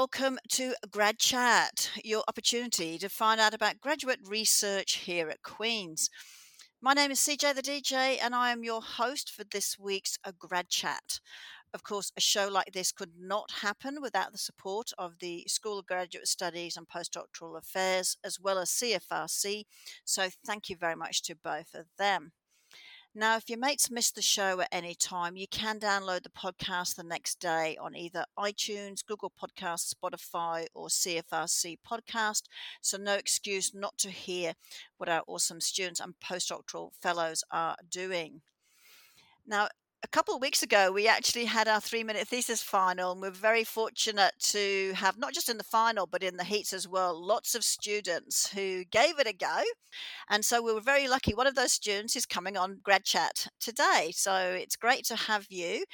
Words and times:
Welcome 0.00 0.38
to 0.52 0.72
Grad 0.90 1.18
Chat, 1.18 1.90
your 2.02 2.24
opportunity 2.26 2.96
to 2.96 3.10
find 3.10 3.38
out 3.38 3.52
about 3.52 3.82
graduate 3.82 4.20
research 4.24 4.94
here 4.94 5.28
at 5.28 5.42
Queen's. 5.42 6.08
My 6.80 6.94
name 6.94 7.10
is 7.10 7.18
CJ 7.20 7.54
the 7.54 7.60
DJ, 7.60 8.16
and 8.18 8.34
I 8.34 8.50
am 8.50 8.64
your 8.64 8.80
host 8.80 9.30
for 9.30 9.44
this 9.44 9.78
week's 9.78 10.16
uh, 10.24 10.32
Grad 10.38 10.70
Chat. 10.70 11.20
Of 11.74 11.82
course, 11.82 12.12
a 12.16 12.20
show 12.22 12.48
like 12.48 12.72
this 12.72 12.92
could 12.92 13.12
not 13.20 13.50
happen 13.60 14.00
without 14.00 14.32
the 14.32 14.38
support 14.38 14.90
of 14.96 15.18
the 15.18 15.44
School 15.46 15.78
of 15.78 15.84
Graduate 15.84 16.28
Studies 16.28 16.78
and 16.78 16.88
Postdoctoral 16.88 17.58
Affairs, 17.58 18.16
as 18.24 18.40
well 18.40 18.58
as 18.58 18.70
CFRC. 18.70 19.64
So, 20.06 20.30
thank 20.46 20.70
you 20.70 20.76
very 20.76 20.96
much 20.96 21.20
to 21.24 21.34
both 21.36 21.74
of 21.74 21.88
them. 21.98 22.32
Now, 23.12 23.36
if 23.36 23.50
your 23.50 23.58
mates 23.58 23.90
missed 23.90 24.14
the 24.14 24.22
show 24.22 24.60
at 24.60 24.68
any 24.70 24.94
time, 24.94 25.36
you 25.36 25.48
can 25.48 25.80
download 25.80 26.22
the 26.22 26.30
podcast 26.30 26.94
the 26.94 27.02
next 27.02 27.40
day 27.40 27.76
on 27.80 27.96
either 27.96 28.24
iTunes, 28.38 29.04
Google 29.04 29.32
Podcasts, 29.32 29.92
Spotify, 29.92 30.66
or 30.74 30.86
CFRC 30.86 31.78
Podcast. 31.84 32.42
So, 32.80 32.96
no 32.98 33.14
excuse 33.14 33.74
not 33.74 33.98
to 33.98 34.10
hear 34.10 34.54
what 34.96 35.08
our 35.08 35.24
awesome 35.26 35.60
students 35.60 35.98
and 35.98 36.14
postdoctoral 36.20 36.92
fellows 37.02 37.42
are 37.50 37.74
doing. 37.90 38.42
Now, 39.44 39.66
a 40.02 40.08
couple 40.08 40.34
of 40.34 40.40
weeks 40.40 40.62
ago, 40.62 40.90
we 40.90 41.06
actually 41.06 41.44
had 41.44 41.68
our 41.68 41.80
three 41.80 42.02
minute 42.02 42.26
thesis 42.26 42.62
final, 42.62 43.12
and 43.12 43.20
we're 43.20 43.30
very 43.30 43.64
fortunate 43.64 44.32
to 44.38 44.92
have 44.96 45.18
not 45.18 45.34
just 45.34 45.50
in 45.50 45.58
the 45.58 45.64
final, 45.64 46.06
but 46.06 46.22
in 46.22 46.38
the 46.38 46.44
heats 46.44 46.72
as 46.72 46.88
well, 46.88 47.14
lots 47.14 47.54
of 47.54 47.62
students 47.64 48.50
who 48.50 48.84
gave 48.84 49.18
it 49.18 49.26
a 49.26 49.34
go. 49.34 49.62
And 50.30 50.42
so 50.44 50.62
we 50.62 50.72
were 50.72 50.80
very 50.80 51.06
lucky. 51.06 51.34
One 51.34 51.46
of 51.46 51.54
those 51.54 51.72
students 51.72 52.16
is 52.16 52.24
coming 52.24 52.56
on 52.56 52.80
Grad 52.82 53.04
Chat 53.04 53.48
today. 53.60 54.10
So 54.14 54.34
it's 54.36 54.76
great 54.76 55.04
to 55.06 55.16
have 55.16 55.46
you. 55.50 55.84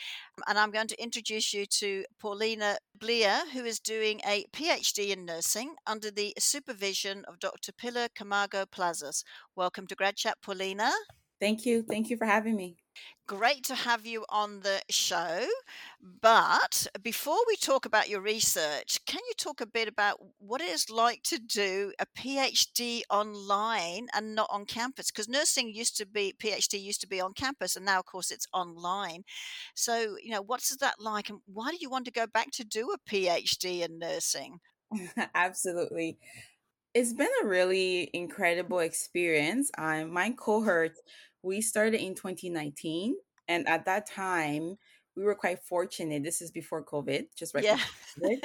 And 0.46 0.56
I'm 0.56 0.70
going 0.70 0.88
to 0.88 1.02
introduce 1.02 1.52
you 1.52 1.66
to 1.66 2.04
Paulina 2.20 2.76
Bleah, 2.96 3.48
who 3.52 3.64
is 3.64 3.80
doing 3.80 4.20
a 4.24 4.44
PhD 4.52 5.08
in 5.08 5.24
nursing 5.24 5.74
under 5.86 6.12
the 6.12 6.32
supervision 6.38 7.24
of 7.26 7.40
Dr. 7.40 7.72
Pilar 7.72 8.08
Camargo 8.14 8.66
Plazas. 8.66 9.24
Welcome 9.56 9.88
to 9.88 9.96
Grad 9.96 10.14
Chat, 10.14 10.36
Paulina. 10.42 10.92
Thank 11.40 11.64
you. 11.66 11.82
Thank 11.82 12.10
you 12.10 12.16
for 12.16 12.26
having 12.26 12.56
me. 12.56 12.76
Great 13.26 13.64
to 13.64 13.74
have 13.74 14.06
you 14.06 14.24
on 14.28 14.60
the 14.60 14.80
show. 14.88 15.48
But 16.00 16.86
before 17.02 17.38
we 17.48 17.56
talk 17.56 17.84
about 17.84 18.08
your 18.08 18.20
research, 18.20 19.04
can 19.04 19.20
you 19.26 19.34
talk 19.36 19.60
a 19.60 19.66
bit 19.66 19.88
about 19.88 20.20
what 20.38 20.60
it 20.60 20.68
is 20.68 20.88
like 20.88 21.22
to 21.24 21.38
do 21.38 21.92
a 21.98 22.06
PhD 22.06 23.02
online 23.10 24.06
and 24.14 24.34
not 24.36 24.48
on 24.50 24.64
campus? 24.64 25.10
Because 25.10 25.28
nursing 25.28 25.74
used 25.74 25.96
to 25.96 26.06
be, 26.06 26.34
PhD 26.38 26.80
used 26.80 27.00
to 27.00 27.08
be 27.08 27.20
on 27.20 27.32
campus, 27.34 27.74
and 27.74 27.84
now, 27.84 27.98
of 27.98 28.06
course, 28.06 28.30
it's 28.30 28.46
online. 28.52 29.24
So, 29.74 30.16
you 30.22 30.30
know, 30.30 30.42
what's 30.42 30.76
that 30.76 31.00
like? 31.00 31.28
And 31.28 31.40
why 31.46 31.72
do 31.72 31.78
you 31.80 31.90
want 31.90 32.04
to 32.04 32.12
go 32.12 32.26
back 32.28 32.52
to 32.52 32.64
do 32.64 32.92
a 32.92 32.98
PhD 33.10 33.84
in 33.84 33.98
nursing? 33.98 34.60
Absolutely. 35.34 36.18
It's 36.94 37.14
been 37.14 37.30
a 37.42 37.46
really 37.46 38.10
incredible 38.14 38.80
experience. 38.80 39.70
Um, 39.78 40.12
my 40.12 40.30
cohort 40.38 40.94
we 41.46 41.60
started 41.62 42.00
in 42.02 42.14
2019, 42.14 43.16
and 43.48 43.68
at 43.68 43.84
that 43.86 44.06
time, 44.06 44.76
we 45.16 45.24
were 45.24 45.34
quite 45.34 45.60
fortunate. 45.60 46.22
This 46.24 46.42
is 46.42 46.50
before 46.50 46.84
COVID, 46.84 47.28
just 47.36 47.54
right 47.54 47.64
Yeah. 47.64 47.78
COVID. 48.20 48.38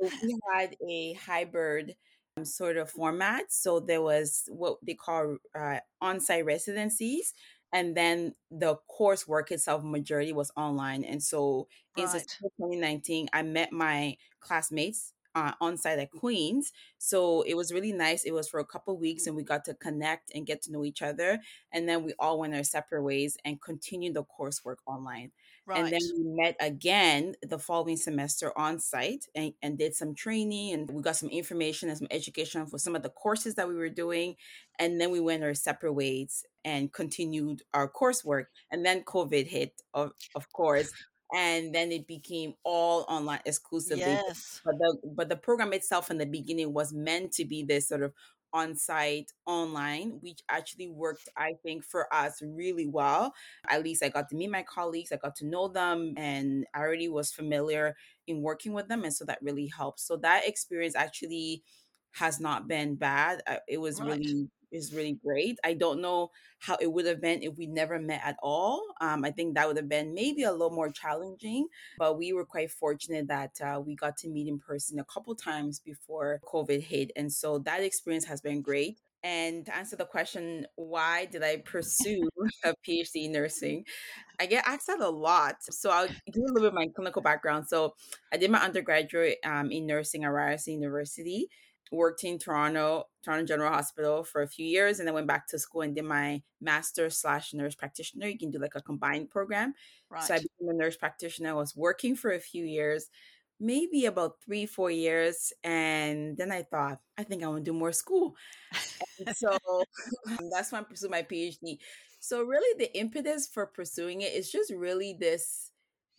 So 0.00 0.12
we 0.22 0.38
had 0.52 0.76
a 0.88 1.12
hybrid 1.14 1.96
um, 2.36 2.44
sort 2.44 2.76
of 2.76 2.90
format. 2.90 3.52
So 3.52 3.80
there 3.80 4.02
was 4.02 4.44
what 4.48 4.78
they 4.82 4.94
call 4.94 5.36
uh, 5.54 5.80
on-site 6.00 6.44
residencies, 6.44 7.34
and 7.72 7.96
then 7.96 8.34
the 8.50 8.76
coursework 8.90 9.50
itself 9.50 9.84
majority 9.84 10.32
was 10.32 10.50
online. 10.56 11.04
And 11.04 11.22
so 11.22 11.68
in 11.96 12.06
Right. 12.06 12.08
September 12.08 12.50
2019, 12.56 13.28
I 13.32 13.42
met 13.42 13.72
my 13.72 14.16
classmates 14.40 15.14
uh, 15.34 15.52
on 15.60 15.76
site 15.76 15.98
at 15.98 16.10
Queens. 16.10 16.72
So 16.98 17.42
it 17.42 17.54
was 17.54 17.72
really 17.72 17.92
nice. 17.92 18.24
It 18.24 18.32
was 18.32 18.48
for 18.48 18.60
a 18.60 18.64
couple 18.64 18.96
weeks 18.98 19.26
and 19.26 19.36
we 19.36 19.42
got 19.42 19.64
to 19.66 19.74
connect 19.74 20.32
and 20.34 20.46
get 20.46 20.62
to 20.62 20.72
know 20.72 20.84
each 20.84 21.02
other. 21.02 21.38
And 21.72 21.88
then 21.88 22.02
we 22.04 22.14
all 22.18 22.38
went 22.38 22.54
our 22.54 22.64
separate 22.64 23.02
ways 23.02 23.36
and 23.44 23.60
continued 23.60 24.14
the 24.14 24.24
coursework 24.24 24.76
online. 24.86 25.32
Right. 25.66 25.84
And 25.84 25.92
then 25.92 26.00
we 26.16 26.24
met 26.24 26.56
again 26.58 27.34
the 27.42 27.58
following 27.58 27.96
semester 27.96 28.56
on 28.58 28.80
site 28.80 29.26
and, 29.36 29.52
and 29.62 29.78
did 29.78 29.94
some 29.94 30.14
training 30.14 30.72
and 30.72 30.90
we 30.90 31.02
got 31.02 31.16
some 31.16 31.28
information 31.28 31.88
and 31.88 31.98
some 31.98 32.08
education 32.10 32.66
for 32.66 32.78
some 32.78 32.96
of 32.96 33.02
the 33.02 33.10
courses 33.10 33.54
that 33.54 33.68
we 33.68 33.74
were 33.74 33.88
doing. 33.88 34.34
And 34.78 35.00
then 35.00 35.10
we 35.10 35.20
went 35.20 35.44
our 35.44 35.54
separate 35.54 35.92
ways 35.92 36.44
and 36.64 36.92
continued 36.92 37.62
our 37.72 37.88
coursework. 37.88 38.46
And 38.70 38.84
then 38.84 39.04
COVID 39.04 39.46
hit, 39.46 39.80
of, 39.94 40.12
of 40.34 40.52
course 40.52 40.92
and 41.34 41.74
then 41.74 41.92
it 41.92 42.06
became 42.06 42.54
all 42.64 43.04
online 43.08 43.40
exclusively 43.46 44.22
Yes. 44.22 44.62
but 44.64 44.74
the 44.78 44.98
but 45.14 45.28
the 45.28 45.36
program 45.36 45.72
itself 45.72 46.10
in 46.10 46.18
the 46.18 46.26
beginning 46.26 46.72
was 46.72 46.92
meant 46.92 47.32
to 47.32 47.44
be 47.44 47.62
this 47.62 47.88
sort 47.88 48.02
of 48.02 48.12
on-site 48.52 49.32
online 49.46 50.18
which 50.22 50.40
actually 50.48 50.88
worked 50.88 51.28
i 51.36 51.52
think 51.62 51.84
for 51.84 52.12
us 52.12 52.42
really 52.42 52.86
well 52.86 53.32
at 53.68 53.84
least 53.84 54.02
i 54.02 54.08
got 54.08 54.28
to 54.28 54.34
meet 54.34 54.50
my 54.50 54.62
colleagues 54.64 55.12
i 55.12 55.16
got 55.16 55.36
to 55.36 55.46
know 55.46 55.68
them 55.68 56.14
and 56.16 56.66
i 56.74 56.80
already 56.80 57.08
was 57.08 57.30
familiar 57.30 57.96
in 58.26 58.42
working 58.42 58.72
with 58.72 58.88
them 58.88 59.04
and 59.04 59.14
so 59.14 59.24
that 59.24 59.38
really 59.40 59.68
helped 59.68 60.00
so 60.00 60.16
that 60.16 60.46
experience 60.48 60.96
actually 60.96 61.62
has 62.12 62.40
not 62.40 62.66
been 62.66 62.96
bad 62.96 63.40
Uh, 63.46 63.56
it 63.68 63.78
was 63.78 64.00
Right. 64.00 64.02
really 64.02 64.48
is 64.72 64.92
really 64.94 65.18
great 65.24 65.58
i 65.64 65.74
don't 65.74 66.00
know 66.00 66.30
how 66.60 66.76
it 66.80 66.92
would 66.92 67.06
have 67.06 67.20
been 67.20 67.42
if 67.42 67.56
we 67.56 67.66
never 67.66 67.98
met 67.98 68.20
at 68.24 68.36
all 68.42 68.82
um, 69.00 69.24
i 69.24 69.30
think 69.30 69.54
that 69.54 69.66
would 69.66 69.76
have 69.76 69.88
been 69.88 70.14
maybe 70.14 70.42
a 70.42 70.52
little 70.52 70.70
more 70.70 70.90
challenging 70.90 71.66
but 71.98 72.18
we 72.18 72.32
were 72.32 72.44
quite 72.44 72.70
fortunate 72.70 73.28
that 73.28 73.52
uh, 73.60 73.80
we 73.80 73.94
got 73.94 74.16
to 74.16 74.28
meet 74.28 74.48
in 74.48 74.58
person 74.58 74.98
a 74.98 75.04
couple 75.04 75.34
times 75.34 75.80
before 75.80 76.40
COVID 76.52 76.82
hit. 76.82 77.10
And 77.16 77.32
so 77.32 77.58
that 77.60 77.82
experience 77.82 78.24
has 78.26 78.40
been 78.40 78.62
great. 78.62 78.98
And 79.22 79.66
to 79.66 79.76
answer 79.76 79.96
the 79.96 80.06
question, 80.06 80.66
why 80.76 81.26
did 81.26 81.42
I 81.42 81.58
pursue 81.58 82.26
a 82.64 82.74
PhD 82.86 83.26
in 83.26 83.32
nursing? 83.32 83.84
I 84.40 84.46
get 84.46 84.66
asked 84.66 84.86
that 84.86 85.00
a 85.00 85.10
lot. 85.10 85.56
So 85.60 85.90
I'll 85.90 86.06
give 86.06 86.42
a 86.42 86.52
little 86.52 86.60
bit 86.60 86.68
of 86.68 86.74
my 86.74 86.86
clinical 86.94 87.20
background. 87.20 87.66
So 87.68 87.94
I 88.32 88.38
did 88.38 88.50
my 88.50 88.60
undergraduate 88.60 89.36
um, 89.44 89.70
in 89.70 89.86
nursing 89.86 90.24
at 90.24 90.28
Ryerson 90.28 90.74
University, 90.74 91.48
worked 91.90 92.24
in 92.24 92.38
Toronto, 92.38 93.04
Toronto 93.24 93.44
General 93.46 93.72
Hospital 93.72 94.24
for 94.24 94.42
a 94.42 94.48
few 94.48 94.66
years, 94.66 94.98
and 94.98 95.06
then 95.06 95.14
went 95.14 95.26
back 95.26 95.46
to 95.48 95.58
school 95.58 95.82
and 95.82 95.94
did 95.94 96.04
my 96.04 96.42
master 96.60 97.10
slash 97.10 97.52
nurse 97.54 97.74
practitioner. 97.74 98.26
You 98.26 98.38
can 98.38 98.50
do 98.50 98.58
like 98.58 98.74
a 98.74 98.82
combined 98.82 99.30
program. 99.30 99.74
So 100.18 100.34
I 100.34 100.38
Right. 100.38 100.40
became 100.40 100.68
a 100.68 100.74
nurse 100.74 100.96
practitioner. 100.96 101.50
I 101.50 101.54
was 101.54 101.74
working 101.76 102.14
for 102.16 102.30
a 102.32 102.40
few 102.40 102.64
years, 102.64 103.08
maybe 103.58 104.06
about 104.06 104.36
three, 104.44 104.66
four 104.66 104.90
years. 104.90 105.52
And 105.64 106.36
then 106.36 106.52
I 106.52 106.62
thought, 106.62 107.00
I 107.18 107.24
think 107.24 107.42
I 107.42 107.48
want 107.48 107.64
to 107.64 107.70
do 107.70 107.76
more 107.76 107.92
school. 107.92 108.36
And 109.18 109.28
so 109.30 109.52
um, 110.38 110.50
that's 110.52 110.72
when 110.72 110.82
I 110.82 110.84
pursued 110.84 111.10
my 111.10 111.22
PhD. 111.22 111.78
So 112.20 112.42
really 112.42 112.78
the 112.78 112.96
impetus 112.98 113.48
for 113.48 113.66
pursuing 113.66 114.20
it 114.22 114.32
is 114.32 114.50
just 114.50 114.72
really 114.72 115.16
this 115.18 115.69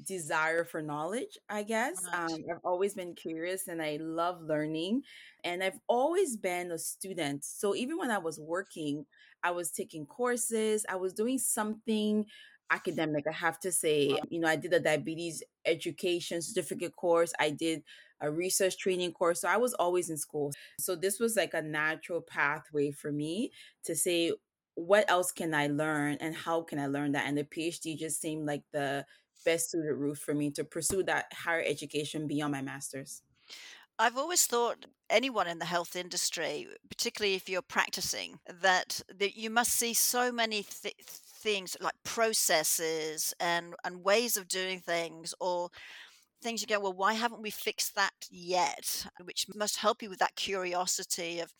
desire 0.05 0.63
for 0.63 0.81
knowledge, 0.81 1.37
I 1.49 1.63
guess. 1.63 2.05
Um, 2.13 2.43
I've 2.49 2.63
always 2.63 2.93
been 2.93 3.15
curious 3.15 3.67
and 3.67 3.81
I 3.81 3.97
love 4.01 4.41
learning. 4.41 5.03
And 5.43 5.63
I've 5.63 5.79
always 5.87 6.37
been 6.37 6.71
a 6.71 6.77
student. 6.77 7.43
So 7.43 7.75
even 7.75 7.97
when 7.97 8.11
I 8.11 8.17
was 8.17 8.39
working, 8.39 9.05
I 9.43 9.51
was 9.51 9.71
taking 9.71 10.05
courses, 10.05 10.85
I 10.89 10.95
was 10.95 11.13
doing 11.13 11.37
something 11.37 12.25
academic, 12.69 13.25
I 13.27 13.33
have 13.33 13.59
to 13.61 13.71
say. 13.71 14.17
You 14.29 14.39
know, 14.39 14.47
I 14.47 14.55
did 14.55 14.73
a 14.73 14.79
diabetes 14.79 15.43
education 15.65 16.41
certificate 16.41 16.95
course, 16.95 17.33
I 17.39 17.49
did 17.49 17.83
a 18.21 18.29
research 18.29 18.77
training 18.77 19.11
course. 19.13 19.41
So 19.41 19.47
I 19.47 19.57
was 19.57 19.73
always 19.73 20.09
in 20.09 20.17
school. 20.17 20.51
So 20.79 20.95
this 20.95 21.19
was 21.19 21.35
like 21.35 21.53
a 21.53 21.61
natural 21.61 22.21
pathway 22.21 22.91
for 22.91 23.11
me 23.11 23.51
to 23.85 23.95
say, 23.95 24.31
what 24.75 25.09
else 25.09 25.31
can 25.31 25.53
I 25.53 25.67
learn 25.67 26.17
and 26.21 26.35
how 26.35 26.61
can 26.61 26.79
I 26.79 26.87
learn 26.87 27.11
that? 27.11 27.27
And 27.27 27.37
the 27.37 27.43
PhD 27.43 27.97
just 27.97 28.21
seemed 28.21 28.45
like 28.45 28.63
the 28.71 29.05
best 29.45 29.71
suited 29.71 29.93
route 29.93 30.17
for 30.17 30.33
me 30.33 30.51
to 30.51 30.63
pursue 30.63 31.03
that 31.03 31.25
higher 31.33 31.63
education 31.65 32.27
beyond 32.27 32.51
my 32.51 32.61
master's. 32.61 33.21
I've 33.99 34.17
always 34.17 34.47
thought 34.47 34.85
anyone 35.09 35.47
in 35.47 35.59
the 35.59 35.65
health 35.65 35.95
industry, 35.95 36.67
particularly 36.89 37.35
if 37.35 37.47
you're 37.47 37.61
practicing, 37.61 38.39
that, 38.61 39.01
that 39.19 39.37
you 39.37 39.49
must 39.49 39.73
see 39.73 39.93
so 39.93 40.31
many 40.31 40.63
th- 40.63 40.95
things 41.05 41.77
like 41.79 41.93
processes 42.03 43.33
and, 43.39 43.75
and 43.83 44.03
ways 44.03 44.37
of 44.37 44.47
doing 44.47 44.79
things 44.79 45.35
or 45.39 45.69
things 46.41 46.61
you 46.61 46.67
go, 46.67 46.79
well, 46.79 46.93
why 46.93 47.13
haven't 47.13 47.43
we 47.43 47.51
fixed 47.51 47.93
that 47.95 48.13
yet? 48.31 49.05
Which 49.23 49.45
must 49.53 49.77
help 49.77 50.01
you 50.01 50.09
with 50.09 50.19
that 50.19 50.35
curiosity 50.35 51.39
of, 51.39 51.51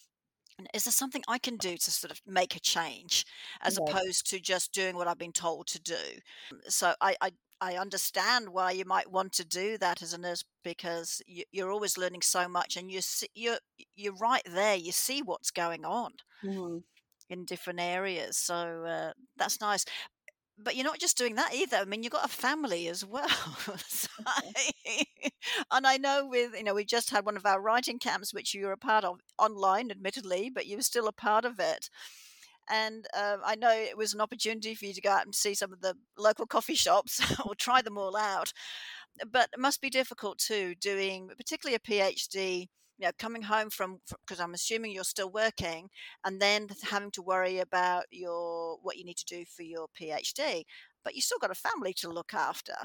is 0.73 0.85
there 0.85 0.91
something 0.91 1.23
I 1.27 1.37
can 1.39 1.57
do 1.57 1.77
to 1.77 1.91
sort 1.91 2.11
of 2.11 2.21
make 2.25 2.55
a 2.55 2.59
change 2.59 3.25
as 3.61 3.77
opposed 3.77 4.29
to 4.29 4.39
just 4.39 4.73
doing 4.73 4.95
what 4.95 5.07
I've 5.07 5.17
been 5.17 5.31
told 5.33 5.67
to 5.67 5.79
do? 5.81 6.19
So 6.67 6.93
I, 7.01 7.15
I, 7.21 7.31
I 7.59 7.75
understand 7.77 8.49
why 8.49 8.71
you 8.71 8.85
might 8.85 9.11
want 9.11 9.33
to 9.33 9.45
do 9.45 9.77
that 9.79 10.01
as 10.01 10.13
a 10.13 10.17
nurse 10.17 10.43
because 10.63 11.21
you, 11.27 11.43
you're 11.51 11.71
always 11.71 11.97
learning 11.97 12.21
so 12.21 12.47
much 12.47 12.75
and 12.77 12.91
you 12.91 13.01
see, 13.01 13.27
you're 13.35 13.59
you're 13.95 14.15
right 14.15 14.43
there. 14.45 14.75
You 14.75 14.91
see 14.91 15.21
what's 15.21 15.51
going 15.51 15.85
on 15.85 16.13
Mhm. 16.43 16.81
in 17.29 17.45
different 17.45 17.79
areas. 17.79 18.37
So 18.37 18.85
uh, 18.85 19.13
that's 19.37 19.61
nice. 19.61 19.85
But 20.63 20.75
you're 20.75 20.85
not 20.85 20.99
just 20.99 21.17
doing 21.17 21.35
that 21.35 21.53
either. 21.53 21.77
I 21.77 21.85
mean, 21.85 22.03
you've 22.03 22.11
got 22.11 22.25
a 22.25 22.29
family 22.29 22.87
as 22.87 23.05
well. 23.05 23.27
So 23.87 24.07
and 25.71 25.87
I 25.87 25.97
know 25.97 26.27
with, 26.27 26.53
you 26.55 26.63
know, 26.63 26.73
we 26.73 26.85
just 26.85 27.09
had 27.09 27.25
one 27.25 27.37
of 27.37 27.45
our 27.45 27.61
writing 27.61 27.99
camps, 27.99 28.33
which 28.33 28.53
you 28.53 28.65
were 28.65 28.71
a 28.71 28.77
part 28.77 29.03
of 29.03 29.19
online, 29.37 29.91
admittedly, 29.91 30.49
but 30.53 30.65
you 30.65 30.77
were 30.77 30.83
still 30.83 31.07
a 31.07 31.13
part 31.13 31.45
of 31.45 31.59
it. 31.59 31.89
And 32.69 33.05
um, 33.17 33.41
I 33.45 33.55
know 33.55 33.71
it 33.71 33.97
was 33.97 34.13
an 34.13 34.21
opportunity 34.21 34.75
for 34.75 34.85
you 34.85 34.93
to 34.93 35.01
go 35.01 35.11
out 35.11 35.25
and 35.25 35.35
see 35.35 35.53
some 35.53 35.73
of 35.73 35.81
the 35.81 35.95
local 36.17 36.45
coffee 36.45 36.75
shops 36.75 37.21
or 37.45 37.55
try 37.55 37.81
them 37.81 37.97
all 37.97 38.15
out. 38.15 38.53
But 39.29 39.49
it 39.53 39.59
must 39.59 39.81
be 39.81 39.89
difficult 39.89 40.37
too, 40.39 40.75
doing 40.79 41.29
particularly 41.35 41.75
a 41.75 41.79
PhD. 41.79 42.67
You 43.01 43.07
know, 43.07 43.13
coming 43.17 43.41
home 43.41 43.71
from 43.71 43.99
because 44.27 44.39
I'm 44.39 44.53
assuming 44.53 44.91
you're 44.91 45.03
still 45.03 45.31
working, 45.31 45.89
and 46.23 46.39
then 46.39 46.67
having 46.83 47.09
to 47.11 47.23
worry 47.23 47.57
about 47.57 48.03
your 48.11 48.77
what 48.83 48.97
you 48.97 49.03
need 49.05 49.17
to 49.17 49.25
do 49.25 49.43
for 49.45 49.63
your 49.63 49.87
PhD. 49.99 50.65
But 51.03 51.15
you 51.15 51.21
still 51.21 51.39
got 51.39 51.49
a 51.49 51.55
family 51.55 51.93
to 51.95 52.09
look 52.11 52.35
after. 52.35 52.75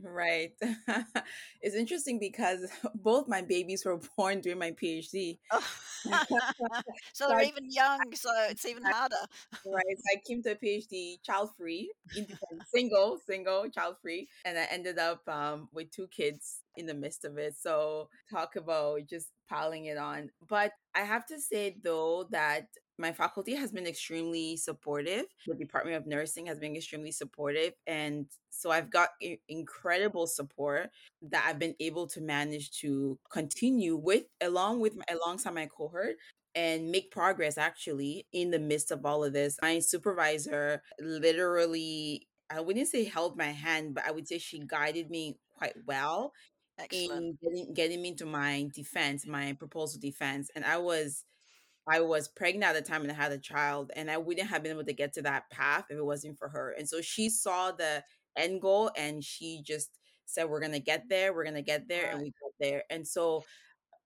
Right. 0.00 0.52
it's 1.60 1.76
interesting 1.76 2.18
because 2.18 2.66
both 2.94 3.28
my 3.28 3.42
babies 3.42 3.84
were 3.84 4.00
born 4.16 4.40
during 4.40 4.58
my 4.58 4.72
PhD. 4.72 5.38
so 7.12 7.28
they're 7.28 7.42
even 7.42 7.70
young, 7.70 8.00
so 8.14 8.30
it's 8.48 8.64
even 8.64 8.82
harder. 8.82 9.16
right. 9.66 9.84
So 9.96 10.02
I 10.12 10.20
came 10.26 10.42
to 10.42 10.52
a 10.52 10.54
PhD 10.56 11.22
child 11.22 11.50
free, 11.56 11.92
independent, 12.16 12.66
single, 12.74 13.20
single, 13.26 13.68
child 13.70 13.96
free. 14.02 14.28
And 14.44 14.58
I 14.58 14.66
ended 14.70 14.98
up 14.98 15.26
um, 15.28 15.68
with 15.72 15.90
two 15.90 16.08
kids 16.08 16.60
in 16.76 16.86
the 16.86 16.94
midst 16.94 17.24
of 17.24 17.38
it. 17.38 17.54
So 17.60 18.08
talk 18.30 18.56
about 18.56 19.06
just 19.08 19.28
piling 19.48 19.86
it 19.86 19.98
on. 19.98 20.30
But 20.48 20.72
I 20.94 21.00
have 21.00 21.26
to 21.26 21.40
say 21.40 21.76
though 21.82 22.26
that 22.30 22.66
my 23.02 23.12
faculty 23.12 23.54
has 23.56 23.72
been 23.72 23.86
extremely 23.86 24.56
supportive. 24.56 25.24
The 25.46 25.56
Department 25.56 25.96
of 25.96 26.06
Nursing 26.06 26.46
has 26.46 26.58
been 26.58 26.76
extremely 26.76 27.10
supportive. 27.10 27.72
And 27.86 28.26
so 28.50 28.70
I've 28.70 28.90
got 28.90 29.10
I- 29.22 29.40
incredible 29.48 30.28
support 30.28 30.88
that 31.22 31.44
I've 31.46 31.58
been 31.58 31.74
able 31.80 32.06
to 32.08 32.20
manage 32.20 32.70
to 32.80 33.18
continue 33.30 33.96
with 33.96 34.24
along 34.40 34.80
with 34.80 34.96
my, 34.96 35.04
alongside 35.10 35.54
my 35.54 35.66
cohort 35.66 36.14
and 36.54 36.90
make 36.90 37.10
progress 37.10 37.58
actually 37.58 38.26
in 38.32 38.50
the 38.52 38.58
midst 38.60 38.92
of 38.92 39.04
all 39.04 39.24
of 39.24 39.32
this. 39.32 39.58
My 39.60 39.80
supervisor 39.80 40.82
literally 41.00 42.28
I 42.50 42.60
wouldn't 42.60 42.88
say 42.88 43.04
held 43.04 43.36
my 43.36 43.46
hand, 43.50 43.94
but 43.94 44.04
I 44.06 44.10
would 44.12 44.28
say 44.28 44.38
she 44.38 44.60
guided 44.64 45.10
me 45.10 45.38
quite 45.56 45.74
well 45.86 46.32
Excellent. 46.78 47.24
in 47.24 47.38
getting 47.42 47.74
getting 47.74 48.02
me 48.02 48.08
into 48.10 48.26
my 48.26 48.68
defense, 48.74 49.26
my 49.26 49.54
proposal 49.54 50.00
defense. 50.00 50.50
And 50.54 50.64
I 50.64 50.78
was 50.78 51.24
I 51.88 52.00
was 52.00 52.28
pregnant 52.28 52.64
at 52.64 52.84
the 52.84 52.88
time 52.90 53.02
and 53.02 53.10
I 53.10 53.14
had 53.14 53.32
a 53.32 53.38
child, 53.38 53.90
and 53.96 54.10
I 54.10 54.18
wouldn't 54.18 54.48
have 54.48 54.62
been 54.62 54.72
able 54.72 54.84
to 54.84 54.92
get 54.92 55.12
to 55.14 55.22
that 55.22 55.50
path 55.50 55.86
if 55.90 55.98
it 55.98 56.04
wasn't 56.04 56.38
for 56.38 56.48
her. 56.48 56.72
And 56.78 56.88
so 56.88 57.00
she 57.00 57.28
saw 57.28 57.72
the 57.72 58.04
end 58.36 58.60
goal 58.62 58.90
and 58.96 59.22
she 59.24 59.62
just 59.66 59.98
said, 60.26 60.44
We're 60.48 60.60
gonna 60.60 60.78
get 60.80 61.08
there, 61.08 61.34
we're 61.34 61.44
gonna 61.44 61.62
get 61.62 61.88
there, 61.88 62.10
and 62.10 62.20
we 62.20 62.32
got 62.42 62.52
there. 62.60 62.84
And 62.90 63.06
so 63.06 63.44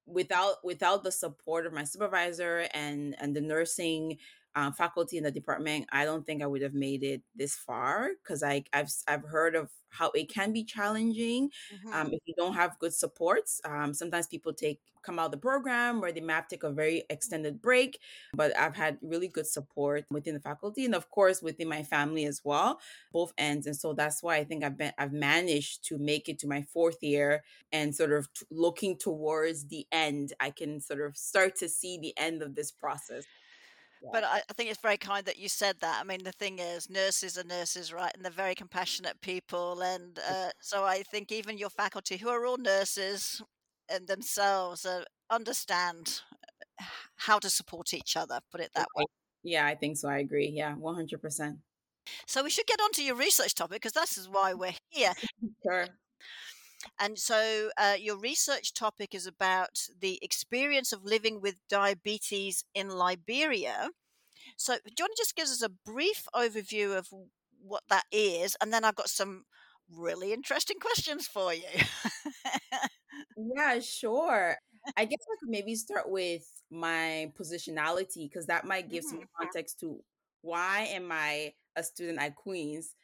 without 0.06 0.56
without 0.64 1.02
the 1.04 1.12
support 1.12 1.66
of 1.66 1.72
my 1.72 1.84
supervisor 1.84 2.68
and 2.72 3.16
and 3.20 3.34
the 3.34 3.40
nursing 3.40 4.18
um, 4.56 4.72
faculty 4.72 5.18
in 5.18 5.24
the 5.24 5.30
department, 5.30 5.86
I 5.92 6.04
don't 6.04 6.26
think 6.26 6.42
I 6.42 6.46
would 6.48 6.62
have 6.62 6.74
made 6.74 7.04
it 7.04 7.22
this 7.34 7.54
far 7.56 8.10
because 8.22 8.42
I 8.42 8.64
I've 8.72 8.90
I've 9.06 9.24
heard 9.24 9.54
of 9.54 9.70
how 9.90 10.10
it 10.12 10.28
can 10.28 10.52
be 10.52 10.64
challenging 10.64 11.50
um, 11.92 12.08
hmm 12.08 12.12
if 12.12 12.20
you 12.26 12.34
don't 12.36 12.54
have 12.54 12.78
good 12.78 12.94
supports. 12.94 13.60
Um, 13.64 13.94
sometimes 13.94 14.26
people 14.26 14.52
take 14.54 14.80
come 15.02 15.20
out 15.20 15.26
of 15.26 15.30
the 15.30 15.38
program 15.38 16.02
or 16.02 16.10
they 16.10 16.20
may 16.20 16.32
have 16.32 16.48
to 16.48 16.56
take 16.56 16.64
a 16.64 16.72
very 16.72 17.04
extended 17.10 17.62
break, 17.62 18.00
but 18.34 18.56
I've 18.58 18.74
had 18.74 18.98
really 19.02 19.28
good 19.28 19.46
support 19.46 20.04
within 20.10 20.34
the 20.34 20.40
faculty 20.40 20.84
and 20.84 20.96
of 20.96 21.10
course 21.10 21.40
within 21.42 21.68
my 21.68 21.84
family 21.84 22.24
as 22.24 22.40
well, 22.44 22.80
both 23.12 23.32
ends. 23.38 23.66
And 23.66 23.76
so 23.76 23.92
that's 23.92 24.22
why 24.22 24.36
I 24.36 24.44
think 24.44 24.64
I've 24.64 24.76
been 24.76 24.92
I've 24.98 25.12
managed 25.12 25.84
to 25.84 25.98
make 25.98 26.28
it 26.28 26.38
to 26.40 26.48
my 26.48 26.62
fourth 26.62 27.02
year 27.02 27.44
and 27.72 27.94
sort 27.94 28.12
of 28.12 28.32
t- 28.32 28.46
looking 28.50 28.98
towards 28.98 29.66
the 29.68 29.86
end, 29.92 30.32
I 30.40 30.50
can 30.50 30.80
sort 30.80 31.00
of 31.00 31.16
start 31.16 31.56
to 31.56 31.68
see 31.68 31.98
the 31.98 32.16
end 32.18 32.42
of 32.42 32.54
this 32.54 32.70
process. 32.72 33.26
But 34.12 34.24
I, 34.24 34.42
I 34.48 34.52
think 34.54 34.70
it's 34.70 34.80
very 34.80 34.96
kind 34.96 35.24
that 35.26 35.38
you 35.38 35.48
said 35.48 35.76
that. 35.80 35.98
I 36.00 36.04
mean, 36.04 36.22
the 36.24 36.32
thing 36.32 36.58
is, 36.58 36.90
nurses 36.90 37.38
are 37.38 37.44
nurses, 37.44 37.92
right? 37.92 38.12
And 38.14 38.24
they're 38.24 38.32
very 38.32 38.54
compassionate 38.54 39.20
people. 39.20 39.80
And 39.82 40.18
uh, 40.18 40.50
so 40.60 40.84
I 40.84 41.02
think 41.02 41.32
even 41.32 41.58
your 41.58 41.70
faculty, 41.70 42.16
who 42.16 42.28
are 42.28 42.46
all 42.46 42.58
nurses 42.58 43.42
and 43.88 44.06
themselves, 44.06 44.84
uh, 44.84 45.04
understand 45.30 46.20
how 47.16 47.38
to 47.38 47.50
support 47.50 47.94
each 47.94 48.16
other, 48.16 48.40
put 48.50 48.60
it 48.60 48.70
that 48.74 48.88
way. 48.96 49.04
Yeah, 49.42 49.66
I 49.66 49.74
think 49.74 49.96
so. 49.96 50.08
I 50.08 50.18
agree. 50.18 50.48
Yeah, 50.48 50.74
100%. 50.74 51.56
So 52.26 52.44
we 52.44 52.50
should 52.50 52.66
get 52.66 52.80
on 52.80 52.92
to 52.92 53.02
your 53.02 53.16
research 53.16 53.54
topic 53.54 53.82
because 53.82 53.92
this 53.92 54.18
is 54.18 54.28
why 54.28 54.54
we're 54.54 54.74
here. 54.90 55.12
Sure. 55.62 55.86
And 56.98 57.18
so 57.18 57.70
uh, 57.78 57.96
your 57.98 58.16
research 58.18 58.72
topic 58.74 59.14
is 59.14 59.26
about 59.26 59.80
the 59.98 60.18
experience 60.22 60.92
of 60.92 61.04
living 61.04 61.40
with 61.40 61.56
diabetes 61.68 62.64
in 62.74 62.88
Liberia. 62.90 63.90
So 64.56 64.74
do 64.76 64.80
you 64.98 65.04
want 65.04 65.12
to 65.16 65.20
just 65.22 65.36
give 65.36 65.46
us 65.46 65.62
a 65.62 65.68
brief 65.70 66.26
overview 66.34 66.96
of 66.98 67.08
what 67.60 67.84
that 67.90 68.04
is? 68.12 68.56
And 68.60 68.72
then 68.72 68.84
I've 68.84 68.96
got 68.96 69.10
some 69.10 69.44
really 69.90 70.32
interesting 70.32 70.78
questions 70.80 71.26
for 71.26 71.54
you. 71.54 71.68
Yeah, 73.36 73.78
sure. 73.80 74.56
I 74.96 75.04
guess 75.06 75.18
I 75.30 75.36
could 75.40 75.50
maybe 75.50 75.74
start 75.74 76.08
with 76.10 76.62
my 76.70 77.32
positionality 77.38 78.28
because 78.28 78.46
that 78.46 78.64
might 78.64 78.88
give 78.88 79.04
some 79.04 79.18
Mhm. 79.18 79.26
context 79.38 79.80
to 79.80 80.02
why 80.40 80.82
am 80.84 81.10
I 81.12 81.54
a 81.76 81.82
student 81.82 82.18
at 82.18 82.34
Queens 82.36 82.94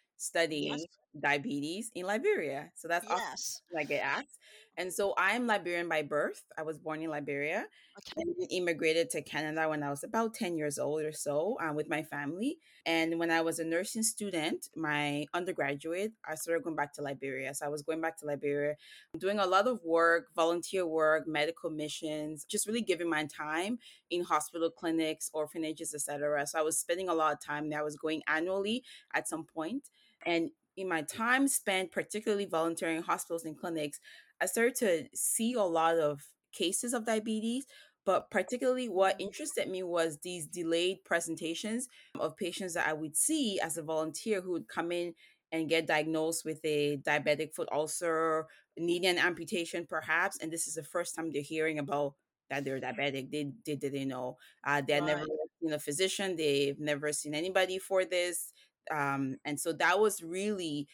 Yes. 0.56 0.86
Diabetes 1.18 1.90
in 1.94 2.06
Liberia? 2.06 2.70
So 2.74 2.88
that's 2.88 3.06
often 3.06 3.22
Yes. 3.30 3.62
I 3.78 3.84
get 3.84 4.02
asked. 4.04 4.38
And 4.76 4.92
so 4.92 5.12
I 5.18 5.32
am 5.32 5.46
Liberian 5.46 5.88
by 5.88 6.02
birth. 6.02 6.42
I 6.56 6.62
was 6.62 6.78
born 6.78 7.02
in 7.02 7.10
Liberia 7.10 7.66
Okay. 7.98 8.22
and 8.22 8.34
immigrated 8.50 9.10
to 9.10 9.20
Canada 9.20 9.68
when 9.68 9.82
I 9.82 9.90
was 9.90 10.02
about 10.02 10.32
10 10.34 10.56
years 10.56 10.78
old 10.78 11.02
or 11.02 11.12
so 11.12 11.58
uh, 11.60 11.74
with 11.74 11.90
my 11.90 12.02
family. 12.02 12.56
And 12.86 13.18
when 13.18 13.30
I 13.30 13.42
was 13.42 13.58
a 13.58 13.64
nursing 13.64 14.02
student, 14.02 14.68
my 14.74 15.26
undergraduate, 15.34 16.12
I 16.26 16.34
started 16.36 16.64
going 16.64 16.74
back 16.74 16.94
to 16.94 17.02
Liberia. 17.02 17.54
So 17.54 17.66
I 17.66 17.68
was 17.68 17.82
going 17.82 18.00
back 18.00 18.16
to 18.20 18.26
Liberia 18.26 18.76
doing 19.18 19.38
a 19.38 19.46
lot 19.46 19.68
of 19.68 19.78
work, 19.84 20.28
volunteer 20.34 20.86
work, 20.86 21.28
medical 21.28 21.68
missions, 21.68 22.44
just 22.44 22.66
really 22.66 22.80
giving 22.80 23.10
my 23.10 23.26
time 23.26 23.78
in 24.10 24.24
hospital 24.24 24.70
clinics, 24.70 25.30
orphanages, 25.34 25.94
etc. 25.94 26.46
So 26.46 26.58
I 26.58 26.62
was 26.62 26.78
spending 26.78 27.10
a 27.10 27.14
lot 27.14 27.34
of 27.34 27.40
time 27.40 27.68
there. 27.68 27.80
I 27.80 27.84
was 27.84 27.96
going 27.96 28.22
annually 28.26 28.84
at 29.14 29.28
some 29.28 29.44
point. 29.44 29.90
And 30.24 30.50
in 30.76 30.88
my 30.88 31.02
time 31.02 31.48
spent, 31.48 31.92
particularly 31.92 32.46
volunteering 32.46 32.96
in 32.98 33.02
hospitals 33.02 33.44
and 33.44 33.56
clinics, 33.58 34.00
I 34.40 34.46
started 34.46 34.74
to 34.76 35.08
see 35.16 35.54
a 35.54 35.62
lot 35.62 35.98
of 35.98 36.26
cases 36.52 36.92
of 36.94 37.06
diabetes. 37.06 37.66
But 38.04 38.30
particularly, 38.32 38.88
what 38.88 39.20
interested 39.20 39.68
me 39.68 39.84
was 39.84 40.18
these 40.18 40.48
delayed 40.48 41.04
presentations 41.04 41.88
of 42.18 42.36
patients 42.36 42.74
that 42.74 42.88
I 42.88 42.92
would 42.94 43.16
see 43.16 43.60
as 43.60 43.76
a 43.76 43.82
volunteer 43.82 44.40
who 44.40 44.50
would 44.52 44.66
come 44.66 44.90
in 44.90 45.14
and 45.52 45.68
get 45.68 45.86
diagnosed 45.86 46.44
with 46.44 46.60
a 46.64 46.96
diabetic 46.98 47.54
foot 47.54 47.68
ulcer 47.70 48.48
needing 48.76 49.10
an 49.10 49.18
amputation 49.18 49.86
perhaps 49.86 50.38
and 50.38 50.50
this 50.50 50.66
is 50.66 50.74
the 50.74 50.82
first 50.82 51.14
time 51.14 51.30
they're 51.30 51.42
hearing 51.42 51.78
about 51.78 52.14
that 52.48 52.64
they're 52.64 52.80
diabetic 52.80 53.30
they, 53.30 53.52
they 53.66 53.76
didn't 53.76 54.08
know 54.08 54.38
uh, 54.64 54.80
they 54.80 54.94
had 54.94 55.04
never 55.04 55.20
Right. 55.20 55.28
seen 55.60 55.72
a 55.72 55.78
physician 55.78 56.36
they've 56.36 56.80
never 56.80 57.12
seen 57.12 57.34
anybody 57.34 57.78
for 57.78 58.04
this 58.04 58.51
um, 58.90 59.36
and 59.44 59.58
so 59.58 59.72
that 59.74 59.98
was 60.00 60.22
really 60.22 60.86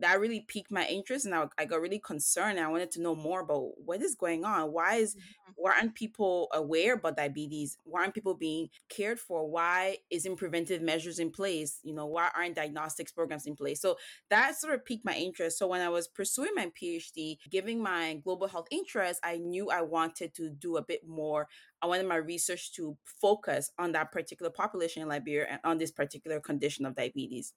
that 0.00 0.20
really 0.20 0.40
piqued 0.48 0.70
my 0.70 0.86
interest 0.86 1.24
and 1.24 1.34
I, 1.34 1.46
I 1.58 1.64
got 1.64 1.80
really 1.80 1.98
concerned 1.98 2.58
i 2.60 2.68
wanted 2.68 2.90
to 2.92 3.00
know 3.02 3.14
more 3.14 3.40
about 3.40 3.70
what 3.84 4.02
is 4.02 4.14
going 4.14 4.44
on 4.44 4.72
why 4.72 4.96
is 4.96 5.14
Mhm. 5.16 5.54
why 5.56 5.72
aren't 5.76 5.94
people 5.94 6.48
aware 6.52 6.94
about 6.94 7.16
diabetes 7.16 7.78
why 7.84 8.02
aren't 8.02 8.14
people 8.14 8.34
being 8.34 8.68
cared 8.88 9.18
for 9.18 9.46
why 9.48 9.98
isn't 10.10 10.36
preventive 10.36 10.82
measures 10.82 11.18
in 11.18 11.30
place 11.30 11.80
you 11.82 11.94
know 11.94 12.06
why 12.06 12.30
aren't 12.34 12.56
diagnostics 12.56 13.12
programs 13.12 13.46
in 13.46 13.56
place 13.56 13.80
so 13.80 13.96
that 14.30 14.56
sort 14.56 14.74
of 14.74 14.84
piqued 14.84 15.04
my 15.04 15.14
interest. 15.14 15.58
So 15.58 15.66
when 15.66 15.80
I 15.80 15.88
was 15.88 16.08
pursuing 16.08 16.50
my 16.54 16.70
PhD, 16.80 17.38
giving 17.50 17.82
my 17.82 18.14
global 18.24 18.48
health 18.48 18.66
interest, 18.70 19.20
I 19.22 19.36
knew 19.38 19.70
I 19.70 19.82
wanted 19.82 20.34
to 20.34 20.50
do 20.50 20.76
a 20.76 20.82
bit 20.82 21.06
more. 21.06 21.48
I 21.82 21.86
wanted 21.86 22.06
my 22.08 22.16
research 22.16 22.72
to 22.74 22.96
focus 23.04 23.70
on 23.78 23.92
that 23.92 24.12
particular 24.12 24.50
population 24.50 25.02
in 25.02 25.08
Liberia 25.08 25.46
and 25.50 25.60
on 25.64 25.78
this 25.78 25.90
particular 25.92 26.40
condition 26.40 26.86
of 26.86 26.94
diabetes. 26.96 27.52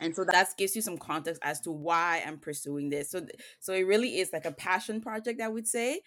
And 0.00 0.14
so 0.16 0.24
that 0.24 0.48
gives 0.56 0.74
you 0.74 0.82
some 0.82 0.98
context 0.98 1.40
as 1.44 1.60
to 1.60 1.70
why 1.70 2.22
I'm 2.26 2.38
pursuing 2.38 2.88
this. 2.88 3.10
So, 3.10 3.26
so 3.60 3.74
it 3.74 3.86
really 3.86 4.18
is 4.18 4.32
like 4.32 4.46
a 4.46 4.52
passion 4.52 5.00
project, 5.00 5.40
I 5.40 5.48
would 5.48 5.68
say. 5.68 6.00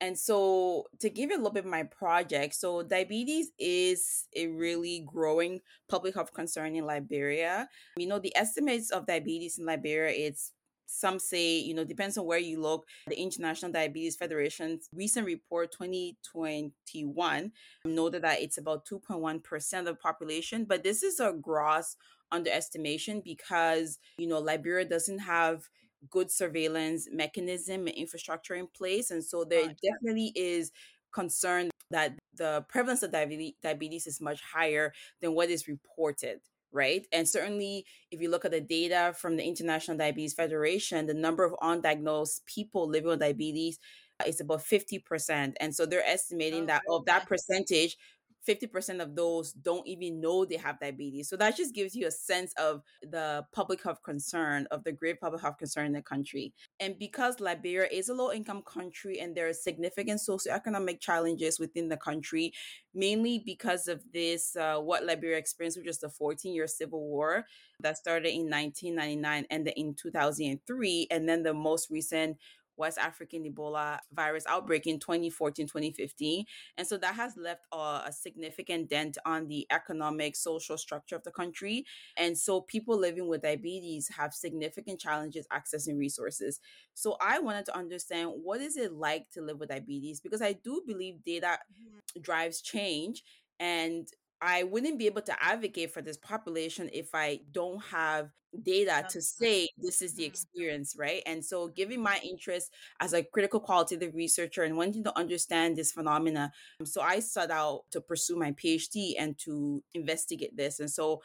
And 0.00 0.18
so, 0.18 0.84
to 1.00 1.08
give 1.08 1.30
you 1.30 1.36
a 1.36 1.38
little 1.38 1.52
bit 1.52 1.64
of 1.64 1.70
my 1.70 1.84
project, 1.84 2.54
so 2.54 2.82
diabetes 2.82 3.50
is 3.58 4.26
a 4.36 4.48
really 4.48 5.06
growing 5.06 5.60
public 5.88 6.14
health 6.14 6.34
concern 6.34 6.76
in 6.76 6.84
Liberia. 6.84 7.66
You 7.96 8.06
know, 8.06 8.18
the 8.18 8.36
estimates 8.36 8.90
of 8.90 9.06
diabetes 9.06 9.58
in 9.58 9.64
Liberia, 9.64 10.12
it's 10.14 10.52
some 10.86 11.18
say, 11.18 11.58
you 11.58 11.74
know, 11.74 11.84
depends 11.84 12.16
on 12.16 12.26
where 12.26 12.38
you 12.38 12.60
look. 12.60 12.86
The 13.08 13.18
International 13.18 13.72
Diabetes 13.72 14.16
Federation's 14.16 14.88
recent 14.92 15.26
report 15.26 15.72
2021 15.72 17.52
noted 17.84 18.22
that 18.22 18.40
it's 18.40 18.58
about 18.58 18.86
2.1% 18.86 19.78
of 19.78 19.84
the 19.84 19.94
population, 19.94 20.64
but 20.64 20.82
this 20.82 21.02
is 21.02 21.20
a 21.20 21.32
gross 21.32 21.96
underestimation 22.32 23.20
because, 23.24 23.98
you 24.18 24.26
know, 24.26 24.38
Liberia 24.38 24.84
doesn't 24.84 25.20
have 25.20 25.68
good 26.08 26.30
surveillance 26.30 27.08
mechanism 27.10 27.86
and 27.86 27.96
infrastructure 27.96 28.54
in 28.54 28.66
place. 28.66 29.10
And 29.10 29.24
so 29.24 29.44
there 29.44 29.66
Right. 29.66 29.76
definitely 29.82 30.32
is 30.36 30.72
concern 31.12 31.70
that 31.90 32.18
the 32.34 32.64
prevalence 32.68 33.02
of 33.02 33.12
diabetes, 33.12 33.54
diabetes 33.62 34.06
is 34.06 34.20
much 34.20 34.40
higher 34.42 34.92
than 35.20 35.34
what 35.34 35.50
is 35.50 35.68
reported 35.68 36.40
right? 36.72 37.06
And 37.10 37.26
certainly, 37.26 37.86
if 38.10 38.20
you 38.20 38.28
look 38.28 38.44
at 38.44 38.50
the 38.50 38.60
data 38.60 39.14
from 39.16 39.36
the 39.36 39.44
International 39.44 39.96
Diabetes 39.96 40.34
Federation, 40.34 41.06
the 41.06 41.14
number 41.14 41.42
of 41.44 41.52
undiagnosed 41.62 42.44
people 42.44 42.86
living 42.86 43.08
with 43.08 43.20
diabetes 43.20 43.78
is 44.26 44.40
about 44.40 44.62
50%. 44.62 45.56
And 45.60 45.74
so 45.74 45.86
they're 45.86 46.04
estimating 46.04 46.66
Oh, 46.66 46.66
that 46.66 46.82
of 46.88 47.04
that 47.06 47.26
percentage, 47.26 47.96
50% 48.46 49.00
of 49.00 49.14
those 49.14 49.52
don't 49.52 49.86
even 49.86 50.20
know 50.20 50.44
they 50.44 50.56
have 50.56 50.78
diabetes. 50.78 51.28
So 51.28 51.36
that 51.36 51.56
just 51.56 51.74
gives 51.74 51.94
you 51.94 52.06
a 52.06 52.10
sense 52.10 52.52
of 52.58 52.82
the 53.02 53.44
public 53.52 53.82
health 53.82 54.02
concern, 54.04 54.66
of 54.70 54.84
the 54.84 54.92
great 54.92 55.20
public 55.20 55.42
health 55.42 55.58
concern 55.58 55.86
in 55.86 55.92
the 55.92 56.02
country. 56.02 56.52
And 56.80 56.98
because 56.98 57.40
Liberia 57.40 57.88
is 57.90 58.08
a 58.08 58.14
low 58.14 58.32
income 58.32 58.62
country 58.62 59.20
and 59.20 59.36
there 59.36 59.48
are 59.48 59.52
significant 59.52 60.20
socioeconomic 60.20 61.00
challenges 61.00 61.58
within 61.58 61.88
the 61.88 61.96
country, 61.96 62.52
mainly 62.94 63.42
because 63.44 63.88
of 63.88 64.02
this, 64.12 64.56
uh, 64.56 64.76
what 64.78 65.04
Liberia 65.04 65.38
experienced, 65.38 65.78
which 65.78 65.88
is 65.88 65.98
the 65.98 66.08
14 66.08 66.54
year 66.54 66.66
civil 66.66 67.00
war 67.00 67.46
that 67.80 67.98
started 67.98 68.30
in 68.30 68.48
1999 68.48 69.46
and 69.50 69.68
in 69.68 69.94
2003. 69.94 71.06
And 71.10 71.28
then 71.28 71.42
the 71.42 71.54
most 71.54 71.90
recent 71.90 72.38
West 72.76 72.98
African 72.98 73.44
Ebola 73.44 73.98
virus 74.12 74.44
outbreak 74.48 74.86
in 74.86 74.98
2014, 74.98 75.66
2015. 75.66 76.44
And 76.76 76.86
so 76.86 76.96
that 76.98 77.14
has 77.14 77.36
left 77.36 77.62
a, 77.72 78.02
a, 78.06 78.12
significant 78.12 78.88
dent 78.90 79.18
on 79.24 79.48
the 79.48 79.66
economic, 79.70 80.36
social 80.36 80.78
structure 80.78 81.16
of 81.16 81.22
the 81.22 81.30
country. 81.30 81.84
And 82.16 82.36
so 82.36 82.60
people 82.60 82.98
living 82.98 83.28
with 83.28 83.42
diabetes 83.42 84.08
have 84.16 84.34
significant 84.34 85.00
challenges 85.00 85.46
accessing 85.52 85.98
resources. 85.98 86.60
So 86.94 87.16
I 87.20 87.38
wanted 87.38 87.66
to 87.66 87.76
understand 87.76 88.30
what 88.42 88.60
is 88.60 88.76
it 88.76 88.92
like 88.92 89.30
to 89.32 89.42
live 89.42 89.58
with 89.58 89.68
diabetes? 89.68 90.20
Because 90.20 90.42
I 90.42 90.52
do 90.52 90.82
believe 90.86 91.24
data 91.24 91.58
mm-hmm. 91.72 92.20
drives 92.20 92.60
change. 92.60 93.22
And 93.58 94.06
I 94.40 94.64
wouldn't 94.64 94.98
be 94.98 95.06
able 95.06 95.22
to 95.22 95.42
advocate 95.42 95.92
for 95.92 96.02
this 96.02 96.16
population 96.16 96.90
if 96.92 97.14
I 97.14 97.40
don't 97.52 97.82
have 97.84 98.30
data 98.62 99.06
to 99.10 99.20
say 99.20 99.68
this 99.78 100.02
is 100.02 100.14
the 100.14 100.22
mm-hmm. 100.22 100.30
experience, 100.30 100.96
right? 100.98 101.22
And 101.26 101.44
so, 101.44 101.68
given 101.68 101.96
mm-hmm. 101.96 102.04
my 102.04 102.20
interest 102.22 102.72
as 103.00 103.12
a 103.12 103.22
critical 103.22 103.60
qualitative 103.60 104.14
researcher 104.14 104.62
and 104.62 104.76
wanting 104.76 105.04
to 105.04 105.18
understand 105.18 105.76
this 105.76 105.92
phenomena, 105.92 106.52
um, 106.80 106.86
so 106.86 107.00
I 107.00 107.20
set 107.20 107.50
out 107.50 107.82
to 107.92 108.00
pursue 108.00 108.36
my 108.36 108.52
PhD 108.52 109.14
and 109.18 109.38
to 109.38 109.82
investigate 109.94 110.56
this. 110.56 110.80
And 110.80 110.90
so, 110.90 111.22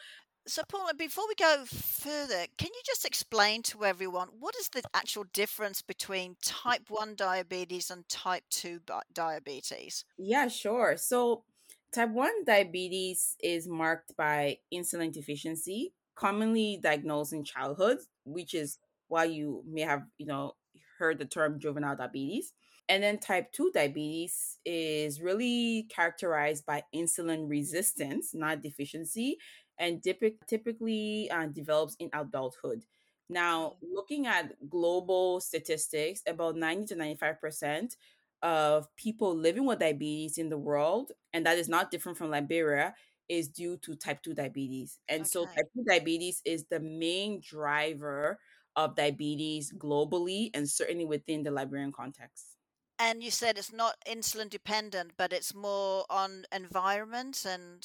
so, 0.48 0.64
Paula, 0.68 0.96
before 0.96 1.28
we 1.28 1.36
go 1.36 1.64
further, 1.66 2.46
can 2.58 2.70
you 2.74 2.82
just 2.84 3.06
explain 3.06 3.62
to 3.64 3.86
everyone 3.86 4.30
what 4.40 4.56
is 4.56 4.70
the 4.70 4.82
actual 4.94 5.26
difference 5.34 5.84
between 5.84 6.36
type 6.42 6.90
1 6.90 7.14
diabetes 7.16 7.92
and 7.92 8.10
type 8.10 8.44
2 8.50 8.82
diabetes? 9.14 10.04
Yeah, 10.18 10.48
sure. 10.48 10.98
So, 10.98 11.44
type 11.92 12.10
1 12.10 12.46
diabetes 12.46 13.36
is 13.44 13.68
marked 13.68 14.16
by 14.16 14.58
insulin 14.74 15.12
deficiency, 15.12 15.94
commonly 16.16 16.80
diagnosed 16.82 17.34
in 17.34 17.44
childhood, 17.44 18.00
which 18.26 18.54
is 18.54 18.78
why 19.08 19.26
you 19.26 19.64
may 19.68 19.82
have, 19.82 20.04
you 20.18 20.26
know, 20.26 20.54
heard 20.98 21.20
the 21.20 21.26
term 21.26 21.60
juvenile 21.60 21.96
diabetes. 21.96 22.54
And 22.88 23.04
then 23.04 23.20
type 23.20 23.52
2 23.54 23.72
diabetes 23.74 24.58
is 24.66 25.22
really 25.22 25.88
characterized 25.90 26.66
by 26.66 26.84
insulin 26.94 27.50
resistance, 27.50 28.34
not 28.34 28.62
deficiency, 28.62 29.38
and 29.78 30.04
typically 30.04 31.30
uh, 31.32 31.48
develops 31.48 31.96
in 31.96 32.10
adulthood. 32.14 32.84
Now, 33.30 33.78
looking 33.82 34.28
at 34.28 34.70
global 34.70 35.40
statistics, 35.40 36.22
about 36.28 36.58
90 36.58 36.88
to 36.88 36.96
95% 36.96 37.96
of 38.44 38.88
people 38.96 39.36
living 39.36 39.66
with 39.66 39.80
diabetes 39.80 40.38
in 40.38 40.50
the 40.50 40.58
world, 40.58 41.12
and 41.34 41.46
that 41.46 41.58
is 41.58 41.70
not 41.70 41.92
different 41.92 42.18
from 42.18 42.30
Liberia, 42.30 42.94
is 43.30 43.48
due 43.48 43.78
to 43.78 43.96
type 43.96 44.22
2 44.24 44.34
diabetes. 44.34 45.00
And 45.08 45.22
okay. 45.22 45.30
so, 45.30 45.46
type 45.46 45.70
2 45.76 45.86
diabetes 45.88 46.42
is 46.46 46.66
the 46.70 46.80
main 46.80 47.42
driver 47.42 48.40
of 48.76 48.96
diabetes 48.96 49.72
globally 49.72 50.50
and 50.54 50.70
certainly 50.70 51.06
within 51.06 51.44
the 51.44 51.52
Liberian 51.52 51.92
context. 51.92 52.58
And 53.00 53.24
you 53.24 53.32
said 53.32 53.58
it's 53.58 53.74
not 53.74 53.96
insulin 54.08 54.50
dependent, 54.50 55.14
but 55.18 55.34
it's 55.34 55.56
more 55.56 56.06
on 56.10 56.46
environment 56.54 57.46
and 57.48 57.84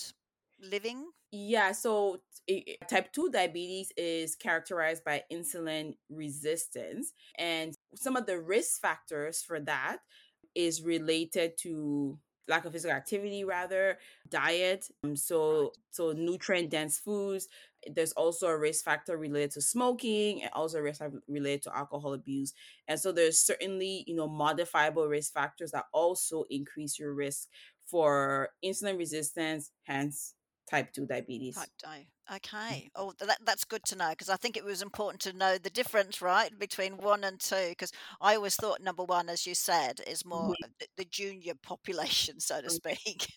living? 0.61 1.07
Yeah, 1.33 1.73
so 1.73 2.21
it, 2.47 2.79
type 2.89 3.13
2 3.13 3.31
diabetes 3.31 3.93
is 3.97 4.37
characterized 4.37 5.05
by 5.05 5.23
insulin 5.33 5.95
resistance. 6.11 7.13
And 7.39 7.75
some 7.95 8.17
of 8.17 8.27
the 8.27 8.41
risk 8.41 8.81
factors 8.81 9.43
for 9.43 9.61
that 9.61 9.99
is 10.57 10.83
related 10.83 11.57
to 11.59 12.19
lack 12.49 12.65
of 12.65 12.73
physical 12.73 12.97
activity 12.97 13.45
rather 13.45 13.99
diet 14.31 14.87
um, 15.05 15.17
so 15.17 15.73
so 15.91 16.13
nutrient 16.13 16.71
dense 16.71 16.99
foods 16.99 17.49
there's 17.93 18.13
also 18.13 18.47
a 18.49 18.57
risk 18.57 18.85
factor 18.85 19.17
related 19.17 19.51
to 19.51 19.61
smoking 19.61 20.43
and 20.43 20.51
also 20.53 20.79
a 20.79 20.83
risk 20.83 21.03
related 21.29 21.63
to 21.63 21.77
alcohol 21.77 22.15
abuse 22.15 22.53
and 22.89 22.99
so 22.99 23.11
there's 23.11 23.41
certainly 23.41 24.05
you 24.07 24.15
know 24.15 24.29
modifiable 24.29 25.07
risk 25.07 25.33
factors 25.33 25.73
that 25.73 25.87
also 25.93 26.45
increase 26.49 26.99
your 26.99 27.15
risk 27.15 27.49
for 27.85 28.51
insulin 28.65 28.97
resistance 28.97 29.73
hence 29.83 30.36
type 30.71 30.93
2 30.93 31.07
diabetes. 31.07 31.57
Type 31.57 31.69
2. 31.85 31.89
Okay. 32.35 32.91
Oh, 32.97 33.13
that, 33.21 33.39
that's 33.45 33.65
good 33.65 33.85
to 33.85 33.97
know 33.97 34.11
because 34.11 34.29
I 34.29 34.37
think 34.37 34.57
it 34.57 34.65
was 34.65 34.83
important 34.83 35.21
to 35.23 35.33
know 35.33 35.59
the 35.59 35.71
difference, 35.71 36.21
right, 36.21 36.51
between 36.59 36.97
one 36.97 37.23
and 37.23 37.39
two. 37.39 37.69
Because 37.69 37.93
I 38.21 38.35
always 38.35 38.57
thought 38.57 38.83
number 38.83 39.05
one, 39.05 39.29
as 39.29 39.47
you 39.47 39.55
said, 39.55 40.01
is 40.07 40.25
more 40.25 40.51
mm-hmm. 40.51 40.71
the, 40.81 40.87
the, 40.97 41.05
junior 41.05 41.53
population, 41.63 42.41
so 42.41 42.61
to 42.61 42.69
speak. 42.69 43.29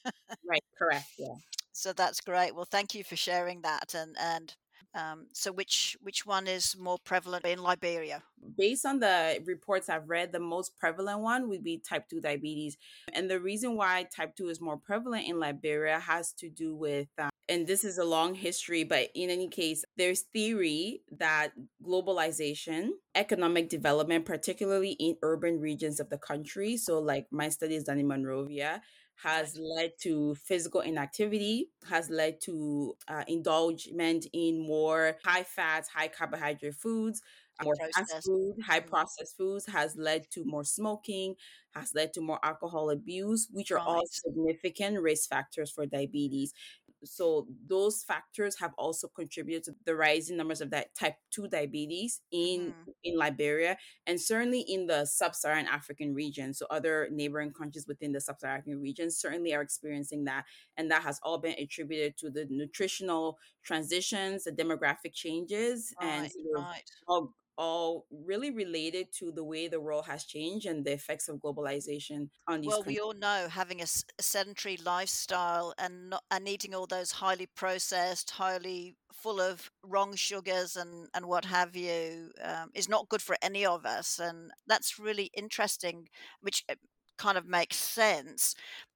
right. 0.50 0.64
Correct. 0.78 1.06
Yeah. 1.20 1.36
So 1.72 1.94
that's 1.94 2.20
great. 2.20 2.56
Well, 2.56 2.68
thank 2.70 2.96
you 2.96 3.04
for 3.04 3.16
sharing 3.16 3.62
that. 3.62 3.94
And 3.94 4.16
and 4.20 4.56
um, 4.96 5.27
so 5.34 5.51
which 5.51 5.98
which 6.01 6.25
one 6.25 6.48
is 6.48 6.75
more 6.77 6.98
prevalent 7.03 7.46
in 7.46 7.60
Liberia? 7.60 8.24
Based 8.58 8.86
on 8.86 9.00
the 9.00 9.41
reports 9.46 9.89
I've 9.89 10.10
read, 10.10 10.31
the 10.31 10.39
most 10.39 10.77
prevalent 10.77 11.19
one 11.19 11.50
would 11.50 11.63
be 11.63 11.77
type 11.77 12.10
2 12.10 12.22
diabetes. 12.22 12.77
And 13.13 13.29
the 13.29 13.39
reason 13.39 13.75
why 13.75 14.08
type 14.15 14.36
2 14.36 14.50
is 14.50 14.62
more 14.62 14.77
prevalent 14.77 15.27
in 15.27 15.39
Liberia 15.39 16.00
has 16.00 16.31
to 16.34 16.50
do 16.50 16.75
with 16.75 17.08
um, 17.17 17.29
and 17.50 17.65
this 17.65 17.84
is 17.84 17.98
a 17.98 18.05
long 18.05 18.36
history, 18.36 18.84
but 18.84 19.10
in 19.15 19.31
any 19.31 19.48
case, 19.48 19.84
there's 19.98 20.22
theory 20.22 21.01
that 21.17 21.51
globalization, 21.84 22.89
economic 23.15 23.69
development, 23.69 24.25
particularly 24.25 24.91
in 24.91 25.17
urban 25.24 25.60
regions 25.60 26.00
of 26.00 26.12
the 26.12 26.19
country, 26.19 26.77
so 26.77 27.00
like 27.00 27.25
my 27.31 27.50
studies 27.50 27.86
done 27.86 27.98
in 27.98 28.08
Monrovia, 28.08 28.81
has 29.24 29.58
led 29.60 29.92
to 30.02 30.36
physical 30.36 30.82
inactivity, 30.82 31.70
has 31.90 32.10
led 32.10 32.40
to 32.42 32.96
uh, 33.08 33.24
indulgement 33.28 34.26
in 34.34 34.66
more 34.66 35.18
high 35.26 35.44
fat, 35.44 35.86
high 35.94 36.08
carbohydrate 36.08 36.76
foods, 36.76 37.22
more 37.64 37.76
fast 37.76 38.26
food, 38.26 38.56
high 38.66 38.80
mm-hmm. 38.80 38.90
processed 38.90 39.36
foods, 39.38 39.66
has 39.66 39.96
led 39.98 40.30
to 40.32 40.46
more 40.46 40.64
smoking, 40.64 41.36
has 41.76 41.94
led 41.94 42.14
to 42.14 42.22
more 42.22 42.40
alcohol 42.44 42.90
abuse, 42.90 43.48
which 43.52 43.72
are 43.72 43.78
right. 43.78 43.88
all 43.88 44.04
significant 44.06 45.02
risk 45.02 45.30
factors 45.30 45.70
for 45.70 45.86
diabetes 45.86 46.54
so 47.03 47.48
those 47.68 48.03
factors 48.03 48.60
have 48.60 48.72
also 48.77 49.08
contributed 49.08 49.63
to 49.63 49.72
the 49.86 49.96
rising 49.96 50.38
numbers 50.38 50.62
of 50.62 50.70
that 50.72 50.96
type 50.96 51.15
2 51.32 51.48
diabetes 51.48 52.22
in 52.32 52.74
mm. 52.74 52.94
in 53.03 53.18
Liberia 53.18 53.77
and 54.06 54.20
certainly 54.20 54.62
in 54.62 54.88
the 54.88 55.06
sub-Saharan 55.06 55.68
African 55.68 56.13
region 56.13 56.53
so 56.53 56.65
other 56.70 57.08
neighboring 57.12 57.51
countries 57.51 57.86
within 57.88 58.12
the 58.12 58.22
sub-Saharan 58.22 58.60
African 58.60 58.82
region 58.82 59.10
certainly 59.12 59.53
are 59.53 59.62
experiencing 59.62 60.25
that 60.25 60.46
and 60.77 60.89
that 60.91 61.03
has 61.03 61.20
all 61.24 61.38
been 61.38 61.56
attributed 61.60 62.18
to 62.18 62.29
the 62.29 62.46
nutritional 62.50 63.38
transitions 63.63 64.44
the 64.44 64.51
demographic 64.51 65.13
changes 65.13 65.94
right, 66.01 66.08
and 66.08 66.32
sort 66.32 66.46
of 66.58 66.63
right. 66.63 66.91
all, 67.08 67.34
all 67.60 68.06
really 68.10 68.51
related 68.51 69.12
to 69.12 69.32
the 69.34 69.44
way 69.44 69.68
the 69.68 69.82
world 69.82 70.06
has 70.06 70.24
changed 70.24 70.66
and 70.66 70.86
the 70.86 70.94
effects 70.94 71.28
of 71.28 71.36
globalization 71.38 72.30
on 72.48 72.62
these 72.62 72.68
well 72.70 72.78
countries. 72.78 72.96
we 72.96 73.01
all 73.01 73.13
know 73.13 73.48
having 73.50 73.82
a, 73.82 73.86
sedentary 74.22 74.78
lifestyle 74.86 75.74
and 75.78 76.12
not, 76.12 76.24
and 76.32 76.48
eating 76.48 76.74
all 76.74 76.88
those 76.88 77.12
highly 77.12 77.48
processed 77.48 78.32
highly 78.32 78.96
full 79.12 79.42
of 79.42 79.70
wrong 79.84 80.16
sugars 80.16 80.78
and 80.78 81.10
and 81.13 81.25
what 81.25 81.44
have 81.44 81.75
you 81.75 82.32
um, 82.42 82.70
is 82.74 82.88
not 82.88 83.10
good 83.10 83.22
for 83.22 83.36
any 83.42 83.66
of 83.66 83.86
us 83.86 84.20
and 84.20 84.51
that's 84.66 84.98
really 84.98 85.30
interesting 85.36 86.08
which 86.42 86.63
uh, 86.70 86.75
kind 87.18 87.38
of 87.38 87.46
makes 87.46 87.75
sense 87.75 88.56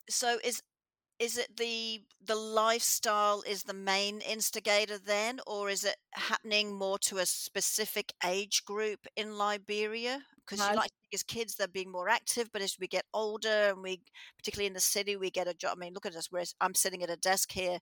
so 0.10 0.38
is 0.44 0.62
is 1.20 1.38
it 1.38 1.56
the 1.58 2.02
the 2.26 2.36
lifestyle 2.36 3.44
is 3.48 3.64
the 3.64 3.74
main 3.74 4.20
instigator 4.22 4.98
then 4.98 5.40
or 5.48 5.70
is 5.70 5.84
it 5.84 5.96
happening 6.14 6.74
more 6.74 6.98
to 6.98 7.18
a 7.18 7.26
specific 7.26 8.14
age 8.26 8.64
group 8.66 9.00
in 9.16 9.38
liberia 9.38 10.22
because 10.46 10.60
you 10.68 10.76
like 10.76 10.92
as 11.14 11.24
kids 11.24 11.56
they're 11.56 11.68
being 11.68 11.92
more 11.92 12.10
active 12.10 12.50
but 12.52 12.62
as 12.62 12.78
we 12.80 12.88
get 12.88 13.06
older 13.14 13.70
and 13.70 13.82
we 13.82 14.02
particularly 14.38 14.68
in 14.68 14.74
the 14.74 14.80
city 14.80 15.16
we 15.16 15.30
get 15.30 15.48
a 15.48 15.54
job 15.54 15.78
i 15.78 15.80
mean 15.80 15.94
look 15.94 16.06
at 16.06 16.16
us 16.16 16.32
where 16.32 16.44
i'm 16.62 16.74
sitting 16.74 17.04
at 17.04 17.10
a 17.10 17.18
desk 17.18 17.52
here 17.52 17.80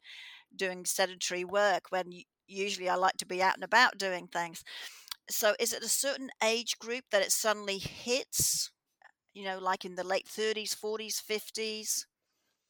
doing 0.56 0.86
sedentary 0.86 1.44
work 1.46 1.86
when 1.90 2.12
usually 2.52 2.90
I 2.90 2.96
like 2.96 3.18
to 3.18 3.26
be 3.26 3.42
out 3.42 3.56
and 3.56 3.64
about 3.64 3.98
doing 3.98 4.28
things. 4.28 4.64
So 5.30 5.56
is 5.60 5.74
it 5.74 5.84
a 5.84 5.90
certain 5.90 6.30
age 6.44 6.78
group 6.80 7.06
that 7.12 7.22
it 7.22 7.32
suddenly 7.32 7.78
hits? 7.78 8.72
You 9.34 9.46
know, 9.46 9.60
like 9.60 9.86
in 9.86 9.96
the 9.96 10.04
late 10.04 10.28
30s, 10.28 10.76
40s, 10.76 11.22
50s? 11.24 12.06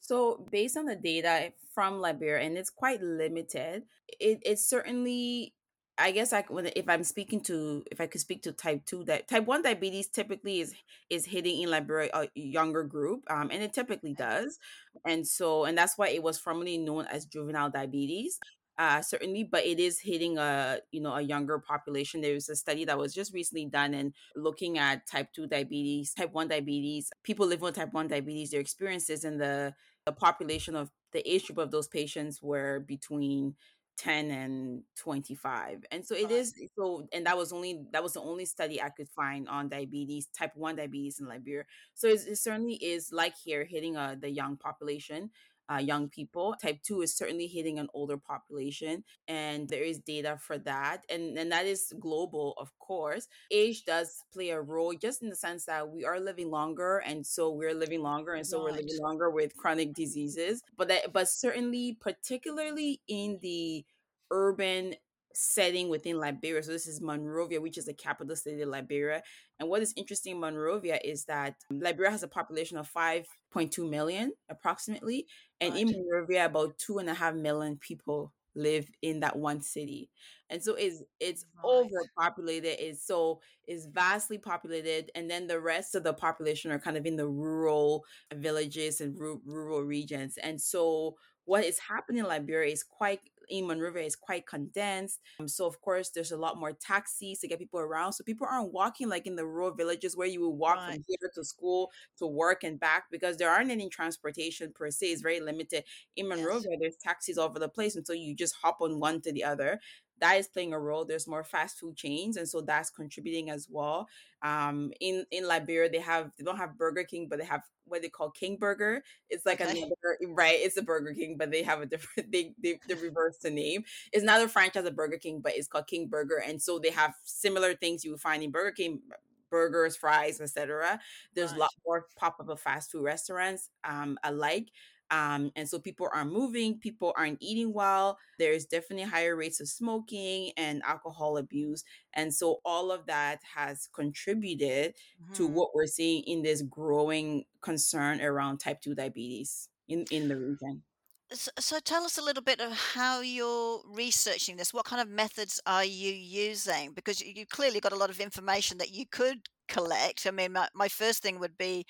So, 0.02 0.44
based 0.52 0.78
on 0.78 0.86
the 0.86 0.96
data 0.96 1.54
from 1.76 2.02
Liberia, 2.02 2.44
and 2.44 2.58
it's 2.58 2.72
quite 2.72 3.02
limited, 3.04 3.84
it, 4.20 4.40
it's 4.44 4.68
certainly, 4.68 5.54
I 5.96 6.10
guess, 6.10 6.34
I 6.34 6.44
when 6.50 6.72
if 6.76 6.90
I'm 6.90 7.04
speaking 7.04 7.40
to, 7.42 7.84
if 7.92 8.02
I 8.02 8.08
could 8.08 8.20
speak 8.20 8.42
to 8.44 8.52
type 8.52 8.84
two, 8.88 9.04
that 9.06 9.28
type 9.28 9.46
one 9.46 9.62
diabetes 9.62 10.08
typically 10.08 10.60
is 10.60 10.74
is 11.12 11.26
hitting 11.26 11.62
in 11.62 11.70
Liberia 11.70 12.10
a 12.16 12.28
younger 12.34 12.84
group, 12.84 13.22
um, 13.30 13.50
and 13.52 13.62
it 13.62 13.74
typically 13.74 14.14
does, 14.14 14.58
and 15.06 15.26
so, 15.26 15.66
and 15.66 15.78
that's 15.78 16.00
why 16.00 16.10
it 16.10 16.24
was 16.24 16.40
formerly 16.40 16.80
known 16.80 17.06
as 17.06 17.26
juvenile 17.26 17.70
diabetes. 17.70 18.40
Uh, 18.80 19.00
certainly, 19.00 19.44
but 19.44 19.64
it 19.64 19.80
is 19.80 20.00
hitting 20.00 20.40
a 20.40 20.80
you 20.92 21.02
know 21.02 21.14
a 21.14 21.22
younger 21.22 21.60
population. 21.60 22.22
There 22.22 22.34
was 22.34 22.50
a 22.50 22.56
study 22.56 22.86
that 22.86 22.98
was 22.98 23.14
just 23.14 23.36
recently 23.36 23.66
done 23.66 23.94
and 23.94 24.14
looking 24.36 24.80
at 24.80 25.06
type 25.06 25.32
two 25.34 25.46
diabetes, 25.46 26.16
type 26.16 26.34
one 26.34 26.48
diabetes, 26.48 27.12
people 27.22 27.46
living 27.46 27.66
with 27.66 27.76
type 27.76 27.94
one 27.94 28.08
diabetes, 28.08 28.50
their 28.50 28.62
experiences 28.62 29.24
and 29.24 29.40
the 29.40 29.76
the 30.06 30.12
population 30.12 30.76
of 30.76 30.90
the 31.14 31.28
age 31.32 31.46
group 31.46 31.58
of 31.58 31.72
those 31.72 31.88
patients 31.88 32.42
were 32.42 32.80
between 32.88 33.56
10 33.98 34.32
and 34.32 34.82
25 34.98 35.84
and 35.92 36.04
so 36.04 36.16
it 36.16 36.32
is 36.32 36.56
so 36.76 37.08
and 37.14 37.26
that 37.26 37.38
was 37.38 37.52
only 37.54 37.84
that 37.92 38.02
was 38.02 38.14
the 38.14 38.22
only 38.22 38.46
study 38.46 38.82
i 38.82 38.90
could 38.90 39.08
find 39.10 39.48
on 39.48 39.70
diabetes 39.70 40.28
type 40.28 40.52
1 40.56 40.78
diabetes 40.78 41.20
in 41.20 41.28
liberia 41.28 41.64
so 41.94 42.08
it 42.08 42.38
certainly 42.38 42.76
is 42.76 43.12
like 43.12 43.36
here 43.44 43.64
hitting 43.64 43.98
uh, 43.98 44.16
the 44.20 44.30
young 44.30 44.58
population 44.58 45.30
uh, 45.70 45.78
young 45.78 46.10
people. 46.10 46.56
Type 46.62 46.82
2 46.84 47.02
is 47.02 47.16
certainly 47.16 47.48
hitting 47.48 47.80
an 47.80 47.88
older 47.94 48.18
population 48.18 49.04
and 49.28 49.68
there 49.70 49.84
is 49.84 50.00
data 50.00 50.38
for 50.40 50.58
that 50.60 51.04
and 51.10 51.38
and 51.38 51.52
that 51.52 51.66
is 51.66 51.94
global 52.00 52.54
of 52.58 52.72
course. 52.80 53.28
Age 53.52 53.86
does 53.86 54.24
play 54.34 54.50
a 54.50 54.62
role 54.62 54.94
just 54.94 55.22
in 55.22 55.30
the 55.30 55.36
sense 55.36 55.66
that 55.66 55.90
we 55.90 56.06
are 56.06 56.20
living 56.20 56.50
longer 56.50 57.00
and 57.06 57.26
so 57.26 57.52
we're 57.52 57.74
living 57.74 58.02
longer 58.02 58.34
and 58.34 58.46
so 58.46 58.64
we're 58.64 58.72
living 58.72 58.98
longer 59.02 59.30
with 59.30 59.56
chronic 59.56 59.94
diseases 59.94 60.62
but 60.78 60.88
that 60.88 61.14
but 61.14 61.28
certainly 61.28 61.98
particularly 62.00 63.02
in 63.08 63.40
the 63.42 63.86
urban 64.32 64.96
setting 65.34 65.90
within 65.90 66.20
Liberia 66.20 66.64
so 66.64 66.72
this 66.72 66.88
is 66.88 67.02
Monrovia 67.02 67.62
which 67.62 67.78
is 67.78 67.86
the 67.86 67.94
capital 67.94 68.36
city 68.36 68.62
of 68.62 68.70
Liberia 68.70 69.22
and 69.60 69.70
what 69.70 69.82
is 69.82 69.94
interesting 69.96 70.36
in 70.36 70.40
Monrovia 70.40 71.00
is 71.04 71.26
that 71.26 71.56
um, 71.70 71.80
Liberia 71.80 72.12
has 72.12 72.24
a 72.24 72.28
population 72.28 72.78
of 72.78 72.92
5.2 72.92 73.90
million 73.90 74.32
approximately 74.50 75.28
and 75.60 75.78
in 75.78 75.92
Monrovia 75.92 76.46
about 76.46 76.78
two 76.78 76.98
and 76.98 77.10
a 77.10 77.14
half 77.14 77.36
million 77.36 77.78
people 77.78 78.34
live 78.56 78.90
in 79.02 79.22
that 79.22 79.36
one 79.36 79.62
city 79.62 80.10
and 80.50 80.62
so 80.62 80.76
it's 80.76 81.02
it's 81.20 81.46
overpopulated 81.64 82.76
it's 82.80 83.06
so 83.06 83.40
it's 83.66 83.86
vastly 83.86 84.38
populated 84.38 85.10
and 85.16 85.30
then 85.30 85.48
the 85.48 85.60
rest 85.60 85.96
of 85.96 86.04
the 86.04 86.14
population 86.14 86.72
are 86.72 86.80
kind 86.80 86.98
of 86.98 87.06
in 87.06 87.16
the 87.16 87.28
rural 87.28 88.04
villages 88.36 89.00
and 89.00 89.18
ru- 89.18 89.42
rural 89.46 89.82
regions 89.82 90.38
and 90.44 90.60
so 90.62 91.16
what 91.46 91.64
is 91.64 91.80
happening 91.80 92.20
in 92.20 92.28
liberia 92.28 92.72
is 92.72 92.84
quite 92.84 93.20
in 93.50 93.68
monrovia 93.68 94.04
is 94.04 94.16
quite 94.16 94.48
condensed 94.48 95.20
um, 95.40 95.48
so 95.48 95.66
of 95.66 95.80
course 95.82 96.10
there's 96.10 96.32
a 96.32 96.38
lot 96.38 96.58
more 96.58 96.72
taxis 96.72 97.40
to 97.40 97.48
get 97.48 97.60
people 97.60 97.80
around 97.80 98.14
so 98.14 98.24
people 98.24 98.48
aren't 98.50 98.72
walking 98.74 99.10
like 99.10 99.28
in 99.28 99.36
the 99.36 99.46
rural 99.46 99.72
villages 99.72 100.16
where 100.16 100.28
you 100.28 100.42
would 100.42 100.58
walk 100.58 100.78
from 100.86 101.04
here 101.08 101.30
to 101.34 101.44
school 101.44 101.92
to 102.18 102.26
work 102.26 102.64
and 102.64 102.80
back 102.80 103.06
because 103.12 103.38
there 103.38 103.50
aren't 103.50 103.72
any 103.72 103.90
transportation 103.90 104.72
per 104.74 104.90
se 104.90 105.08
it's 105.08 105.22
very 105.22 105.40
limited. 105.40 105.84
In 106.16 106.28
Yes, 106.34 106.38
monrovia 106.38 106.78
there's 106.80 106.96
taxis 106.98 107.38
all 107.38 107.50
over 107.50 107.60
the 107.60 107.70
place 107.70 107.96
and 107.96 108.06
so 108.06 108.14
you 108.14 108.36
just 108.36 108.56
hop 108.62 108.78
on 108.82 109.00
one 109.00 109.22
to 109.22 109.32
the 109.32 109.44
other 109.44 109.80
that 110.22 110.38
is 110.38 110.48
playing 110.48 110.72
a 110.72 110.80
role. 110.80 111.04
There's 111.04 111.28
more 111.28 111.44
fast 111.44 111.80
food 111.80 111.98
chains, 111.98 112.38
and 112.38 112.48
so 112.48 112.62
that's 112.62 112.90
contributing 112.90 113.50
as 113.50 113.68
well. 113.70 114.08
Um, 114.44 114.92
in 115.02 115.26
in 115.32 115.48
Liberia, 115.48 115.90
they 115.90 116.00
have 116.00 116.32
they 116.38 116.44
don't 116.44 116.58
have 116.58 116.78
Burger 116.78 117.04
King, 117.04 117.28
but 117.28 117.40
they 117.40 117.46
have 117.46 117.64
what 117.86 118.02
they 118.02 118.10
call 118.10 118.30
King 118.32 118.58
Burger. 118.58 119.04
It's 119.30 119.46
like 119.46 119.60
okay, 119.60 119.82
another 119.82 120.18
right. 120.30 120.60
It's 120.60 120.78
a 120.78 120.84
Burger 120.84 121.14
King, 121.14 121.38
but 121.38 121.52
they 121.52 121.64
have 121.64 121.82
a 121.82 121.86
different. 121.86 122.32
They 122.32 122.54
they, 122.62 122.80
they 122.88 122.94
reverse 122.94 123.40
the 123.40 123.50
name. 123.50 123.84
It's 124.14 124.24
not 124.24 124.42
a 124.42 124.48
franchise 124.48 124.86
of 124.86 124.96
Burger 124.96 125.18
King, 125.18 125.42
but 125.42 125.54
it's 125.56 125.68
called 125.68 125.88
King 125.88 126.08
Burger, 126.08 126.38
and 126.38 126.62
so 126.62 126.80
they 126.80 126.92
have 126.92 127.16
similar 127.24 127.74
things 127.74 128.06
you 128.06 128.12
would 128.12 128.22
find 128.22 128.44
in 128.44 128.52
Burger 128.52 128.72
King 128.72 129.02
burgers, 129.50 129.98
fries, 129.98 130.42
etc. 130.42 131.00
There's 131.36 131.52
a 131.52 131.58
lot 131.58 131.72
more 131.86 132.08
pop 132.16 132.38
up 132.40 132.50
of 132.50 132.60
fast 132.60 132.92
food 132.92 133.04
restaurants 133.04 133.70
um, 133.84 134.18
alike. 134.24 134.70
Um, 135.12 135.52
and 135.56 135.70
so 135.70 135.80
people 135.80 136.10
aren't 136.14 136.32
moving, 136.32 136.80
people 136.80 137.14
aren't 137.18 137.38
eating 137.42 137.74
well. 137.74 138.18
There's 138.40 138.66
definitely 138.66 139.04
higher 139.06 139.36
rates 139.36 139.60
of 139.60 139.68
smoking 139.68 140.54
and 140.58 140.82
alcohol 140.84 141.38
abuse. 141.38 141.84
And 142.14 142.34
so 142.34 142.62
all 142.66 142.92
of 142.92 143.06
that 143.08 143.44
has 143.56 143.88
contributed 143.88 144.96
to 145.34 145.48
Mhm. 145.48 145.48
what 145.48 145.74
we're 145.76 145.88
seeing 145.88 146.24
in 146.24 146.42
this 146.44 146.62
growing 146.62 147.46
concern 147.62 148.22
around 148.22 148.58
type 148.60 148.82
2 148.82 148.96
diabetes 148.96 149.70
in, 149.88 150.06
in 150.10 150.28
the 150.28 150.38
region. 150.38 150.84
S 151.32 151.48
so 151.60 151.80
tell 151.80 152.04
us 152.04 152.18
a 152.18 152.22
little 152.22 152.44
bit 152.44 152.60
of 152.60 152.72
how 152.74 153.22
you're 153.22 153.82
researching 153.86 154.58
this. 154.58 154.74
What 154.74 154.86
kind 154.86 155.02
of 155.02 155.08
methods 155.08 155.60
are 155.66 155.86
you 155.86 156.12
using? 156.12 156.94
Because 156.94 157.22
you 157.22 157.32
you 157.34 157.46
clearly 157.46 157.80
got 157.80 157.94
a 157.94 157.96
lot 157.96 158.10
of 158.10 158.20
information 158.20 158.78
that 158.80 158.92
you 158.92 159.06
could 159.08 159.48
collect. 159.70 160.28
I 160.28 160.32
mean, 160.32 160.52
my 160.54 160.68
my 160.76 160.90
first 160.90 161.22
thing 161.24 161.40
would 161.40 161.58
be 161.58 161.86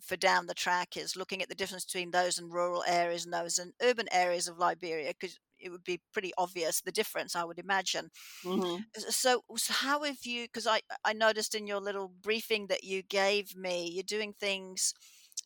for 0.00 0.16
down 0.16 0.46
the 0.46 0.54
track 0.54 0.96
is 0.96 1.16
looking 1.16 1.42
at 1.42 1.48
the 1.48 1.54
difference 1.54 1.84
between 1.84 2.10
those 2.10 2.38
in 2.38 2.50
rural 2.50 2.84
areas 2.86 3.24
and 3.24 3.32
those 3.34 3.58
in 3.58 3.72
urban 3.82 4.08
areas 4.12 4.48
of 4.48 4.58
Liberia, 4.58 5.08
because 5.18 5.38
it 5.58 5.70
would 5.70 5.84
be 5.84 6.00
pretty 6.12 6.32
obvious 6.38 6.80
the 6.80 6.92
difference, 6.92 7.34
I 7.36 7.44
would 7.44 7.58
imagine. 7.58 8.10
hmm 8.42 8.80
So, 8.96 9.42
so 9.56 9.72
how 9.72 10.02
have 10.02 10.24
you? 10.26 10.44
Because 10.44 10.66
I 10.66 10.82
I 11.04 11.12
noticed 11.12 11.54
in 11.54 11.66
your 11.66 11.80
little 11.80 12.08
briefing 12.08 12.66
that 12.68 12.84
you 12.84 13.02
gave 13.02 13.56
me, 13.56 13.88
you're 13.90 14.02
doing 14.02 14.32
things 14.34 14.92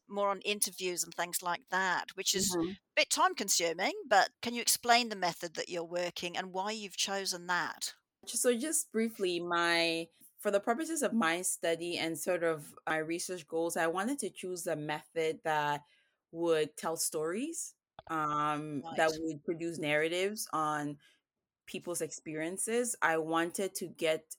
more 0.09 0.31
on 0.31 0.41
interviews 0.43 1.05
and 1.05 1.15
things 1.15 1.43
like 1.43 1.63
that, 1.71 2.07
which 2.17 2.35
is 2.35 2.57
hmm 2.57 2.73
a 2.97 3.03
bit 3.03 3.11
time 3.11 3.35
consuming. 3.35 3.95
But 4.09 4.31
can 4.43 4.55
you 4.55 4.63
explain 4.63 5.09
the 5.11 5.17
method 5.17 5.55
that 5.55 5.69
you're 5.71 5.85
working 5.85 6.37
and 6.37 6.53
why 6.53 6.73
you've 6.73 6.97
chosen 6.97 7.47
that? 7.49 7.95
So 8.27 8.57
just 8.57 8.91
briefly, 8.93 9.41
my 9.41 10.09
for 10.43 10.51
the 10.51 10.61
purposes 10.61 11.03
of 11.03 11.15
my 11.15 11.43
study 11.43 11.99
and 11.99 12.19
sort 12.19 12.45
of 12.45 12.75
my 12.89 12.99
research 12.99 13.49
goals, 13.49 13.77
I 13.77 13.89
wanted 13.89 14.19
to 14.21 14.31
choose 14.31 14.67
a 14.67 14.77
method 14.77 15.41
that 15.45 15.83
would 16.33 16.77
tell 16.77 16.97
stories, 16.97 17.75
um, 18.11 18.85
that 18.97 19.13
would 19.15 19.45
produce 19.45 19.79
narratives 19.79 20.49
on 20.53 20.99
people's 21.67 22.03
experiences. 22.03 22.97
I 23.03 23.19
wanted 23.19 23.75
to 23.77 23.87
get 23.89 24.37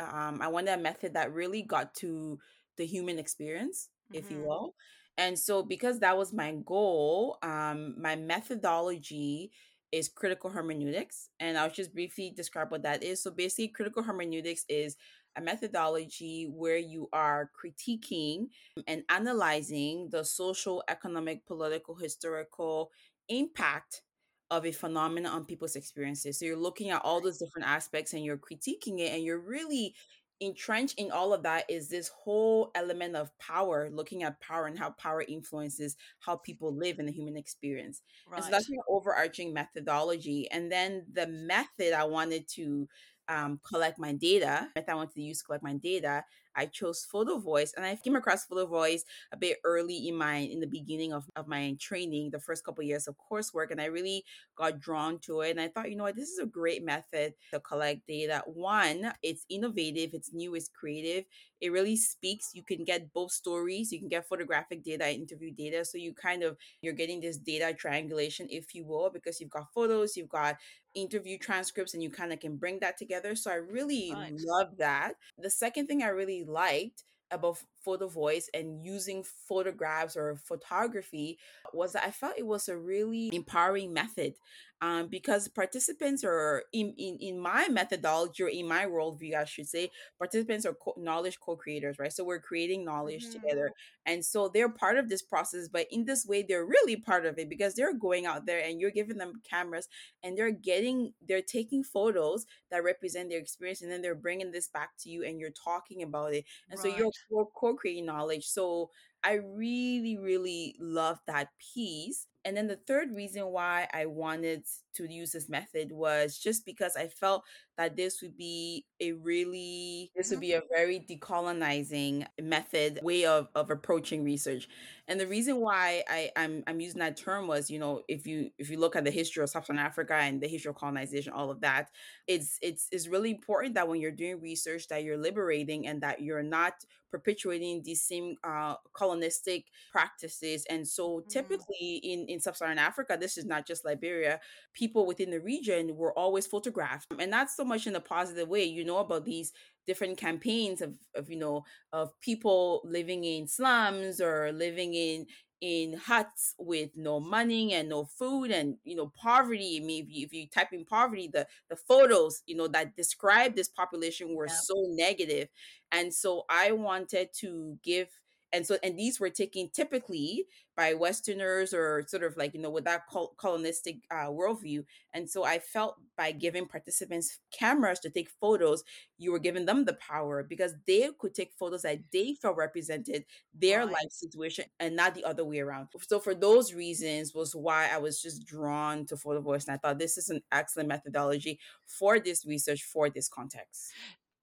um, 0.00 0.40
I 0.42 0.48
wanted 0.48 0.72
a 0.78 0.82
method 0.82 1.14
that 1.14 1.32
really 1.32 1.62
got 1.62 1.94
to 1.96 2.38
the 2.76 2.86
human 2.86 3.18
experience, 3.18 3.88
if 4.12 4.30
you 4.30 4.40
hmm 4.40 4.44
will. 4.44 4.74
And 5.18 5.38
so, 5.38 5.62
because 5.62 6.00
that 6.00 6.16
was 6.16 6.32
my 6.32 6.54
goal, 6.64 7.38
um, 7.42 7.94
my 8.00 8.16
methodology 8.16 9.52
is 9.92 10.08
critical 10.08 10.50
hermeneutics. 10.50 11.28
And 11.40 11.58
I'll 11.58 11.70
just 11.70 11.92
briefly 11.94 12.32
describe 12.34 12.70
what 12.70 12.82
that 12.82 13.02
is. 13.02 13.22
So, 13.22 13.30
basically, 13.30 13.68
critical 13.68 14.02
hermeneutics 14.02 14.64
is 14.68 14.96
a 15.36 15.40
methodology 15.40 16.50
where 16.52 16.76
you 16.76 17.08
are 17.12 17.50
critiquing 17.54 18.48
and 18.86 19.02
analyzing 19.08 20.08
the 20.10 20.24
social, 20.24 20.82
economic, 20.88 21.46
political, 21.46 21.94
historical 21.94 22.90
impact 23.28 24.02
of 24.50 24.66
a 24.66 24.72
phenomenon 24.72 25.32
on 25.32 25.44
people's 25.44 25.76
experiences. 25.76 26.38
So 26.38 26.44
you're 26.44 26.56
looking 26.56 26.90
at 26.90 27.02
all 27.04 27.20
those 27.20 27.38
different 27.38 27.68
aspects 27.68 28.12
and 28.12 28.24
you're 28.24 28.36
critiquing 28.36 28.98
it 28.98 29.12
and 29.12 29.22
you're 29.22 29.38
really 29.38 29.94
entrenched 30.40 30.98
in 30.98 31.10
all 31.10 31.34
of 31.34 31.42
that 31.42 31.68
is 31.68 31.88
this 31.88 32.08
whole 32.08 32.70
element 32.74 33.14
of 33.14 33.36
power, 33.38 33.90
looking 33.92 34.22
at 34.22 34.40
power 34.40 34.66
and 34.66 34.78
how 34.78 34.90
power 34.92 35.22
influences 35.28 35.96
how 36.18 36.36
people 36.36 36.74
live 36.74 36.98
in 36.98 37.06
the 37.06 37.12
human 37.12 37.36
experience. 37.36 38.00
And 38.34 38.42
so 38.42 38.50
that's 38.50 38.70
my 38.70 38.78
overarching 38.88 39.52
methodology. 39.52 40.50
And 40.50 40.72
then 40.72 41.04
the 41.12 41.26
method 41.26 41.92
I 41.92 42.04
wanted 42.04 42.48
to 42.54 42.88
um, 43.30 43.60
collect 43.66 43.98
my 43.98 44.12
data, 44.12 44.68
method 44.74 44.90
I 44.90 44.94
wanted 44.96 45.14
to 45.14 45.22
use 45.22 45.38
to 45.38 45.44
collect 45.44 45.62
my 45.64 45.74
data, 45.74 46.24
I 46.56 46.66
chose 46.66 47.04
Photo 47.04 47.38
Voice, 47.38 47.72
and 47.76 47.86
I 47.86 47.96
came 47.96 48.16
across 48.16 48.44
Photo 48.44 48.66
Voice 48.66 49.04
a 49.32 49.36
bit 49.36 49.58
early 49.64 50.08
in 50.08 50.16
my 50.16 50.36
in 50.38 50.60
the 50.60 50.66
beginning 50.66 51.12
of, 51.12 51.30
of 51.36 51.46
my 51.46 51.76
training, 51.80 52.30
the 52.30 52.40
first 52.40 52.64
couple 52.64 52.82
of 52.82 52.88
years 52.88 53.06
of 53.06 53.14
coursework, 53.30 53.70
and 53.70 53.80
I 53.80 53.84
really 53.86 54.24
got 54.56 54.80
drawn 54.80 55.20
to 55.20 55.42
it. 55.42 55.50
And 55.52 55.60
I 55.60 55.68
thought, 55.68 55.90
you 55.90 55.96
know 55.96 56.04
what, 56.04 56.16
this 56.16 56.28
is 56.28 56.40
a 56.40 56.46
great 56.46 56.84
method 56.84 57.34
to 57.52 57.60
collect 57.60 58.06
data. 58.06 58.42
One, 58.46 59.12
it's 59.22 59.46
innovative, 59.48 60.10
it's 60.12 60.32
new, 60.32 60.54
it's 60.56 60.68
creative. 60.68 61.24
It 61.60 61.72
really 61.72 61.96
speaks. 61.96 62.50
You 62.54 62.62
can 62.62 62.84
get 62.84 63.12
both 63.12 63.32
stories. 63.32 63.92
You 63.92 63.98
can 63.98 64.08
get 64.08 64.26
photographic 64.26 64.82
data, 64.82 65.12
interview 65.12 65.52
data. 65.52 65.84
So 65.84 65.98
you 65.98 66.14
kind 66.14 66.42
of 66.42 66.56
you're 66.80 66.94
getting 66.94 67.20
this 67.20 67.36
data 67.36 67.74
triangulation, 67.74 68.46
if 68.50 68.74
you 68.74 68.84
will, 68.86 69.10
because 69.10 69.40
you've 69.40 69.50
got 69.50 69.72
photos, 69.74 70.16
you've 70.16 70.28
got 70.28 70.56
interview 70.94 71.38
transcripts, 71.38 71.94
and 71.94 72.02
you 72.02 72.10
kind 72.10 72.32
of 72.32 72.40
can 72.40 72.56
bring 72.56 72.80
that 72.80 72.96
together. 72.98 73.34
So 73.34 73.50
I 73.50 73.54
really 73.56 74.12
Right. 74.12 74.34
love 74.38 74.76
that. 74.78 75.14
The 75.38 75.50
second 75.50 75.86
thing 75.86 76.02
I 76.02 76.08
really 76.08 76.44
liked 76.44 77.04
about 77.32 77.58
photo 77.84 78.08
voice 78.08 78.50
and 78.52 78.84
using 78.84 79.22
photographs 79.48 80.16
or 80.16 80.34
photography 80.36 81.38
was 81.72 81.92
that 81.92 82.04
I 82.04 82.10
felt 82.10 82.34
it 82.36 82.46
was 82.46 82.68
a 82.68 82.76
really 82.76 83.30
empowering 83.32 83.92
method. 83.92 84.34
Um, 84.82 85.08
because 85.08 85.48
participants 85.48 86.24
are 86.24 86.64
in, 86.72 86.94
in 86.98 87.18
in 87.20 87.38
my 87.38 87.68
methodology 87.68 88.42
or 88.42 88.48
in 88.48 88.66
my 88.68 88.86
worldview, 88.86 89.34
I 89.34 89.44
should 89.44 89.68
say, 89.68 89.90
participants 90.18 90.64
are 90.66 90.74
co- 90.74 90.94
knowledge 90.96 91.38
co-creators, 91.40 91.98
right? 91.98 92.12
So 92.12 92.24
we're 92.24 92.40
creating 92.40 92.84
knowledge 92.84 93.26
Mhm. 93.26 93.32
together, 93.32 93.72
and 94.06 94.24
so 94.24 94.48
they're 94.48 94.68
part 94.70 94.96
of 94.98 95.08
this 95.08 95.22
process. 95.22 95.68
But 95.68 95.86
in 95.90 96.04
this 96.04 96.24
way, 96.26 96.42
they're 96.42 96.64
really 96.66 96.96
part 96.96 97.26
of 97.26 97.38
it 97.38 97.48
because 97.48 97.74
they're 97.74 97.94
going 97.94 98.26
out 98.26 98.46
there 98.46 98.60
and 98.64 98.80
you're 98.80 98.90
giving 98.90 99.18
them 99.18 99.40
cameras 99.48 99.88
and 100.22 100.36
they're 100.36 100.50
getting 100.50 101.12
they're 101.26 101.42
taking 101.42 101.82
photos 101.84 102.46
that 102.70 102.84
represent 102.84 103.28
their 103.30 103.38
experience, 103.40 103.82
and 103.82 103.90
then 103.90 104.02
they're 104.02 104.14
bringing 104.14 104.50
this 104.52 104.68
back 104.68 104.90
to 105.00 105.10
you, 105.10 105.24
and 105.24 105.38
you're 105.40 105.50
talking 105.50 106.02
about 106.02 106.34
it, 106.34 106.44
and 106.70 106.78
so 106.80 106.88
you're 106.88 107.10
co- 107.30 107.50
co-creating 107.56 108.06
knowledge. 108.06 108.46
So 108.46 108.90
I 109.22 109.34
really, 109.34 110.16
really 110.18 110.76
love 110.80 111.18
that 111.26 111.48
piece. 111.74 112.26
And 112.44 112.56
then 112.56 112.66
the 112.68 112.76
third 112.86 113.14
reason 113.14 113.46
why 113.46 113.88
I 113.92 114.06
wanted 114.06 114.64
to 114.94 115.06
use 115.10 115.32
this 115.32 115.48
method 115.48 115.92
was 115.92 116.38
just 116.38 116.64
because 116.64 116.96
I 116.96 117.08
felt 117.08 117.44
that 117.76 117.96
this 117.96 118.20
would 118.22 118.36
be 118.36 118.86
a 119.00 119.12
really 119.12 120.10
this 120.16 120.30
would 120.30 120.40
be 120.40 120.52
a 120.52 120.62
very 120.70 121.00
decolonizing 121.00 122.26
method 122.40 122.98
way 123.02 123.24
of, 123.24 123.48
of 123.54 123.70
approaching 123.70 124.24
research. 124.24 124.68
And 125.08 125.18
the 125.20 125.26
reason 125.26 125.60
why 125.60 126.02
I, 126.08 126.30
I'm 126.36 126.62
I'm 126.66 126.80
using 126.80 127.00
that 127.00 127.16
term 127.16 127.46
was, 127.46 127.70
you 127.70 127.78
know, 127.78 128.02
if 128.08 128.26
you 128.26 128.50
if 128.58 128.70
you 128.70 128.78
look 128.78 128.96
at 128.96 129.04
the 129.04 129.10
history 129.10 129.42
of 129.42 129.50
Sub-Saharan 129.50 129.84
Africa 129.84 130.14
and 130.14 130.40
the 130.40 130.48
history 130.48 130.70
of 130.70 130.76
colonization, 130.76 131.32
all 131.32 131.50
of 131.50 131.60
that, 131.60 131.90
it's 132.26 132.58
it's 132.62 132.88
it's 132.92 133.08
really 133.08 133.30
important 133.30 133.74
that 133.74 133.88
when 133.88 134.00
you're 134.00 134.10
doing 134.10 134.40
research 134.40 134.88
that 134.88 135.02
you're 135.04 135.18
liberating 135.18 135.86
and 135.86 136.02
that 136.02 136.20
you're 136.20 136.42
not 136.42 136.74
perpetuating 137.10 137.82
these 137.82 138.02
same 138.02 138.36
uh, 138.44 138.74
colonistic 138.92 139.66
practices. 139.90 140.64
And 140.70 140.86
so 140.86 141.24
Mm, 141.26 141.28
typically 141.28 141.96
in, 142.04 142.26
in 142.30 142.40
sub-Saharan 142.40 142.78
Africa, 142.78 143.16
this 143.18 143.36
is 143.36 143.44
not 143.44 143.66
just 143.66 143.84
Liberia, 143.84 144.40
people 144.74 145.06
within 145.06 145.30
the 145.30 145.40
region 145.40 145.96
were 145.96 146.16
always 146.18 146.46
photographed. 146.46 147.06
And 147.18 147.30
not 147.30 147.50
so 147.50 147.64
much 147.64 147.86
in 147.86 147.96
a 147.96 148.00
positive 148.00 148.48
way. 148.48 148.64
You 148.64 148.84
know 148.84 148.98
about 148.98 149.24
these 149.24 149.52
different 149.86 150.16
campaigns 150.18 150.80
of, 150.80 150.94
of 151.14 151.30
you 151.30 151.38
know, 151.38 151.64
of 151.92 152.18
people 152.20 152.82
living 152.84 153.24
in 153.24 153.46
slums 153.46 154.20
or 154.20 154.52
living 154.52 154.94
in 154.94 155.26
in 155.60 155.92
huts 155.92 156.54
with 156.58 156.88
no 156.96 157.20
money 157.20 157.74
and 157.74 157.86
no 157.86 158.02
food 158.02 158.50
and 158.50 158.76
you 158.82 158.96
know 158.96 159.12
poverty 159.14 159.78
i 159.78 159.84
mean 159.84 160.04
if 160.04 160.10
you, 160.10 160.24
if 160.24 160.32
you 160.32 160.46
type 160.48 160.72
in 160.72 160.86
poverty 160.86 161.28
the 161.30 161.46
the 161.68 161.76
photos 161.76 162.42
you 162.46 162.56
know 162.56 162.66
that 162.66 162.96
describe 162.96 163.54
this 163.54 163.68
population 163.68 164.34
were 164.34 164.46
yeah. 164.46 164.54
so 164.54 164.86
negative 164.92 165.48
and 165.92 166.12
so 166.12 166.44
I 166.48 166.72
wanted 166.72 167.30
to 167.40 167.78
give 167.82 168.08
and 168.52 168.66
so 168.66 168.78
and 168.82 168.98
these 168.98 169.20
were 169.20 169.30
taken 169.30 169.68
typically 169.70 170.46
by 170.76 170.94
westerners 170.94 171.72
or 171.74 172.04
sort 172.08 172.22
of 172.22 172.36
like 172.36 172.54
you 172.54 172.60
know 172.60 172.70
with 172.70 172.84
that 172.84 173.06
col- 173.06 173.34
colonistic 173.36 174.04
uh, 174.10 174.26
worldview. 174.28 174.84
And 175.12 175.28
so 175.28 175.44
i 175.44 175.58
felt 175.58 175.96
by 176.16 176.32
giving 176.32 176.66
participants 176.66 177.38
cameras 177.52 178.00
to 178.00 178.10
take 178.10 178.30
photos 178.30 178.84
you 179.18 179.32
were 179.32 179.38
giving 179.38 179.66
them 179.66 179.84
the 179.84 179.94
power 179.94 180.42
because 180.42 180.74
they 180.86 181.10
could 181.18 181.34
take 181.34 181.52
photos 181.52 181.82
that 181.82 182.00
they 182.12 182.34
felt 182.34 182.56
represented 182.56 183.24
their 183.54 183.84
Right. 183.84 183.86
life 183.86 184.10
situation 184.10 184.64
and 184.78 184.96
not 184.96 185.14
the 185.14 185.24
other 185.24 185.44
way 185.44 185.58
around. 185.60 185.88
So 186.00 186.18
for 186.20 186.34
those 186.34 186.72
reasons 186.72 187.34
was 187.34 187.54
why 187.54 187.88
i 187.92 187.98
was 187.98 188.20
just 188.20 188.46
drawn 188.46 189.06
to 189.06 189.16
photo 189.16 189.40
voice 189.40 189.66
and 189.66 189.74
i 189.74 189.78
thought 189.78 189.98
this 189.98 190.16
is 190.18 190.30
an 190.30 190.42
excellent 190.52 190.88
methodology 190.88 191.58
for 191.86 192.18
this 192.18 192.44
research 192.46 192.82
for 192.84 193.10
this 193.10 193.28
context 193.28 193.92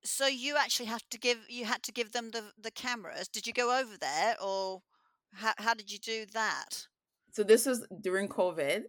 So 0.07 0.25
you 0.25 0.57
actually 0.57 0.87
have 0.87 1.07
to 1.09 1.19
give 1.19 1.47
you 1.49 1.65
had 1.65 1.83
to 1.83 1.91
give 1.91 2.11
them 2.11 2.31
the 2.31 2.51
the 2.57 2.71
cameras. 2.71 3.27
Did 3.27 3.45
you 3.45 3.53
go 3.53 3.77
over 3.79 3.95
there 3.95 4.35
or 4.41 4.81
how 5.33 5.53
how 5.59 5.73
did 5.75 5.91
you 5.91 5.99
do 5.99 6.25
that? 6.25 6.87
so 7.31 7.43
this 7.43 7.65
was 7.65 7.85
during 8.01 8.27
COVID. 8.29 8.85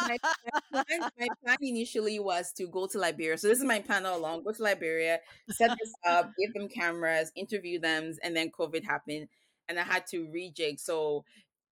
my, 0.00 0.18
my 0.70 0.80
plan, 0.88 1.06
my 1.18 1.28
plan 1.44 1.56
initially 1.60 2.18
was 2.18 2.52
to 2.54 2.66
go 2.66 2.86
to 2.86 2.98
Liberia. 2.98 3.38
So 3.38 3.48
this 3.48 3.58
is 3.58 3.64
my 3.64 3.80
plan 3.80 4.06
all 4.06 4.18
along: 4.18 4.44
go 4.44 4.52
to 4.52 4.62
Liberia, 4.62 5.20
set 5.48 5.72
this 5.78 5.96
up, 6.04 6.32
give 6.38 6.52
them 6.54 6.68
cameras, 6.68 7.32
interview 7.36 7.78
them, 7.78 8.12
and 8.22 8.36
then 8.36 8.50
COVID 8.50 8.84
happened, 8.84 9.28
and 9.68 9.78
I 9.78 9.82
had 9.84 10.06
to 10.08 10.26
rejig. 10.28 10.80
So, 10.80 11.24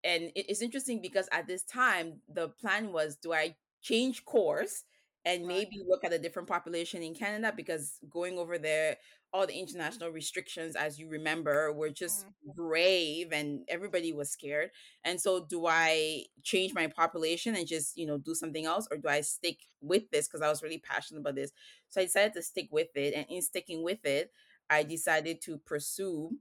and 0.05 0.25
it- 0.35 0.47
it's 0.51 0.63
interesting 0.63 1.01
because 1.03 1.29
at 1.33 1.47
this 1.47 1.65
time 1.65 2.23
the 2.29 2.49
plan 2.49 2.93
was: 2.93 3.17
do 3.17 3.33
I 3.33 3.57
change 3.83 4.25
course? 4.25 4.85
And 5.27 5.47
Right. 5.47 5.49
maybe 5.49 5.85
look 5.87 6.05
at 6.05 6.15
a 6.15 6.19
different 6.19 6.49
population 6.49 7.03
in 7.03 7.15
Canada 7.15 7.53
because 7.57 7.99
going 8.11 8.39
over 8.39 8.59
there, 8.59 8.97
all 9.33 9.47
the 9.47 9.59
international 9.59 10.11
restrictions, 10.11 10.77
as 10.77 10.99
you 10.99 11.09
remember, 11.11 11.73
were 11.73 11.91
just 11.91 12.27
Mm. 12.27 12.55
grave 12.57 13.33
and 13.33 13.65
everybody 13.69 14.13
was 14.13 14.31
scared 14.31 14.71
and 15.05 15.21
so 15.21 15.45
do 15.45 15.67
I 15.67 16.25
change 16.45 16.75
my 16.75 16.87
population 16.87 17.57
and 17.57 17.67
just, 17.67 17.97
you 17.97 18.07
know, 18.07 18.19
do 18.19 18.35
something 18.35 18.67
else 18.67 18.89
or 18.91 18.99
do 18.99 19.09
I 19.09 19.21
stick 19.23 19.61
with 19.81 20.11
this 20.11 20.29
because 20.29 20.43
I 20.43 20.49
was 20.49 20.63
really 20.63 20.79
passionate 20.79 21.21
about 21.21 21.35
this. 21.37 21.53
So 21.89 22.01
I 22.01 22.05
decided 22.05 22.35
to 22.35 22.43
stick 22.43 22.69
with 22.71 22.89
it 22.97 23.15
and 23.15 23.27
in 23.29 23.43
sticking 23.43 23.83
with 23.83 24.05
it, 24.07 24.33
I 24.71 24.85
decided 24.85 25.43
to 25.43 25.59
pursue 25.59 26.37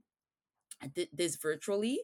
did 0.94 1.08
this 1.12 1.36
virtually 1.36 2.00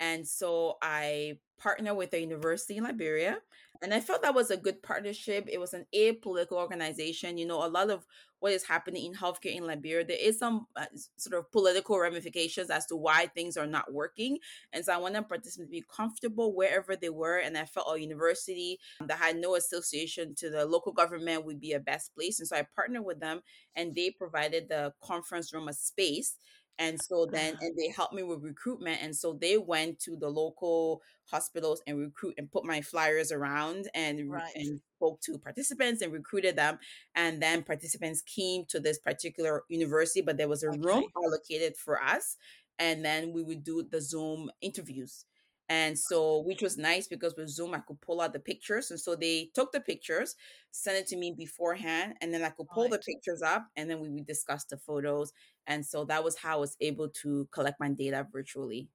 and 0.00 0.26
so 0.26 0.76
I 0.82 1.38
partnered 1.58 1.96
with 1.96 2.12
a 2.12 2.20
university 2.20 2.76
in 2.76 2.84
Liberia. 2.84 3.38
And 3.82 3.92
I 3.92 4.00
felt 4.00 4.22
that 4.22 4.34
was 4.34 4.50
a 4.50 4.56
good 4.56 4.82
partnership. 4.82 5.48
It 5.50 5.58
was 5.58 5.74
an 5.74 5.84
apolitical 5.94 6.52
organization. 6.52 7.36
You 7.36 7.46
know, 7.46 7.64
a 7.64 7.68
lot 7.68 7.90
of 7.90 8.06
what 8.38 8.52
is 8.52 8.64
happening 8.64 9.06
in 9.06 9.14
healthcare 9.14 9.56
in 9.56 9.66
Liberia, 9.66 10.04
there 10.04 10.18
is 10.20 10.38
some 10.38 10.66
uh, 10.76 10.86
sort 11.16 11.38
of 11.38 11.50
political 11.50 11.98
ramifications 11.98 12.70
as 12.70 12.86
to 12.86 12.96
why 12.96 13.26
things 13.26 13.56
are 13.56 13.66
not 13.66 13.92
working. 13.92 14.38
And 14.72 14.84
so 14.84 14.92
I 14.92 14.98
wanted 14.98 15.28
participants 15.28 15.70
to 15.70 15.80
be 15.80 15.84
comfortable 15.94 16.54
wherever 16.54 16.96
they 16.96 17.08
were. 17.08 17.38
And 17.38 17.58
I 17.58 17.64
felt 17.64 17.94
a 17.94 18.00
university 18.00 18.78
that 19.00 19.18
had 19.18 19.36
no 19.36 19.54
association 19.56 20.34
to 20.36 20.50
the 20.50 20.66
local 20.66 20.92
government 20.92 21.44
would 21.44 21.60
be 21.60 21.72
a 21.72 21.80
best 21.80 22.14
place. 22.14 22.38
And 22.38 22.48
so 22.48 22.56
I 22.56 22.66
partnered 22.74 23.04
with 23.04 23.20
them 23.20 23.40
and 23.74 23.94
they 23.94 24.10
provided 24.10 24.68
the 24.68 24.92
conference 25.02 25.52
room 25.52 25.68
a 25.68 25.72
space 25.72 26.36
and 26.78 27.00
so 27.00 27.26
then, 27.26 27.54
Ah, 27.56 27.58
and 27.60 27.76
they 27.76 27.88
helped 27.88 28.14
me 28.14 28.22
with 28.22 28.42
recruitment. 28.42 28.98
And 29.02 29.14
so 29.14 29.32
they 29.32 29.58
went 29.58 30.00
to 30.00 30.16
the 30.16 30.28
local 30.28 31.02
hospitals 31.26 31.80
and 31.86 31.98
recruit 31.98 32.34
and 32.36 32.50
put 32.50 32.64
my 32.64 32.80
flyers 32.80 33.30
around 33.30 33.88
and 33.94 34.30
right. 34.30 34.52
and 34.54 34.80
spoke 34.96 35.20
to 35.22 35.38
participants 35.38 36.02
and 36.02 36.12
recruited 36.12 36.56
them. 36.56 36.78
And 37.14 37.40
then 37.40 37.62
participants 37.62 38.22
came 38.22 38.64
to 38.70 38.80
this 38.80 38.98
particular 38.98 39.62
university, 39.68 40.20
but 40.20 40.36
there 40.36 40.48
was 40.48 40.62
a 40.62 40.70
room 40.70 41.04
allocated 41.16 41.76
for 41.76 42.02
us. 42.02 42.36
And 42.78 43.04
then 43.04 43.32
we 43.32 43.42
would 43.42 43.62
do 43.62 43.86
the 43.88 44.00
Zoom 44.00 44.50
interviews. 44.60 45.26
And 45.68 45.98
so, 45.98 46.40
which 46.40 46.60
was 46.60 46.76
nice 46.76 47.06
because 47.08 47.34
with 47.36 47.48
Zoom, 47.48 47.74
I 47.74 47.78
could 47.80 48.00
pull 48.02 48.20
out 48.20 48.32
the 48.34 48.40
pictures. 48.40 48.90
And 48.90 49.00
so 49.00 49.16
they 49.16 49.50
took 49.54 49.72
the 49.72 49.80
pictures, 49.80 50.36
sent 50.70 50.98
it 50.98 51.06
to 51.08 51.16
me 51.16 51.32
beforehand, 51.32 52.16
and 52.20 52.34
then 52.34 52.42
I 52.42 52.50
could 52.50 52.70
pull 52.70 52.88
the 52.88 52.98
pictures 52.98 53.40
up 53.42 53.68
and 53.76 53.88
then 53.88 54.00
we 54.00 54.10
would 54.10 54.26
discuss 54.26 54.64
the 54.64 54.76
photos 54.76 55.32
and 55.66 55.84
so 55.86 56.04
that 56.04 56.22
was 56.22 56.36
how 56.38 56.54
I 56.56 56.60
was 56.60 56.76
able 56.80 57.08
to 57.08 57.46
collect 57.52 57.80
my 57.80 57.88
data 57.90 58.26
virtually. 58.30 58.90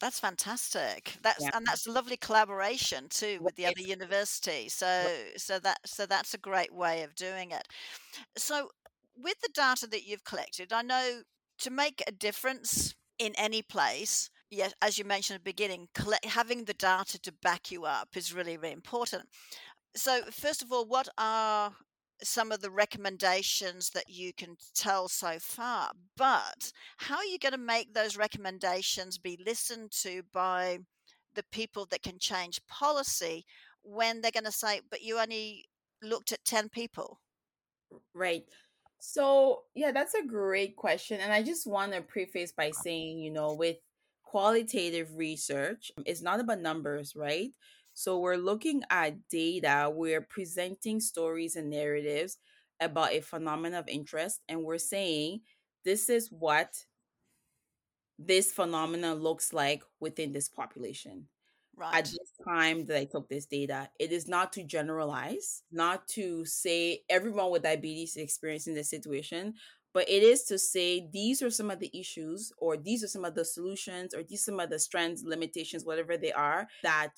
That's 0.00 0.18
fantastic. 0.18 1.16
That's 1.22 1.46
Yeah. 1.46 1.50
and 1.52 1.64
that's 1.66 1.86
a 1.86 1.92
lovely 1.92 2.16
collaboration 2.16 3.08
too 3.08 3.40
with 3.40 3.54
the 3.54 3.66
other 3.66 3.80
university. 3.80 4.68
So 4.68 5.30
so 5.36 5.60
that 5.60 5.78
so 5.86 6.06
that's 6.06 6.34
a 6.34 6.38
great 6.38 6.74
way 6.74 7.02
of 7.04 7.14
doing 7.14 7.52
it. 7.52 7.68
So 8.36 8.72
with 9.16 9.40
the 9.42 9.50
data 9.54 9.86
that 9.88 10.04
you've 10.04 10.24
collected, 10.24 10.72
I 10.72 10.82
know 10.82 11.24
to 11.60 11.70
make 11.70 12.02
a 12.06 12.12
difference 12.12 12.94
in 13.18 13.34
any 13.36 13.62
place, 13.62 14.30
yes, 14.52 14.74
as 14.82 14.98
you 14.98 15.04
mentioned 15.04 15.36
at 15.36 15.44
the 15.44 15.50
beginning, 15.50 15.88
collect, 15.94 16.24
having 16.26 16.64
the 16.64 16.74
data 16.74 17.18
to 17.20 17.32
back 17.42 17.70
you 17.70 17.84
up 17.84 18.10
is 18.14 18.34
really, 18.34 18.56
really 18.56 18.72
important. 18.72 19.24
So, 19.96 20.22
first 20.30 20.62
of 20.62 20.70
all, 20.70 20.86
what 20.86 21.08
are 21.18 21.72
some 22.22 22.52
of 22.52 22.60
the 22.60 22.70
recommendations 22.70 23.90
that 23.90 24.08
you 24.08 24.32
can 24.32 24.56
tell 24.74 25.08
so 25.08 25.38
far? 25.40 25.92
But 26.16 26.72
how 26.98 27.16
are 27.16 27.24
you 27.24 27.38
going 27.38 27.52
to 27.52 27.58
make 27.58 27.92
those 27.92 28.16
recommendations 28.16 29.18
be 29.18 29.38
listened 29.44 29.90
to 30.02 30.22
by 30.32 30.78
the 31.34 31.44
people 31.50 31.86
that 31.90 32.02
can 32.02 32.18
change 32.18 32.60
policy 32.68 33.44
when 33.82 34.20
they're 34.20 34.30
going 34.30 34.44
to 34.44 34.52
say, 34.52 34.80
but 34.90 35.02
you 35.02 35.18
only 35.18 35.64
looked 36.02 36.30
at 36.30 36.44
10 36.44 36.68
people? 36.68 37.18
Right. 38.14 38.44
So, 39.00 39.62
yeah, 39.74 39.90
that's 39.90 40.14
a 40.14 40.24
great 40.24 40.76
question. 40.76 41.20
And 41.20 41.32
I 41.32 41.42
just 41.42 41.66
want 41.66 41.92
to 41.92 42.02
preface 42.02 42.52
by 42.52 42.70
saying, 42.70 43.18
you 43.18 43.32
know, 43.32 43.54
with 43.54 43.76
qualitative 44.32 45.14
research, 45.16 45.92
um, 45.98 46.04
it's 46.06 46.22
not 46.22 46.40
about 46.40 46.60
numbers, 46.60 47.14
right? 47.14 47.50
So, 47.94 48.18
we're 48.18 48.36
looking 48.36 48.82
at 48.90 49.28
data, 49.28 49.90
we're 49.92 50.22
presenting 50.22 51.00
stories 51.00 51.56
and 51.56 51.68
narratives 51.70 52.38
about 52.80 53.12
a 53.12 53.20
phenomenon 53.20 53.78
of 53.80 53.88
interest, 53.88 54.40
and 54.48 54.62
we're 54.64 54.78
saying 54.78 55.42
this 55.84 56.08
is 56.08 56.28
what 56.32 56.72
this 58.18 58.52
phenomenon 58.52 59.18
looks 59.18 59.52
like 59.52 59.82
within 60.00 60.32
this 60.32 60.48
population. 60.48 61.26
Right. 61.74 61.96
at 61.96 62.04
this 62.04 62.32
time 62.46 62.84
that 62.86 62.98
I 62.98 63.04
took 63.06 63.30
this 63.30 63.46
data, 63.46 63.88
it 63.98 64.12
is 64.12 64.28
not 64.28 64.52
to 64.52 64.62
generalize, 64.62 65.62
not 65.72 66.06
to 66.08 66.44
say 66.44 67.00
everyone 67.08 67.50
with 67.50 67.62
diabetes 67.62 68.10
is 68.14 68.22
experiencing 68.22 68.74
this 68.74 68.90
situation, 68.90 69.54
but 69.92 70.08
it 70.08 70.22
is 70.22 70.44
to 70.44 70.58
say 70.58 71.08
these 71.12 71.42
are 71.42 71.50
some 71.50 71.70
of 71.70 71.78
the 71.80 71.90
issues, 71.98 72.52
or 72.58 72.76
these 72.76 73.04
are 73.04 73.08
some 73.08 73.24
of 73.24 73.34
the 73.34 73.44
solutions, 73.44 74.14
or 74.14 74.22
these 74.22 74.42
are 74.42 74.52
some 74.52 74.60
of 74.60 74.70
the 74.70 74.78
strengths, 74.78 75.22
limitations, 75.24 75.84
whatever 75.84 76.16
they 76.16 76.32
are, 76.32 76.68
that 76.82 77.10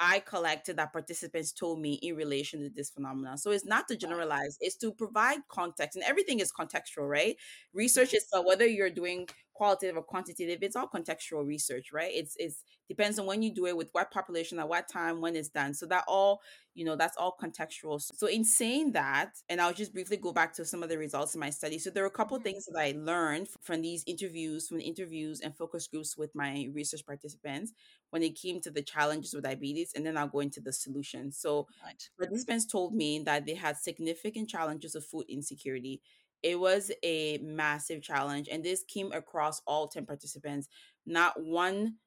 I 0.00 0.18
collected 0.20 0.76
that 0.78 0.92
participants 0.92 1.52
told 1.52 1.80
me 1.80 1.94
in 1.94 2.16
relation 2.16 2.60
to 2.60 2.70
this 2.70 2.90
phenomenon. 2.90 3.38
So 3.38 3.50
it's 3.52 3.64
not 3.64 3.86
to 3.88 3.96
generalize, 3.96 4.56
it's 4.60 4.76
to 4.78 4.92
provide 4.92 5.40
context. 5.48 5.94
And 5.96 6.04
everything 6.04 6.40
is 6.40 6.50
contextual, 6.52 7.08
right? 7.08 7.36
Research 7.72 8.12
Mhm. 8.12 8.14
is 8.14 8.26
uh, 8.32 8.42
whether 8.42 8.66
you're 8.66 8.90
doing 8.90 9.28
qualitative 9.54 9.96
or 9.96 10.02
quantitative, 10.02 10.62
it's 10.62 10.76
all 10.76 10.88
contextual 10.88 11.46
research, 11.46 11.92
right? 11.92 12.12
It's 12.14 12.36
it's 12.38 12.64
depends 12.88 13.18
on 13.18 13.26
when 13.26 13.42
you 13.42 13.54
do 13.54 13.66
it 13.66 13.76
with 13.76 13.90
what 13.92 14.10
population 14.10 14.58
at 14.58 14.68
what 14.68 14.88
time 14.88 15.20
when 15.20 15.36
it's 15.36 15.48
done. 15.50 15.74
So 15.74 15.86
that 15.86 16.04
all, 16.08 16.40
you 16.74 16.84
know, 16.84 16.96
that's 16.96 17.16
all 17.16 17.36
contextual. 17.40 18.00
So 18.00 18.26
in 18.26 18.44
saying 18.44 18.92
that, 18.92 19.34
and 19.48 19.60
I'll 19.60 19.72
just 19.74 19.92
briefly 19.92 20.16
go 20.16 20.32
back 20.32 20.52
to 20.54 20.64
some 20.64 20.82
of 20.82 20.88
the 20.88 20.98
results 20.98 21.34
of 21.34 21.40
my 21.40 21.50
study. 21.50 21.78
So 21.78 21.90
there 21.90 22.04
are 22.04 22.06
a 22.06 22.10
couple 22.10 22.36
of 22.36 22.42
Mhm. 22.42 22.42
things 22.42 22.64
that 22.66 22.78
I 22.80 22.92
learned 22.96 23.48
from 23.60 23.82
these 23.82 24.04
interviews, 24.06 24.68
from 24.68 24.78
the 24.78 24.84
interviews 24.84 25.40
and 25.40 25.56
focus 25.56 25.86
groups 25.86 26.16
with 26.16 26.34
my 26.34 26.68
research 26.72 27.04
participants 27.06 27.72
when 28.10 28.22
it 28.22 28.38
came 28.40 28.60
to 28.62 28.70
the 28.70 28.82
challenges 28.82 29.34
with 29.34 29.44
diabetes, 29.44 29.92
and 29.94 30.04
then 30.06 30.16
I'll 30.16 30.28
go 30.28 30.40
into 30.40 30.60
the 30.60 30.72
solutions. 30.72 31.38
So, 31.38 31.68
Right. 31.82 32.10
participants 32.18 32.66
told 32.66 32.94
me 32.94 33.18
that 33.20 33.46
they 33.46 33.54
had 33.54 33.76
significant 33.76 34.48
challenges 34.48 34.94
of 34.94 35.04
food 35.04 35.26
insecurity. 35.28 36.02
It 36.42 36.58
was 36.58 36.90
a 37.02 37.38
massive 37.38 38.02
challenge, 38.02 38.48
and 38.50 38.64
this 38.64 38.84
came 38.84 39.12
across 39.12 39.60
all 39.66 39.88
10 39.88 40.06
participants. 40.06 40.68
Not 41.06 41.42
one, 41.42 41.98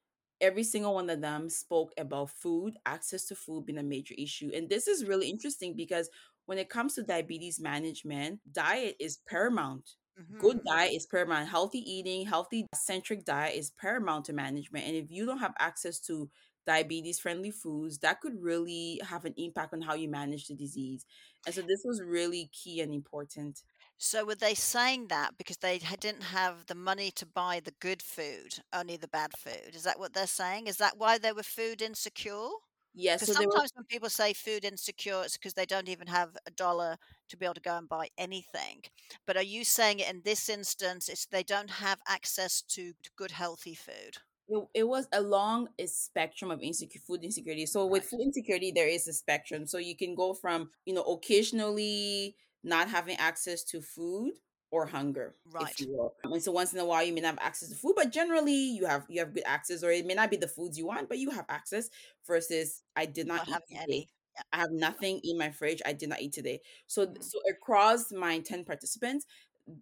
every 0.41 0.63
single 0.63 0.93
one 0.93 1.09
of 1.09 1.21
them 1.21 1.49
spoke 1.49 1.93
about 1.97 2.29
food, 2.29 2.77
access 2.85 3.25
to 3.25 3.35
food 3.35 3.65
being 3.65 3.79
a 3.79 3.83
major 3.83 4.15
issue. 4.17 4.51
And 4.53 4.69
this 4.69 4.87
is 4.87 5.05
really 5.05 5.29
interesting 5.29 5.75
because 5.75 6.09
when 6.45 6.57
it 6.57 6.69
comes 6.69 6.95
to 6.95 7.03
diabetes 7.03 7.59
management, 7.59 8.41
diet 8.51 8.95
is 8.99 9.17
paramount 9.17 9.95
good 10.37 10.57
Mhm. 10.57 10.67
diet 10.67 10.91
is 10.93 11.05
paramount. 11.05 11.47
Healthy 11.47 11.79
eating, 11.79 12.25
healthy 12.25 12.67
centric 12.75 13.23
diet 13.23 13.55
is 13.55 13.71
paramount 13.71 14.25
to 14.25 14.33
management. 14.33 14.85
And 14.85 14.95
if 14.95 15.09
you 15.09 15.25
don't 15.25 15.37
have 15.37 15.53
access 15.59 15.97
to 16.01 16.29
diabetes 16.67 17.19
friendly 17.19 17.51
foods, 17.51 17.99
that 17.99 18.19
could 18.19 18.41
really 18.41 18.99
have 19.05 19.23
an 19.23 19.33
impact 19.37 19.73
on 19.73 19.81
how 19.81 19.93
you 19.93 20.09
manage 20.09 20.47
the 20.47 20.55
disease. 20.55 21.05
And 21.45 21.55
so 21.55 21.61
this 21.61 21.83
was 21.85 22.01
really 22.01 22.49
key 22.51 22.81
and 22.81 22.93
important. 22.93 23.63
So 23.97 24.25
were 24.25 24.35
they 24.35 24.55
saying 24.55 25.07
that 25.07 25.37
because 25.37 25.57
they 25.57 25.79
didn't 25.79 26.21
have 26.23 26.65
the 26.67 26.75
money 26.75 27.11
to 27.11 27.25
buy 27.25 27.59
the 27.59 27.71
good 27.79 28.01
food, 28.01 28.59
only 28.73 28.95
the 28.97 29.07
bad 29.07 29.33
food? 29.33 29.75
Is 29.75 29.83
that 29.83 29.99
what 29.99 30.13
they're 30.13 30.27
saying? 30.27 30.67
Is 30.67 30.77
that 30.77 30.97
why 30.97 31.17
they 31.17 31.31
were 31.33 31.43
food 31.43 31.81
insecure? 31.81 32.49
Yeah, 32.93 33.17
so 33.17 33.33
they 33.35 33.45
were 33.47 33.61
sometimes 33.61 33.71
when 33.75 33.85
people 33.85 34.09
say 34.09 34.33
food 34.33 34.65
insecure, 34.65 35.23
it's 35.23 35.37
because 35.37 35.53
they 35.55 35.65
don't 35.65 35.89
even 35.89 36.07
have 36.07 36.37
a 36.45 36.51
dollar 36.51 36.97
to 37.29 37.37
be 37.37 37.45
able 37.45 37.55
to 37.55 37.61
go 37.61 37.77
and 37.77 37.89
buy 37.89 38.09
anything. 38.17 38.83
But 39.25 39.37
are 39.37 39.43
you 39.43 39.63
saying 39.65 39.99
in 39.99 40.21
this 40.23 40.49
instance, 40.49 41.09
it's 41.09 41.25
they 41.27 41.43
don't 41.43 41.69
have 41.71 42.01
access 42.07 42.61
to 42.63 42.93
to 43.03 43.11
good 43.17 43.31
healthy 43.31 43.75
food? 43.75 44.19
it, 44.47 44.67
it 44.73 44.83
was 44.87 45.07
along 45.11 45.69
a 45.79 45.87
spectrum 45.87 46.51
of 46.51 46.61
insecure 46.61 47.01
food 47.01 47.23
insecurity. 47.23 47.65
So 47.65 47.85
with 47.85 48.05
food 48.05 48.19
insecurity, 48.21 48.71
there 48.71 48.87
is 48.87 49.07
a 49.07 49.13
spectrum. 49.13 49.65
So 49.65 49.77
you 49.77 49.95
can 49.95 50.13
go 50.15 50.33
from, 50.33 50.71
you 50.85 50.93
know, 50.93 51.03
occasionally 51.03 52.35
not 52.65 52.89
having 52.89 53.17
access 53.17 53.63
to 53.65 53.81
food 53.81 54.33
or 54.71 54.87
hunger, 54.87 55.37
if 55.59 55.69
Right. 55.69 55.85
And 56.23 56.41
so 56.43 56.51
once 56.51 56.73
in 56.73 56.79
a 56.79 56.85
while 56.85 57.03
you 57.03 57.13
may 57.13 57.21
not 57.21 57.35
have 57.39 57.47
access 57.47 57.69
to 57.69 57.75
food, 57.75 57.93
but 57.95 58.11
generally 58.11 58.53
you 58.55 58.85
have 58.87 59.05
you 59.09 59.19
have 59.19 59.33
good 59.33 59.43
access, 59.45 59.83
or 59.83 59.91
it 59.91 60.05
may 60.05 60.15
not 60.15 60.31
be 60.31 60.37
the 60.37 60.47
foods 60.47 60.77
you 60.77 60.87
want, 60.87 61.07
but 61.09 61.19
you 61.19 61.31
have 61.31 61.45
access 61.49 61.89
versus 62.25 62.83
I 62.95 63.05
did 63.05 63.27
not 63.27 63.43
Not 63.47 63.47
eat 63.47 63.61
today. 63.67 63.81
any. 63.83 64.09
Yeah. 64.35 64.43
I 64.53 64.57
have 64.59 64.71
nothing 64.71 65.21
in 65.23 65.37
my 65.37 65.51
fridge. 65.51 65.81
I 65.85 65.93
did 65.93 66.09
not 66.09 66.21
eat 66.21 66.33
today. 66.33 66.61
So 66.87 67.13
Mhm. 67.13 67.21
so 67.21 67.39
across 67.49 68.11
my 68.11 68.39
10 68.39 68.65
participants, 68.65 69.25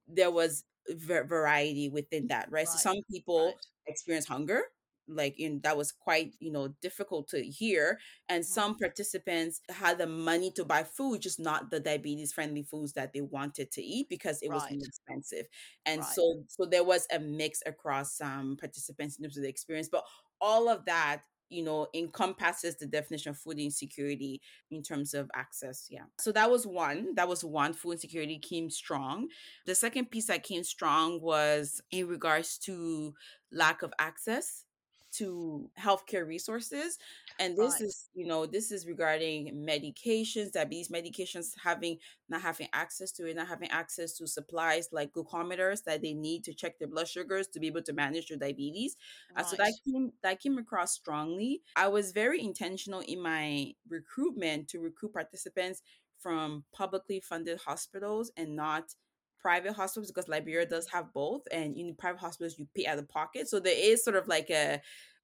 there 0.07 0.31
was 0.31 0.65
va- 0.89 1.23
variety 1.23 1.89
within 1.89 2.27
that, 2.27 2.51
right? 2.51 2.67
So 2.67 2.77
some 2.77 2.97
people 3.11 3.57
Right. 3.57 3.65
experience 3.87 4.27
hunger 4.27 4.63
like 5.07 5.37
in 5.39 5.59
that 5.61 5.75
was 5.77 5.91
quite 5.91 6.33
you 6.39 6.51
know 6.51 6.69
difficult 6.81 7.27
to 7.27 7.43
hear 7.43 7.99
and 8.29 8.45
Mhm. 8.47 8.63
some 8.63 8.77
participants 8.77 9.61
had 9.69 9.97
the 9.97 10.07
money 10.07 10.49
to 10.51 10.63
buy 10.63 10.83
food 10.83 11.21
just 11.21 11.39
not 11.39 11.69
the 11.71 11.79
diabetes 11.79 12.31
friendly 12.33 12.63
foods 12.63 12.93
that 12.93 13.11
they 13.13 13.21
wanted 13.21 13.69
to 13.71 13.81
eat 13.81 14.07
because 14.09 14.41
it 14.41 14.51
was 14.51 14.69
more 14.69 14.85
expensive. 14.87 15.45
And 15.85 16.03
Right. 16.03 16.05
so 16.05 16.45
so 16.47 16.65
there 16.65 16.83
was 16.83 17.07
a 17.11 17.19
mix 17.19 17.61
across 17.65 18.15
some 18.17 18.57
participants 18.57 19.17
in 19.17 19.23
terms 19.23 19.37
of 19.37 19.43
the 19.43 19.49
experience 19.49 19.89
but 19.89 20.05
all 20.41 20.69
of 20.69 20.85
that 20.85 21.23
you 21.49 21.63
know 21.63 21.87
encompasses 21.93 22.77
the 22.77 22.85
definition 22.87 23.29
of 23.31 23.37
food 23.37 23.59
insecurity 23.59 24.41
in 24.71 24.81
terms 24.81 25.13
of 25.13 25.29
access 25.35 25.87
yeah. 25.89 26.05
So 26.19 26.31
that 26.31 26.49
was 26.49 26.65
one 26.65 27.15
that 27.15 27.27
was 27.27 27.43
one 27.43 27.73
food 27.73 27.93
insecurity 27.93 28.39
came 28.39 28.69
strong. 28.69 29.29
The 29.65 29.75
second 29.75 30.09
piece 30.11 30.27
that 30.27 30.43
came 30.43 30.63
strong 30.63 31.21
was 31.21 31.81
in 31.91 32.07
regards 32.07 32.57
to 32.59 33.13
lack 33.51 33.81
of 33.83 33.93
access 33.99 34.65
to 35.13 35.69
healthcare 35.79 36.27
resources 36.27 36.97
and 37.39 37.57
this 37.57 37.73
Right. 37.73 37.81
is 37.81 38.09
you 38.13 38.25
know 38.25 38.45
this 38.45 38.71
is 38.71 38.87
regarding 38.87 39.53
medications 39.55 40.51
diabetes 40.51 40.89
medications 40.89 41.51
having 41.63 41.97
not 42.29 42.41
having 42.41 42.67
access 42.73 43.11
to 43.11 43.25
it 43.25 43.35
not 43.35 43.47
having 43.47 43.69
access 43.69 44.13
to 44.17 44.27
supplies 44.27 44.89
like 44.91 45.11
glucometers 45.13 45.83
that 45.83 46.01
they 46.01 46.13
need 46.13 46.43
to 46.43 46.53
check 46.53 46.77
their 46.79 46.87
blood 46.87 47.07
sugars 47.07 47.47
to 47.47 47.59
be 47.59 47.67
able 47.67 47.81
to 47.81 47.93
manage 47.93 48.27
their 48.27 48.37
diabetes. 48.37 48.95
Uh, 49.35 49.43
so 49.43 49.55
that 49.55 49.73
came 49.85 50.11
that 50.21 50.39
came 50.39 50.57
across 50.57 50.93
strongly. 50.93 51.61
I 51.75 51.87
was 51.87 52.11
very 52.11 52.41
intentional 52.41 53.01
in 53.01 53.21
my 53.21 53.73
recruitment 53.87 54.67
to 54.69 54.79
recruit 54.79 55.13
participants 55.13 55.81
from 56.19 56.63
publicly 56.73 57.19
funded 57.19 57.59
hospitals 57.65 58.31
and 58.37 58.55
not 58.55 58.95
private 59.43 59.73
hospitals 59.73 60.09
because 60.09 60.27
Liberia 60.29 60.65
does 60.65 60.87
have 60.89 61.13
both 61.13 61.43
and 61.51 61.77
in 61.77 61.93
private 61.95 62.19
hospitals 62.19 62.57
you 62.57 62.67
pay 62.75 62.87
out 62.87 62.97
of 62.97 63.07
pocket 63.09 63.47
so 63.47 63.59
there 63.59 63.77
is 63.77 64.03
sort 64.03 64.15
of 64.15 64.27
like 64.27 64.49
a 64.49 64.81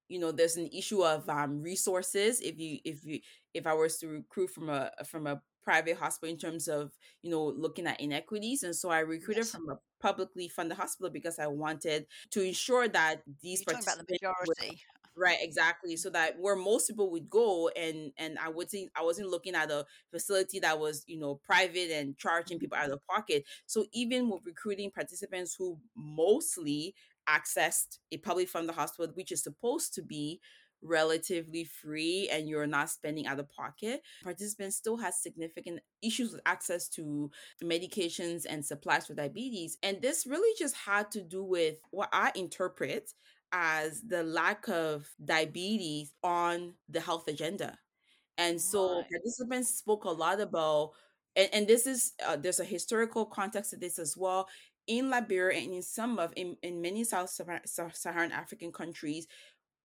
you 0.10 0.20
know 0.20 0.32
there's 0.32 0.58
an 0.58 0.68
issue 0.74 1.04
of 1.04 1.28
um 1.30 1.62
resources 1.62 2.42
if 2.42 2.60
you 2.60 2.80
if 2.84 3.06
you 3.06 3.20
if 3.54 3.66
i 3.66 3.74
was 3.74 3.98
to 3.98 4.08
recruit 4.08 4.50
from 4.50 4.70
a 4.70 4.92
from 5.06 5.28
a 5.28 5.42
private 5.64 5.98
hospital 5.98 6.34
in 6.34 6.40
terms 6.40 6.68
of 6.68 6.92
you 7.22 7.30
know 7.32 7.46
looking 7.46 7.88
at 7.88 8.00
inequities 8.02 8.64
and 8.64 8.76
so 8.76 8.90
i 8.90 9.00
recruited 9.00 9.46
Yes. 9.46 9.52
from 9.52 9.70
a 9.70 9.78
publicly 10.02 10.48
funded 10.48 10.78
hospital 10.78 11.12
because 11.12 11.38
i 11.40 11.48
wanted 11.48 12.06
to 12.32 12.42
ensure 12.42 12.88
that 12.88 13.22
these 13.42 13.64
You're 13.68 13.76
talking 13.76 13.84
about 13.88 14.08
the 14.08 14.18
participants 14.20 14.60
majority. 14.60 14.82
Right, 15.20 15.38
exactly. 15.42 15.98
So 15.98 16.10
that 16.12 16.40
where 16.40 16.56
most 16.56 16.88
people 16.88 17.12
would 17.12 17.30
go, 17.30 17.68
and 17.76 18.14
and 18.18 18.38
I 18.40 18.48
wasn't 18.48 18.90
I 18.96 19.04
wasn't 19.04 19.30
looking 19.30 19.54
at 19.54 19.70
a 19.70 19.86
facility 20.12 20.60
that 20.60 20.80
was 20.80 21.04
you 21.08 21.20
know 21.20 21.36
private 21.44 21.92
and 21.92 22.18
charging 22.18 22.58
people 22.58 22.78
out 22.78 22.92
of 22.92 23.06
pocket. 23.06 23.44
So 23.66 23.86
even 23.92 24.30
with 24.30 24.44
recruiting 24.46 24.92
participants 24.92 25.56
who 25.58 25.78
mostly 25.98 26.96
accessed 27.28 27.98
a 28.14 28.18
public 28.18 28.48
funded 28.48 28.76
hospital, 28.76 29.12
which 29.16 29.34
is 29.34 29.44
supposed 29.44 29.94
to 29.96 30.02
be 30.04 30.40
relatively 30.82 31.66
free 31.66 32.30
and 32.32 32.48
you're 32.48 32.66
not 32.66 32.90
spending 32.90 33.28
out 33.28 33.38
of 33.38 33.50
pocket 33.52 34.02
participants 34.24 34.78
still 34.78 34.96
has 34.96 35.22
significant 35.22 35.82
issues 36.02 36.32
with 36.32 36.40
access 36.46 36.88
to 36.88 37.30
medications 37.62 38.46
and 38.50 38.66
supplies 38.66 39.06
for 39.06 39.14
diabetes 39.14 39.78
and 39.84 40.02
this 40.02 40.26
really 40.26 40.56
just 40.58 40.78
had 40.78 41.12
to 41.12 41.22
do 41.22 41.44
with 41.44 41.76
what 41.92 42.08
i 42.14 42.32
interpret 42.34 43.12
as 43.52 44.02
the 44.02 44.24
lack 44.24 44.68
of 44.70 45.08
diabetes 45.24 46.14
on 46.24 46.74
the 46.90 47.00
health 47.02 47.28
agenda. 47.28 47.78
And 48.38 48.62
so 48.62 48.98
Right. 49.00 49.10
participants 49.12 49.76
spoke 49.78 50.06
a 50.06 50.10
lot 50.10 50.40
about, 50.40 50.92
and, 51.36 51.50
and 51.54 51.68
this 51.68 51.86
is, 51.88 52.14
uh, 52.26 52.38
there's 52.38 52.60
a 52.60 52.66
historical 52.66 53.26
context 53.26 53.72
to 53.72 53.78
this 53.78 54.00
as 54.00 54.16
well. 54.16 54.48
In 54.88 55.10
Liberia 55.10 55.62
and 55.62 55.74
in 55.74 55.82
some 55.82 56.18
of, 56.20 56.34
in, 56.36 56.58
in 56.64 56.82
many 56.82 57.04
South 57.04 57.30
Saharan 57.30 58.32
African 58.32 58.72
countries, 58.72 59.28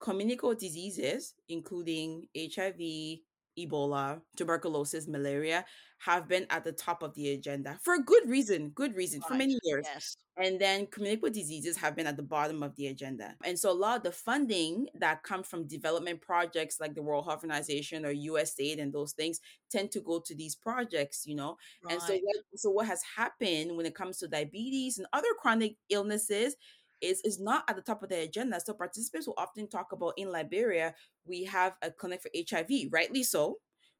communicable 0.00 0.54
diseases, 0.54 1.34
including 1.48 2.26
HIV, 2.36 3.20
Ebola, 3.58 4.20
tuberculosis, 4.36 5.06
malaria, 5.06 5.64
have 5.98 6.28
been 6.28 6.46
at 6.50 6.64
the 6.64 6.72
top 6.72 7.02
of 7.02 7.14
the 7.14 7.30
agenda 7.30 7.78
for 7.82 7.94
a 7.94 8.02
good 8.02 8.28
reason, 8.28 8.70
good 8.70 8.94
reason, 8.94 9.20
for 9.22 9.34
many 9.34 9.58
years. 9.62 9.86
Yes. 9.92 10.16
And 10.36 10.60
then 10.60 10.86
communicable 10.86 11.30
diseases 11.30 11.76
have 11.76 11.94
been 11.94 12.08
at 12.08 12.16
the 12.16 12.22
bottom 12.22 12.62
of 12.64 12.74
the 12.74 12.88
agenda. 12.88 13.36
And 13.44 13.56
so 13.56 13.70
a 13.70 13.72
lot 13.72 13.98
of 13.98 14.02
the 14.02 14.10
funding 14.10 14.88
that 14.98 15.22
comes 15.22 15.46
from 15.46 15.68
development 15.68 16.20
projects 16.20 16.80
like 16.80 16.94
the 16.94 17.02
World 17.02 17.24
Health 17.24 17.44
Organization 17.44 18.04
or 18.04 18.12
USAID 18.12 18.82
and 18.82 18.92
those 18.92 19.12
things 19.12 19.40
tend 19.70 19.92
to 19.92 20.00
go 20.00 20.18
to 20.18 20.34
these 20.34 20.56
projects, 20.56 21.24
you 21.24 21.36
know. 21.36 21.56
And 21.88 22.02
so 22.02 22.14
what 22.14 22.36
so 22.56 22.70
what 22.70 22.86
has 22.86 23.02
happened 23.16 23.76
when 23.76 23.86
it 23.86 23.94
comes 23.94 24.18
to 24.18 24.28
diabetes 24.28 24.98
and 24.98 25.06
other 25.12 25.28
chronic 25.40 25.76
illnesses 25.88 26.56
is 27.00 27.20
is 27.24 27.40
not 27.40 27.64
at 27.68 27.76
the 27.76 27.82
top 27.82 28.02
of 28.02 28.08
the 28.08 28.20
agenda. 28.20 28.60
So 28.60 28.74
participants 28.74 29.26
will 29.26 29.34
often 29.38 29.68
talk 29.68 29.92
about 29.92 30.14
in 30.16 30.30
Liberia, 30.30 30.94
we 31.24 31.44
have 31.44 31.74
a 31.82 31.90
clinic 31.90 32.22
for 32.22 32.30
HIV, 32.34 32.88
rightly 32.92 33.22
so. 33.22 33.58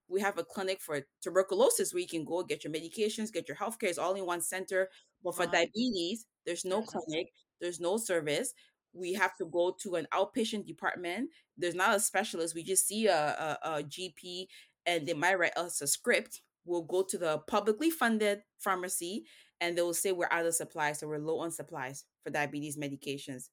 We 0.09 0.21
have 0.21 0.39
a 0.39 0.45
clinic 0.45 0.81
for 0.83 1.01
tuberculosis 1.23 1.93
where 1.95 2.01
you 2.03 2.09
can 2.09 2.25
go 2.25 2.43
get 2.43 2.63
your 2.65 2.73
medications, 2.73 3.33
get 3.33 3.49
your 3.49 3.57
healthcare, 3.57 3.89
it's 3.89 3.99
all 3.99 4.15
in 4.15 4.27
one 4.27 4.43
center. 4.43 4.91
But 5.23 5.35
for 5.37 5.45
Right. 5.45 5.53
diabetes, 5.53 6.27
there's 6.45 6.65
no 6.65 6.83
clinic, 6.83 7.33
there's 7.61 7.81
no 7.81 7.97
service. 7.97 8.53
We 8.93 9.15
have 9.15 9.37
to 9.39 9.47
go 9.47 9.73
to 9.83 9.97
an 9.97 10.07
outpatient 10.13 10.67
department. 10.67 11.31
There's 11.57 11.75
not 11.75 11.97
a 11.97 12.01
specialist. 12.01 12.55
We 12.55 12.63
just 12.63 12.87
see 12.87 13.07
a, 13.07 13.59
a, 13.63 13.69
a 13.79 13.83
GP 13.83 14.49
and 14.87 15.07
they 15.07 15.15
might 15.15 15.39
write 15.39 15.57
us 15.57 15.81
a 15.81 15.87
script. 15.87 16.43
We'll 16.65 16.83
go 16.83 17.03
to 17.03 17.19
the 17.19 17.39
publicly 17.39 17.91
funded 17.91 18.43
pharmacy 18.59 19.25
and 19.61 19.77
they 19.77 19.83
will 19.83 19.95
say 19.95 20.13
we're 20.13 20.29
out 20.31 20.47
of 20.47 20.55
supplies, 20.55 21.01
so 21.01 21.09
we're 21.09 21.19
low 21.19 21.41
on 21.41 21.51
supplies 21.51 22.05
for 22.23 22.31
diabetes 22.31 22.77
medications. 22.77 23.51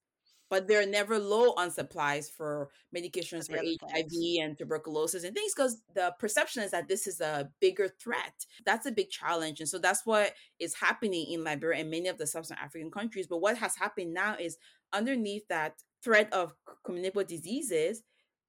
but 0.50 0.68
they're 0.68 0.86
never 0.86 1.18
low 1.18 1.54
on 1.58 1.72
supplies 1.72 2.30
for 2.30 2.70
medications 2.96 3.50
for 3.50 3.58
things. 3.58 3.78
HIV 3.82 4.44
and 4.44 4.58
tuberculosis 4.58 5.24
and 5.24 5.34
things 5.34 5.54
because 5.56 5.82
the 5.96 6.14
perception 6.20 6.62
is 6.62 6.72
that 6.72 6.90
this 6.90 7.08
is 7.08 7.22
a 7.22 7.50
bigger 7.62 7.88
threat. 7.88 8.46
That's 8.66 8.86
a 8.86 8.92
big 8.92 9.10
challenge. 9.10 9.62
And 9.62 9.70
so 9.70 9.80
that's 9.80 10.06
what 10.06 10.34
is 10.60 10.76
happening 10.76 11.32
in 11.32 11.44
Liberia 11.46 11.80
and 11.82 11.90
many 11.90 12.10
of 12.10 12.18
the 12.18 12.28
sub 12.28 12.46
Saharan 12.46 12.66
African 12.66 12.92
countries. 12.92 13.28
But 13.28 13.38
what 13.40 13.58
has 13.60 13.78
happened 13.78 14.14
now 14.14 14.36
is 14.38 14.58
underneath 14.92 15.48
that 15.48 15.82
threat 16.04 16.32
of 16.34 16.54
communicable 16.84 17.24
diseases, 17.24 18.04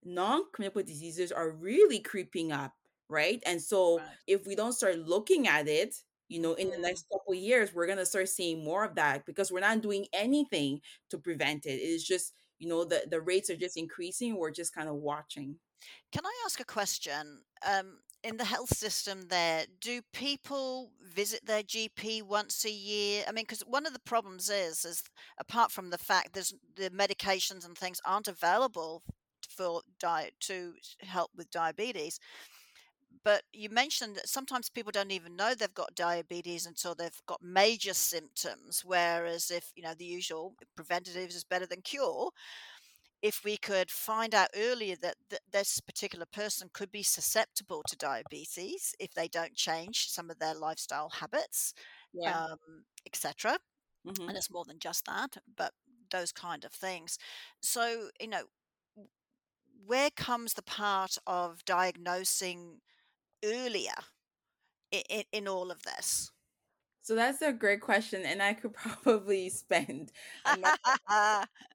non 0.05 0.43
communicable 0.53 0.83
diseases 0.85 1.31
are 1.33 1.51
really 1.53 2.01
creeping 2.01 2.51
up, 2.53 2.73
right? 3.09 3.41
And 3.47 3.63
so 3.63 3.99
Right. 3.99 4.09
if 4.27 4.47
we 4.47 4.57
don't 4.57 4.73
start 4.73 4.99
looking 4.99 5.47
at 5.47 5.69
it, 5.69 5.95
you 6.33 6.41
know, 6.41 6.55
in 6.55 6.71
the 6.71 6.79
next 6.79 7.07
couple 7.13 7.35
years, 7.35 7.75
we're 7.75 7.87
gonna 7.87 8.07
start 8.07 8.29
seeing 8.29 8.65
more 8.65 8.85
of 8.85 8.95
that 8.95 9.27
because 9.27 9.53
we're 9.53 9.61
not 9.61 9.83
doing 9.83 10.07
anything 10.15 10.81
to 11.11 11.19
prevent 11.19 11.67
it. 11.67 11.75
It's 11.75 12.03
just, 12.03 12.33
you 12.59 12.69
know, 12.69 12.85
the, 12.85 13.03
the 13.11 13.21
rates 13.21 13.51
are 13.51 13.57
just 13.57 13.77
increasing. 13.77 14.37
We're 14.37 14.51
just 14.51 14.75
kind 14.75 14.89
of 14.89 14.97
watching. 14.97 15.57
Can 16.11 16.25
I 16.25 16.33
ask 16.47 16.59
a 16.59 16.65
question? 16.65 17.43
Um, 17.69 17.99
in 18.25 18.37
the 18.39 18.45
health 18.45 18.75
system 18.75 19.27
there, 19.29 19.67
do 19.81 20.01
people 20.13 20.93
visit 21.03 21.45
their 21.45 21.63
GP 21.63 22.23
once 22.23 22.65
a 22.65 22.71
year? 22.71 23.25
I 23.29 23.33
mean, 23.33 23.45
because 23.45 23.63
one 23.67 23.85
of 23.85 23.93
the 23.93 23.99
problems 23.99 24.49
is, 24.49 24.85
is 24.85 25.03
apart 25.39 25.71
from 25.71 25.91
the 25.91 25.99
fact 25.99 26.33
there's 26.33 26.55
the 26.77 26.89
medications 26.91 27.67
and 27.67 27.77
things 27.77 28.01
aren't 28.07 28.29
available 28.29 29.03
for 29.49 29.83
diet 30.01 30.35
to 30.41 30.75
help 31.01 31.31
with 31.37 31.51
diabetes. 31.51 32.19
But 33.25 33.45
you 33.53 33.69
mentioned 33.71 34.17
that 34.17 34.29
sometimes 34.29 34.69
people 34.71 34.93
don't 34.93 35.11
even 35.13 35.37
know 35.37 35.55
they've 35.55 35.73
got 35.75 35.95
diabetes 35.95 36.67
until 36.67 36.95
they've 36.95 37.21
got 37.27 37.43
major 37.43 37.95
symptoms. 37.95 38.83
Whereas 38.85 39.51
if, 39.51 39.73
you 39.77 39.83
know, 39.83 39.95
the 39.95 40.05
usual 40.05 40.55
preventative 40.77 41.31
is 41.31 41.45
better 41.45 41.67
than 41.67 41.83
cure, 41.83 42.31
if 43.23 43.45
we 43.45 43.57
could 43.57 43.91
find 43.91 44.35
out 44.35 44.49
earlier 44.55 44.97
that 44.97 45.17
th- 45.31 45.43
this 45.51 45.81
particular 45.81 46.27
person 46.27 46.69
could 46.73 46.91
be 46.91 47.03
susceptible 47.03 47.83
to 47.85 47.97
diabetes 47.97 48.95
if 48.99 49.13
they 49.15 49.29
don't 49.29 49.55
change 49.55 50.09
some 50.09 50.31
of 50.31 50.39
their 50.39 50.55
lifestyle 50.55 51.09
habits, 51.11 51.75
Yeah. 52.13 52.35
um, 52.35 52.85
etc. 53.07 53.59
hmm 54.05 54.29
And 54.29 54.37
it's 54.37 54.51
more 54.51 54.65
than 54.65 54.79
just 54.81 55.05
that, 55.07 55.37
but 55.57 55.73
those 56.11 56.33
kind 56.33 56.65
of 56.65 56.73
things. 56.73 57.19
So, 57.61 58.11
you 58.21 58.29
know, 58.29 58.45
where 59.87 60.11
comes 60.11 60.55
the 60.55 60.63
part 60.63 61.17
of 61.27 61.65
diagnosing 61.65 62.81
earlier 63.45 63.95
in, 64.91 65.25
in 65.33 65.49
all 65.49 65.71
of 65.71 65.83
this? 65.83 66.31
So 67.03 67.17
that's 67.17 67.43
a 67.43 67.53
great 67.53 67.81
question. 67.81 68.23
And 68.25 68.41
I 68.41 68.55
could 68.55 68.73
probably 68.73 69.49
spend 69.51 70.13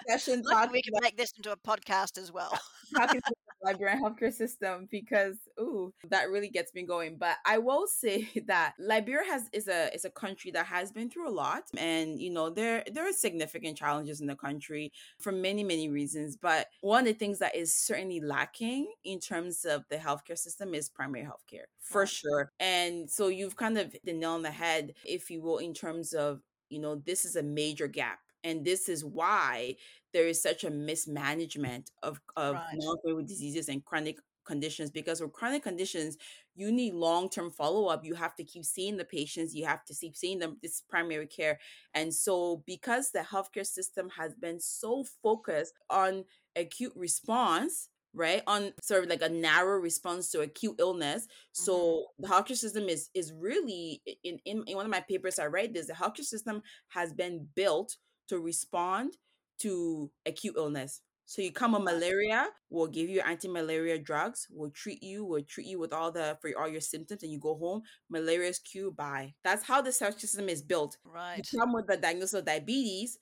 session 0.08 0.42
talking 0.44 0.72
we 0.72 0.82
can 0.82 0.94
make 1.02 1.18
this 1.18 1.34
into 1.36 1.52
a 1.52 1.58
podcast 1.58 2.18
as 2.18 2.32
well. 2.32 2.58
talking 2.96 3.18
about 3.18 3.34
the 3.62 3.72
Liberian 3.72 4.02
healthcare 4.02 4.32
system 4.32 4.88
because 4.90 5.36
ooh, 5.60 5.94
that 6.10 6.30
really 6.30 6.48
gets 6.48 6.74
me 6.74 6.84
going. 6.84 7.18
But 7.18 7.36
I 7.46 7.58
will 7.58 7.88
say 7.88 8.30
that 8.48 8.74
Liberia 8.80 9.26
has 9.30 9.50
is 9.52 9.68
a 9.68 9.94
is 9.94 10.06
a 10.06 10.10
country 10.10 10.52
that 10.52 10.66
has 10.66 10.92
been 10.92 11.10
through 11.10 11.30
a 11.30 11.32
lot, 11.32 11.64
and 11.78 12.20
you 12.20 12.32
know 12.32 12.50
there 12.50 12.84
there 12.92 13.08
are 13.08 13.14
significant 13.14 13.78
challenges 13.78 14.22
in 14.22 14.28
the 14.28 14.36
country 14.36 14.94
for 15.20 15.34
many 15.34 15.64
many 15.64 15.90
reasons. 15.90 16.38
But 16.38 16.68
one 16.82 17.02
of 17.02 17.08
the 17.08 17.14
things 17.14 17.40
that 17.40 17.56
is 17.56 17.74
certainly 17.74 18.22
lacking 18.22 18.88
in 19.04 19.20
terms 19.20 19.66
of 19.66 19.84
the 19.90 19.98
healthcare 19.98 20.38
system 20.38 20.74
is 20.74 20.90
primary 20.90 21.26
healthcare 21.26 21.66
for 21.88 22.06
sure. 22.06 22.52
And 22.60 23.10
so 23.10 23.28
you've 23.28 23.56
kind 23.56 23.78
of 23.78 23.92
hit 23.92 24.06
the 24.06 24.14
nail 24.14 24.32
on 24.32 24.42
the 24.42 24.52
head, 24.52 24.94
if 25.18 25.32
you 25.32 25.42
will, 25.42 25.60
in 25.60 25.74
terms 25.74 26.14
of 26.14 26.42
you 26.70 26.80
know 26.80 26.96
this 26.96 27.26
is 27.26 27.36
a 27.36 27.44
major 27.44 27.88
gap. 27.88 28.20
And 28.44 28.66
this 28.66 28.90
is 28.90 29.04
why 29.06 29.76
there 30.14 30.28
is 30.28 30.42
such 30.42 30.64
a 30.64 30.72
mismanagement 30.72 31.92
of 32.04 32.22
of 32.38 32.62
Right. 32.62 32.84
diseases 33.26 33.70
and 33.70 33.84
chronic 33.86 34.18
conditions 34.46 34.92
because 34.92 35.22
with 35.22 35.34
chronic 35.34 35.64
conditions 35.64 36.18
you 36.56 36.72
need 36.72 36.94
long-term 36.94 37.52
follow-up 37.52 38.04
you 38.06 38.16
have 38.16 38.36
to 38.36 38.44
keep 38.44 38.64
seeing 38.66 38.98
the 38.98 39.06
patients 39.06 39.54
you 39.56 39.66
have 39.66 39.84
to 39.86 39.94
keep 39.94 40.16
seeing 40.16 40.40
them 40.40 40.58
this 40.62 40.82
primary 40.90 41.28
care 41.28 41.60
and 41.94 42.14
so 42.14 42.64
because 42.66 43.12
the 43.12 43.20
healthcare 43.20 43.66
system 43.66 44.10
has 44.10 44.34
been 44.36 44.60
so 44.60 45.04
focused 45.22 45.74
on 45.90 46.24
acute 46.56 46.94
response 46.96 47.90
right 48.18 48.42
on 48.48 48.74
sort 48.82 49.04
of 49.04 49.10
like 49.10 49.22
a 49.22 49.30
narrow 49.30 49.78
response 49.78 50.30
to 50.32 50.42
acute 50.42 50.76
illness 50.80 51.28
so 51.52 51.74
mm-hmm. 51.78 52.24
the 52.24 52.28
healthcare 52.28 52.58
system 52.58 52.90
is 52.90 53.10
is 53.14 53.32
really 53.32 54.02
in, 54.24 54.40
in 54.46 54.64
in 54.68 54.76
one 54.76 54.86
of 54.86 54.92
my 54.92 55.02
papers 55.02 55.40
i 55.40 55.46
write 55.46 55.74
this 55.74 55.88
the 55.88 55.94
healthcare 55.94 56.24
system 56.24 56.62
has 56.90 57.14
been 57.14 57.48
built 57.56 57.96
to 58.28 58.40
respond 58.40 59.18
to 59.60 60.12
acute 60.26 60.56
illness. 60.58 61.02
So 61.26 61.42
you 61.42 61.52
come 61.52 61.74
with 61.74 61.82
malaria, 61.82 62.48
we'll 62.70 62.88
give 62.88 63.10
you 63.10 63.20
anti-malaria 63.20 64.00
drugs, 64.00 64.48
we'll 64.50 64.70
treat 64.70 65.04
you, 65.04 65.26
we'll 65.26 65.44
treat 65.44 65.68
you 65.68 65.78
with 65.78 65.92
all 65.92 66.10
the 66.10 66.38
for 66.42 66.50
all 66.58 66.70
your 66.70 66.80
symptoms, 66.80 67.22
and 67.22 67.34
you 67.34 67.38
go 67.38 67.56
home. 67.56 67.82
Malaria 68.10 68.48
is 68.48 68.60
cured 68.60 68.96
by. 68.96 69.34
That's 69.44 69.66
how 69.66 69.82
the 69.82 69.94
health 70.00 70.22
system 70.22 70.48
is 70.48 70.62
built. 70.62 70.96
Right. 71.04 71.42
You 71.52 71.60
come 71.60 71.74
with 71.74 71.88
the 71.88 71.98
diagnosis 71.98 72.36
of 72.36 72.46
diabetes, 72.46 73.18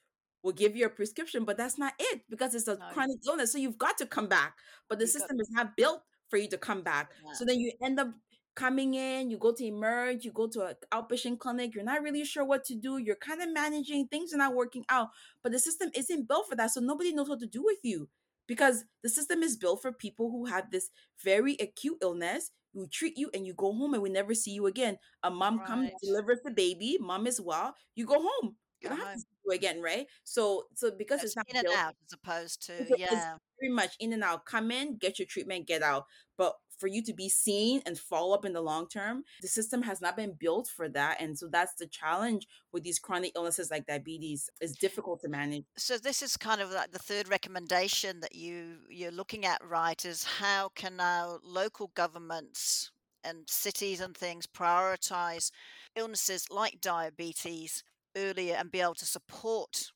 we'll 0.46 0.54
give 0.54 0.78
you 0.78 0.86
a 0.88 0.90
prescription, 0.90 1.46
but 1.46 1.58
that's 1.58 1.80
not 1.80 1.94
it 2.00 2.22
because 2.30 2.56
it's 2.56 2.70
a 2.70 2.78
No, 2.78 2.86
chronic 2.90 3.18
illness. 3.28 3.52
So 3.54 3.60
you've 3.60 3.80
got 3.80 3.98
to 4.00 4.08
come 4.08 4.30
back. 4.30 4.56
But 4.90 5.00
the 5.00 5.08
system 5.08 5.40
is 5.42 5.50
not 5.52 5.78
built 5.78 6.04
for 6.30 6.38
you 6.38 6.50
to 6.50 6.58
come 6.60 6.84
back. 6.84 7.12
So 7.32 7.46
then 7.46 7.60
you 7.60 7.74
end 7.84 8.00
up 8.00 8.10
coming 8.56 8.96
in, 8.96 9.30
you 9.32 9.38
go 9.38 9.54
to 9.54 9.66
emerge, 9.66 10.26
you 10.26 10.32
go 10.32 10.48
to 10.48 10.68
an 10.68 10.76
outpatient 10.94 11.40
clinic, 11.40 11.76
you're 11.76 11.84
not 11.84 12.04
really 12.04 12.26
sure 12.26 12.46
what 12.46 12.66
to 12.66 12.76
do, 12.76 12.98
you're 12.98 13.16
kind 13.18 13.42
of 13.42 13.50
managing, 13.54 14.08
things 14.08 14.34
are 14.34 14.38
not 14.38 14.56
working 14.56 14.86
out, 14.90 15.10
but 15.44 15.52
the 15.52 15.60
system 15.60 15.90
isn't 15.96 16.28
built 16.28 16.48
for 16.50 16.56
that. 16.56 16.72
So 16.72 16.82
nobody 16.82 17.14
knows 17.14 17.30
what 17.30 17.40
to 17.42 17.48
do 17.48 17.64
with 17.64 17.80
you 17.84 18.10
because 18.48 18.86
the 19.04 19.10
system 19.10 19.44
is 19.44 19.58
built 19.58 19.82
for 19.82 19.92
people 19.92 20.32
who 20.32 20.46
have 20.46 20.72
this 20.72 20.90
very 21.24 21.56
acute 21.60 21.98
illness. 22.02 22.52
We 22.74 22.88
treat 22.88 23.18
you 23.18 23.30
and 23.34 23.46
you 23.46 23.54
go 23.54 23.74
home 23.74 23.94
and 23.94 24.04
we 24.04 24.10
never 24.10 24.36
see 24.36 24.52
you 24.52 24.68
again. 24.68 24.98
A 25.24 25.32
mom 25.32 25.62
comes, 25.62 25.92
Right. 25.92 26.00
delivers 26.02 26.40
the 26.44 26.52
baby, 26.52 26.98
mom 27.00 27.28
is 27.28 27.42
well, 27.42 27.76
you 27.96 28.06
go 28.06 28.22
home. 28.22 28.56
Go 28.84 28.90
don't 28.90 29.00
have 29.00 29.14
to 29.14 29.20
you 29.20 29.35
again, 29.52 29.82
right? 29.82 30.08
So 30.24 30.64
so 30.74 30.92
because 30.98 31.24
It's 31.24 31.36
it's 31.36 31.36
not 31.36 31.50
in 31.50 31.58
and 31.58 31.68
out 31.76 31.96
as 32.06 32.14
opposed 32.14 32.66
to, 32.68 32.74
yeah. 32.98 33.38
very 33.60 33.74
much 33.74 33.96
in 34.00 34.14
and 34.14 34.24
out. 34.24 34.46
Come 34.46 34.72
in, 34.72 34.98
get 34.98 35.20
your 35.20 35.28
treatment, 35.28 35.68
get 35.68 35.82
out. 35.82 36.06
But 36.38 36.56
for 36.78 36.88
you 36.88 37.02
to 37.04 37.14
be 37.14 37.30
seen 37.30 37.82
and 37.86 37.98
follow 37.98 38.34
up 38.34 38.46
in 38.46 38.54
the 38.54 38.62
long 38.62 38.88
term, 38.88 39.24
the 39.42 39.48
system 39.48 39.82
has 39.84 40.02
not 40.02 40.18
been 40.18 40.34
built 40.38 40.68
for 40.68 40.90
that. 40.90 41.22
And 41.22 41.38
so 41.38 41.48
that's 41.48 41.76
the 41.76 41.88
challenge 41.88 42.48
with 42.72 42.84
these 42.84 43.00
chronic 43.00 43.32
illnesses 43.36 43.72
like 43.72 43.86
diabetes. 43.86 44.50
It's 44.62 44.74
difficult 44.74 45.22
to 45.22 45.30
manage. 45.30 45.66
So 45.78 45.98
this 45.98 46.22
is 46.22 46.38
kind 46.38 46.62
of 46.62 46.72
like 46.72 46.92
the 46.92 47.00
third 47.00 47.30
recommendation 47.30 48.20
that 48.22 48.36
you 48.36 48.78
you're 48.90 49.12
looking 49.12 49.46
at, 49.46 49.62
right? 49.66 50.04
Is 50.04 50.24
how 50.24 50.70
can 50.76 51.00
our 51.00 51.40
local 51.44 51.92
governments 51.96 52.92
and 53.24 53.50
cities 53.50 54.02
and 54.02 54.16
things 54.16 54.46
prioritize 54.46 55.52
illnesses 55.96 56.46
like 56.52 56.80
diabetes 56.82 57.84
earlier 58.16 58.56
and 58.56 58.72
be 58.72 58.82
able 58.82 58.96
to 58.96 59.06
support 59.06 59.92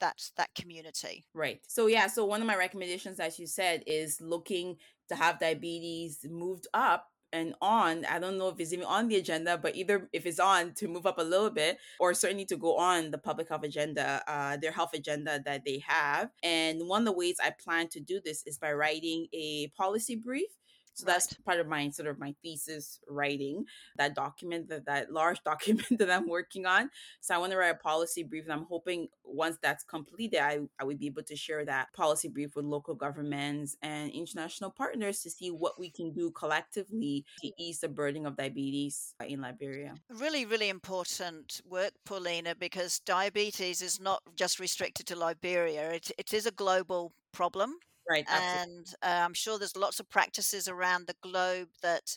that 0.00 0.18
that 0.36 0.50
community. 0.54 1.24
Right. 1.34 1.60
So 1.68 1.86
yeah, 1.86 2.06
so 2.06 2.24
one 2.24 2.40
of 2.40 2.46
my 2.46 2.56
recommendations, 2.56 3.20
as 3.20 3.38
you 3.38 3.46
said, 3.46 3.82
is 3.86 4.20
looking 4.20 4.76
to 5.08 5.14
have 5.14 5.38
diabetes 5.38 6.24
moved 6.28 6.66
up 6.74 7.06
and 7.34 7.54
on. 7.60 8.04
I 8.04 8.18
don't 8.18 8.38
know 8.38 8.48
if 8.48 8.60
it's 8.60 8.72
even 8.72 8.86
on 8.86 9.08
the 9.08 9.16
agenda, 9.16 9.58
but 9.58 9.74
either 9.74 10.08
if 10.12 10.24
it's 10.24 10.38
on 10.38 10.72
to 10.74 10.88
move 10.88 11.04
up 11.04 11.18
a 11.18 11.22
little 11.22 11.50
bit, 11.50 11.78
or 11.98 12.14
certainly 12.14 12.44
to 12.46 12.56
go 12.56 12.76
on 12.76 13.10
the 13.10 13.18
public 13.18 13.48
health 13.48 13.64
agenda, 13.64 14.22
uh, 14.28 14.56
their 14.56 14.70
health 14.70 14.94
agenda 14.94 15.40
that 15.44 15.64
they 15.64 15.82
have. 15.86 16.30
And 16.42 16.86
one 16.86 17.02
of 17.02 17.06
the 17.06 17.18
ways 17.18 17.36
I 17.42 17.50
plan 17.50 17.88
to 17.88 18.00
do 18.00 18.20
this 18.24 18.44
is 18.46 18.58
by 18.58 18.72
writing 18.72 19.26
a 19.32 19.68
policy 19.76 20.14
brief. 20.14 20.50
So 20.94 21.06
that's 21.06 21.34
part 21.34 21.60
of 21.60 21.66
my 21.66 21.90
sort 21.90 22.08
of 22.08 22.18
my 22.18 22.34
thesis 22.42 23.00
writing, 23.08 23.64
that 23.96 24.14
document, 24.14 24.68
that, 24.68 24.86
that 24.86 25.12
large 25.12 25.42
document 25.44 25.98
that 25.98 26.10
I'm 26.10 26.28
working 26.28 26.66
on. 26.66 26.90
So 27.20 27.34
I 27.34 27.38
want 27.38 27.52
to 27.52 27.58
write 27.58 27.74
a 27.74 27.78
policy 27.78 28.22
brief. 28.22 28.44
And 28.44 28.52
I'm 28.52 28.66
hoping 28.66 29.08
once 29.24 29.58
that's 29.60 29.84
completed, 29.84 30.40
I, 30.40 30.60
I 30.80 30.84
would 30.84 30.98
be 30.98 31.06
able 31.06 31.24
to 31.24 31.36
share 31.36 31.64
that 31.64 31.92
policy 31.94 32.28
brief 32.28 32.56
with 32.56 32.64
local 32.64 32.94
governments 32.94 33.76
and 33.82 34.10
international 34.10 34.70
partners 34.70 35.20
to 35.22 35.30
see 35.30 35.50
what 35.50 35.78
we 35.78 35.90
can 35.90 36.12
do 36.12 36.30
collectively 36.30 37.24
to 37.40 37.50
ease 37.58 37.80
the 37.80 37.88
burden 37.88 38.26
of 38.26 38.36
diabetes 38.36 39.14
in 39.26 39.40
Liberia. 39.40 39.94
Really, 40.10 40.46
really 40.46 40.68
important 40.68 41.60
work, 41.68 41.92
Paulina, 42.06 42.54
because 42.54 43.00
diabetes 43.00 43.82
is 43.82 44.00
not 44.00 44.22
just 44.36 44.60
restricted 44.60 45.06
to 45.06 45.16
Liberia. 45.16 45.90
It, 45.92 46.12
it 46.18 46.32
is 46.32 46.46
a 46.46 46.50
global 46.52 47.12
problem. 47.32 47.76
Right. 48.08 48.26
And 48.28 48.86
uh, 49.02 49.22
I'm 49.24 49.34
sure 49.34 49.58
there's 49.58 49.76
lots 49.76 50.00
of 50.00 50.08
practices 50.08 50.68
around 50.68 51.06
the 51.06 51.16
globe 51.22 51.68
that 51.82 52.16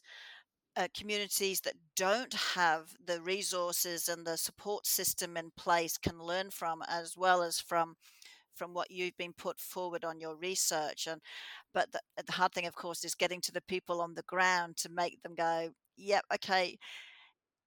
uh, 0.76 0.88
communities 0.98 1.62
that 1.62 1.76
don't 1.96 2.34
have 2.34 2.96
the 3.04 3.22
resources 3.22 4.08
and 4.10 4.26
the 4.26 4.38
support 4.38 4.86
system 4.88 5.38
in 5.38 5.52
place 5.58 5.98
can 5.98 6.20
learn 6.20 6.52
from, 6.52 6.84
as 6.88 7.18
well 7.18 7.42
as 7.44 7.60
from 7.60 7.96
from 8.56 8.74
what 8.74 8.92
you've 8.92 9.18
been 9.18 9.34
put 9.34 9.60
forward 9.60 10.04
on 10.06 10.20
your 10.20 10.36
research. 10.36 11.08
And 11.08 11.22
but 11.74 11.92
the, 11.92 12.02
the 12.26 12.34
hard 12.34 12.54
thing, 12.54 12.66
of 12.68 12.76
course, 12.76 13.04
is 13.06 13.16
getting 13.16 13.42
to 13.42 13.52
the 13.52 13.62
people 13.62 14.02
on 14.02 14.16
the 14.16 14.24
ground 14.24 14.78
to 14.78 14.90
make 14.90 15.22
them 15.24 15.36
go, 15.36 15.72
"Yep, 15.98 16.26
okay." 16.36 16.78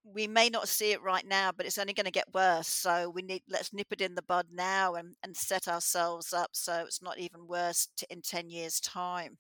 We 0.05 0.27
may 0.27 0.49
not 0.49 0.69
see 0.69 0.93
it 0.93 1.03
right 1.03 1.27
now, 1.27 1.51
but 1.57 1.67
it's 1.67 1.79
only 1.79 1.93
going 1.93 2.07
to 2.07 2.11
get 2.11 2.33
worse. 2.35 2.69
So 2.69 3.11
we 3.11 3.23
need 3.23 3.43
let's 3.49 3.73
nip 3.73 3.89
it 3.91 4.01
in 4.01 4.15
the 4.15 4.23
bud 4.23 4.47
now 4.53 4.95
and, 4.95 5.15
and 5.23 5.37
set 5.37 5.69
ourselves 5.69 6.33
up 6.33 6.51
so 6.53 6.85
it's 6.87 7.03
not 7.03 7.19
even 7.19 7.47
worse 7.47 7.89
to, 7.99 8.07
in 8.11 8.23
ten 8.23 8.49
years' 8.49 8.81
time. 8.81 9.39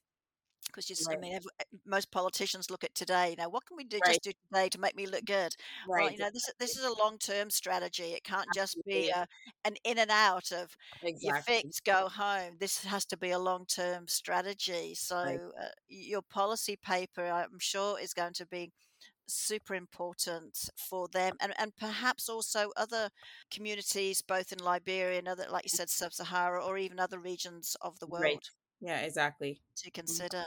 Because 0.66 0.88
you, 0.88 0.96
right. 1.08 1.16
I 1.16 1.20
mean, 1.20 1.34
every, 1.34 1.50
most 1.84 2.12
politicians 2.12 2.70
look 2.70 2.84
at 2.84 2.94
today. 2.94 3.30
You 3.30 3.42
know, 3.42 3.48
what 3.48 3.66
can 3.66 3.76
we 3.76 3.82
do 3.82 3.98
right. 4.04 4.11
just 4.11 4.22
do 4.22 4.32
today 4.52 4.68
to 4.68 4.78
make 4.78 4.94
me 4.94 5.06
look 5.06 5.24
good? 5.24 5.52
right 5.88 6.02
Well, 6.02 6.12
you 6.12 6.18
know, 6.18 6.30
this 6.32 6.48
this 6.61 6.76
is 6.76 6.84
a 6.84 7.02
long 7.02 7.18
term 7.18 7.50
strategy. 7.50 8.12
It 8.12 8.22
can't 8.22 8.46
just 8.54 8.78
be 8.86 9.08
a, 9.08 9.26
an 9.64 9.74
in 9.84 9.98
and 9.98 10.11
out 10.11 10.52
of 10.52 10.76
you 11.02 11.08
exactly 11.08 11.62
fix, 11.62 11.80
go 11.80 12.08
home. 12.08 12.56
This 12.61 12.84
has 12.84 13.04
to 13.06 13.16
be 13.16 13.30
a 13.30 13.38
long 13.38 13.64
term 13.66 14.06
strategy. 14.06 14.94
So 14.94 15.16
right 15.16 15.40
uh, 15.61 15.68
your 15.88 16.22
policy 16.22 16.76
paper, 16.76 17.24
I'm 17.24 17.58
sure, 17.58 17.98
is 17.98 18.14
going 18.14 18.34
to 18.34 18.46
be 18.46 18.70
super 19.35 19.74
important 19.74 20.70
for 20.76 21.09
them 21.09 21.37
and, 21.41 21.53
and 21.59 21.76
perhaps 21.76 22.28
also 22.28 22.72
other 22.76 23.11
communities 23.51 24.22
both 24.22 24.53
in 24.53 24.59
liberia 24.59 25.18
and 25.18 25.28
other 25.28 25.47
like 25.51 25.64
you 25.64 25.70
said 25.70 25.91
sub-sahara 25.91 26.64
or 26.64 26.78
even 26.78 26.99
other 27.01 27.18
regions 27.18 27.76
of 27.83 27.99
the 28.01 28.07
world. 28.07 28.43
right 28.43 28.51
yeah 28.81 29.01
exactly 29.01 29.62
to 29.76 29.91
Mhm, 30.07 30.24
consider 30.31 30.47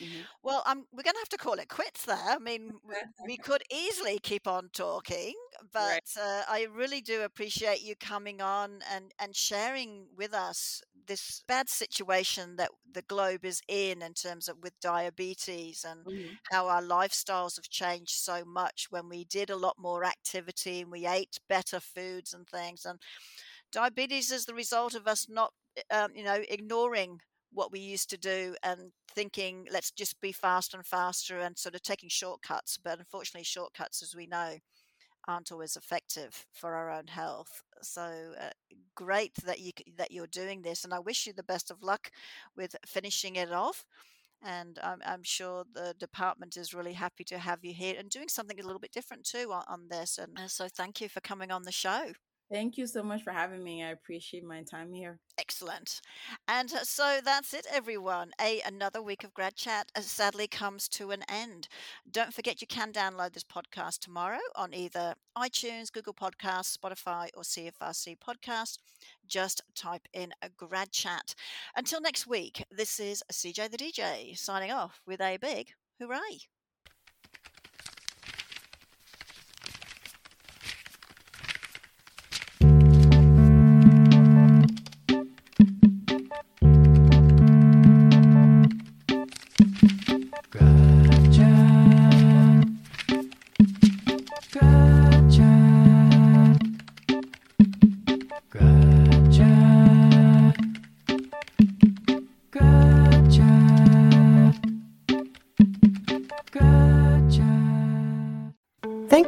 mhm. 0.00 0.28
well, 0.42 0.62
um, 0.66 0.86
we're 0.92 1.02
going 1.02 1.14
to 1.14 1.20
have 1.20 1.28
to 1.30 1.36
call 1.38 1.54
it 1.54 1.68
quits 1.68 2.04
there. 2.04 2.16
I 2.18 2.38
mean, 2.38 2.68
w- 2.82 3.00
we 3.24 3.38
could 3.38 3.62
easily 3.72 4.18
keep 4.20 4.46
on 4.46 4.70
talking, 4.72 5.34
but 5.72 6.00
right 6.00 6.08
uh, 6.20 6.42
I 6.48 6.66
really 6.72 7.00
do 7.00 7.22
appreciate 7.22 7.82
you 7.82 7.96
coming 7.96 8.40
on 8.40 8.80
and, 8.90 9.12
and 9.18 9.34
sharing 9.36 10.08
with 10.16 10.34
us 10.34 10.82
this 11.06 11.42
bad 11.48 11.68
situation 11.68 12.56
that 12.56 12.70
the 12.90 13.02
globe 13.02 13.44
is 13.44 13.60
in, 13.68 14.02
in 14.02 14.14
terms 14.14 14.48
of 14.48 14.58
with 14.62 14.78
diabetes 14.80 15.84
and 15.84 16.06
Mhm, 16.06 16.38
how 16.50 16.68
our 16.68 16.82
lifestyles 16.82 17.56
have 17.56 17.68
changed 17.68 18.12
so 18.12 18.44
much 18.44 18.86
when 18.90 19.08
we 19.08 19.24
did 19.24 19.50
a 19.50 19.56
lot 19.56 19.76
more 19.78 20.04
activity 20.04 20.80
and 20.80 20.90
we 20.90 21.06
ate 21.06 21.38
better 21.48 21.80
foods 21.80 22.32
and 22.34 22.48
things. 22.48 22.84
And 22.84 23.00
diabetes 23.72 24.30
is 24.30 24.46
the 24.46 24.54
result 24.54 24.94
of 24.94 25.06
us 25.06 25.28
not, 25.28 25.52
um, 25.90 26.12
you 26.14 26.24
know, 26.24 26.42
ignoring 26.48 27.20
what 27.52 27.70
we 27.72 27.80
used 27.80 28.10
to 28.10 28.18
do 28.18 28.56
and 28.62 28.92
thinking 29.08 29.66
let's 29.70 29.90
just 29.92 30.20
be 30.20 30.32
faster 30.32 30.76
and 30.76 30.86
faster 30.86 31.38
and 31.38 31.56
sort 31.56 31.74
of 31.74 31.82
taking 31.82 32.08
shortcuts 32.08 32.76
but 32.82 32.98
unfortunately 32.98 33.44
shortcuts 33.44 34.02
as 34.02 34.14
we 34.14 34.26
know 34.26 34.58
aren't 35.28 35.52
always 35.52 35.76
effective 35.76 36.46
for 36.52 36.74
our 36.74 36.90
own 36.90 37.06
health. 37.06 37.62
So 37.82 38.34
uh, 38.40 38.50
great 38.94 39.34
that 39.44 39.60
you 39.60 39.72
that 39.96 40.10
you're 40.12 40.26
doing 40.26 40.62
this 40.62 40.84
and 40.84 40.94
i 40.94 40.98
wish 40.98 41.26
you 41.26 41.32
the 41.32 41.42
best 41.42 41.70
of 41.70 41.82
luck 41.82 42.10
with 42.56 42.76
finishing 42.86 43.36
it 43.36 43.52
off 43.52 43.84
and 44.46 44.78
I'm, 44.82 45.00
I'm 45.06 45.22
sure 45.22 45.64
the 45.72 45.94
department 45.98 46.56
is 46.56 46.74
really 46.74 46.92
happy 46.92 47.24
to 47.24 47.38
have 47.38 47.64
you 47.64 47.72
here 47.72 47.94
and 47.98 48.10
doing 48.10 48.28
something 48.28 48.60
a 48.60 48.62
little 48.62 48.78
bit 48.78 48.92
different 48.92 49.24
too 49.24 49.52
on, 49.52 49.64
on 49.68 49.88
this 49.88 50.18
and 50.18 50.38
uh, 50.38 50.48
so 50.48 50.68
thank 50.68 51.00
you 51.00 51.08
for 51.08 51.20
coming 51.20 51.50
on 51.50 51.62
the 51.62 51.72
show 51.72 52.12
thank 52.50 52.76
you 52.76 52.86
so 52.86 53.02
much 53.02 53.22
for 53.22 53.32
having 53.32 53.62
me 53.62 53.82
i 53.82 53.90
appreciate 53.90 54.44
my 54.44 54.62
time 54.62 54.92
here 54.92 55.18
Excellent. 55.36 56.00
And 56.46 56.72
uh, 56.72 56.84
so 56.84 57.18
that's 57.24 57.52
it, 57.54 57.66
everyone. 57.72 58.30
A 58.40 58.60
another 58.64 59.02
week 59.02 59.24
of 59.24 59.34
Grad 59.34 59.56
Chat 59.56 59.90
uh, 59.96 60.00
sadly 60.00 60.46
comes 60.46 60.88
to 60.90 61.10
an 61.10 61.24
end. 61.28 61.66
Don't 62.08 62.32
forget 62.32 62.60
you 62.60 62.68
can 62.68 62.92
download 62.92 63.32
this 63.32 63.42
podcast 63.42 63.98
tomorrow 63.98 64.38
on 64.54 64.72
either 64.72 65.14
iTunes, 65.36 65.90
Google 65.90 66.14
Podcasts, 66.14 66.76
Spotify, 66.78 67.30
or 67.36 67.42
CFRC 67.42 68.16
Podcast. 68.18 68.78
Just 69.26 69.62
type 69.74 70.06
in 70.12 70.32
a 70.40 70.48
Grad 70.50 70.92
Chat. 70.92 71.34
Until 71.76 72.00
next 72.00 72.26
week, 72.28 72.64
this 72.70 73.00
is 73.00 73.24
CJ 73.32 73.70
the 73.72 73.78
DJ 73.78 74.38
signing 74.38 74.70
off 74.70 75.00
with 75.04 75.20
a 75.20 75.36
big 75.36 75.72
hooray. 76.00 76.46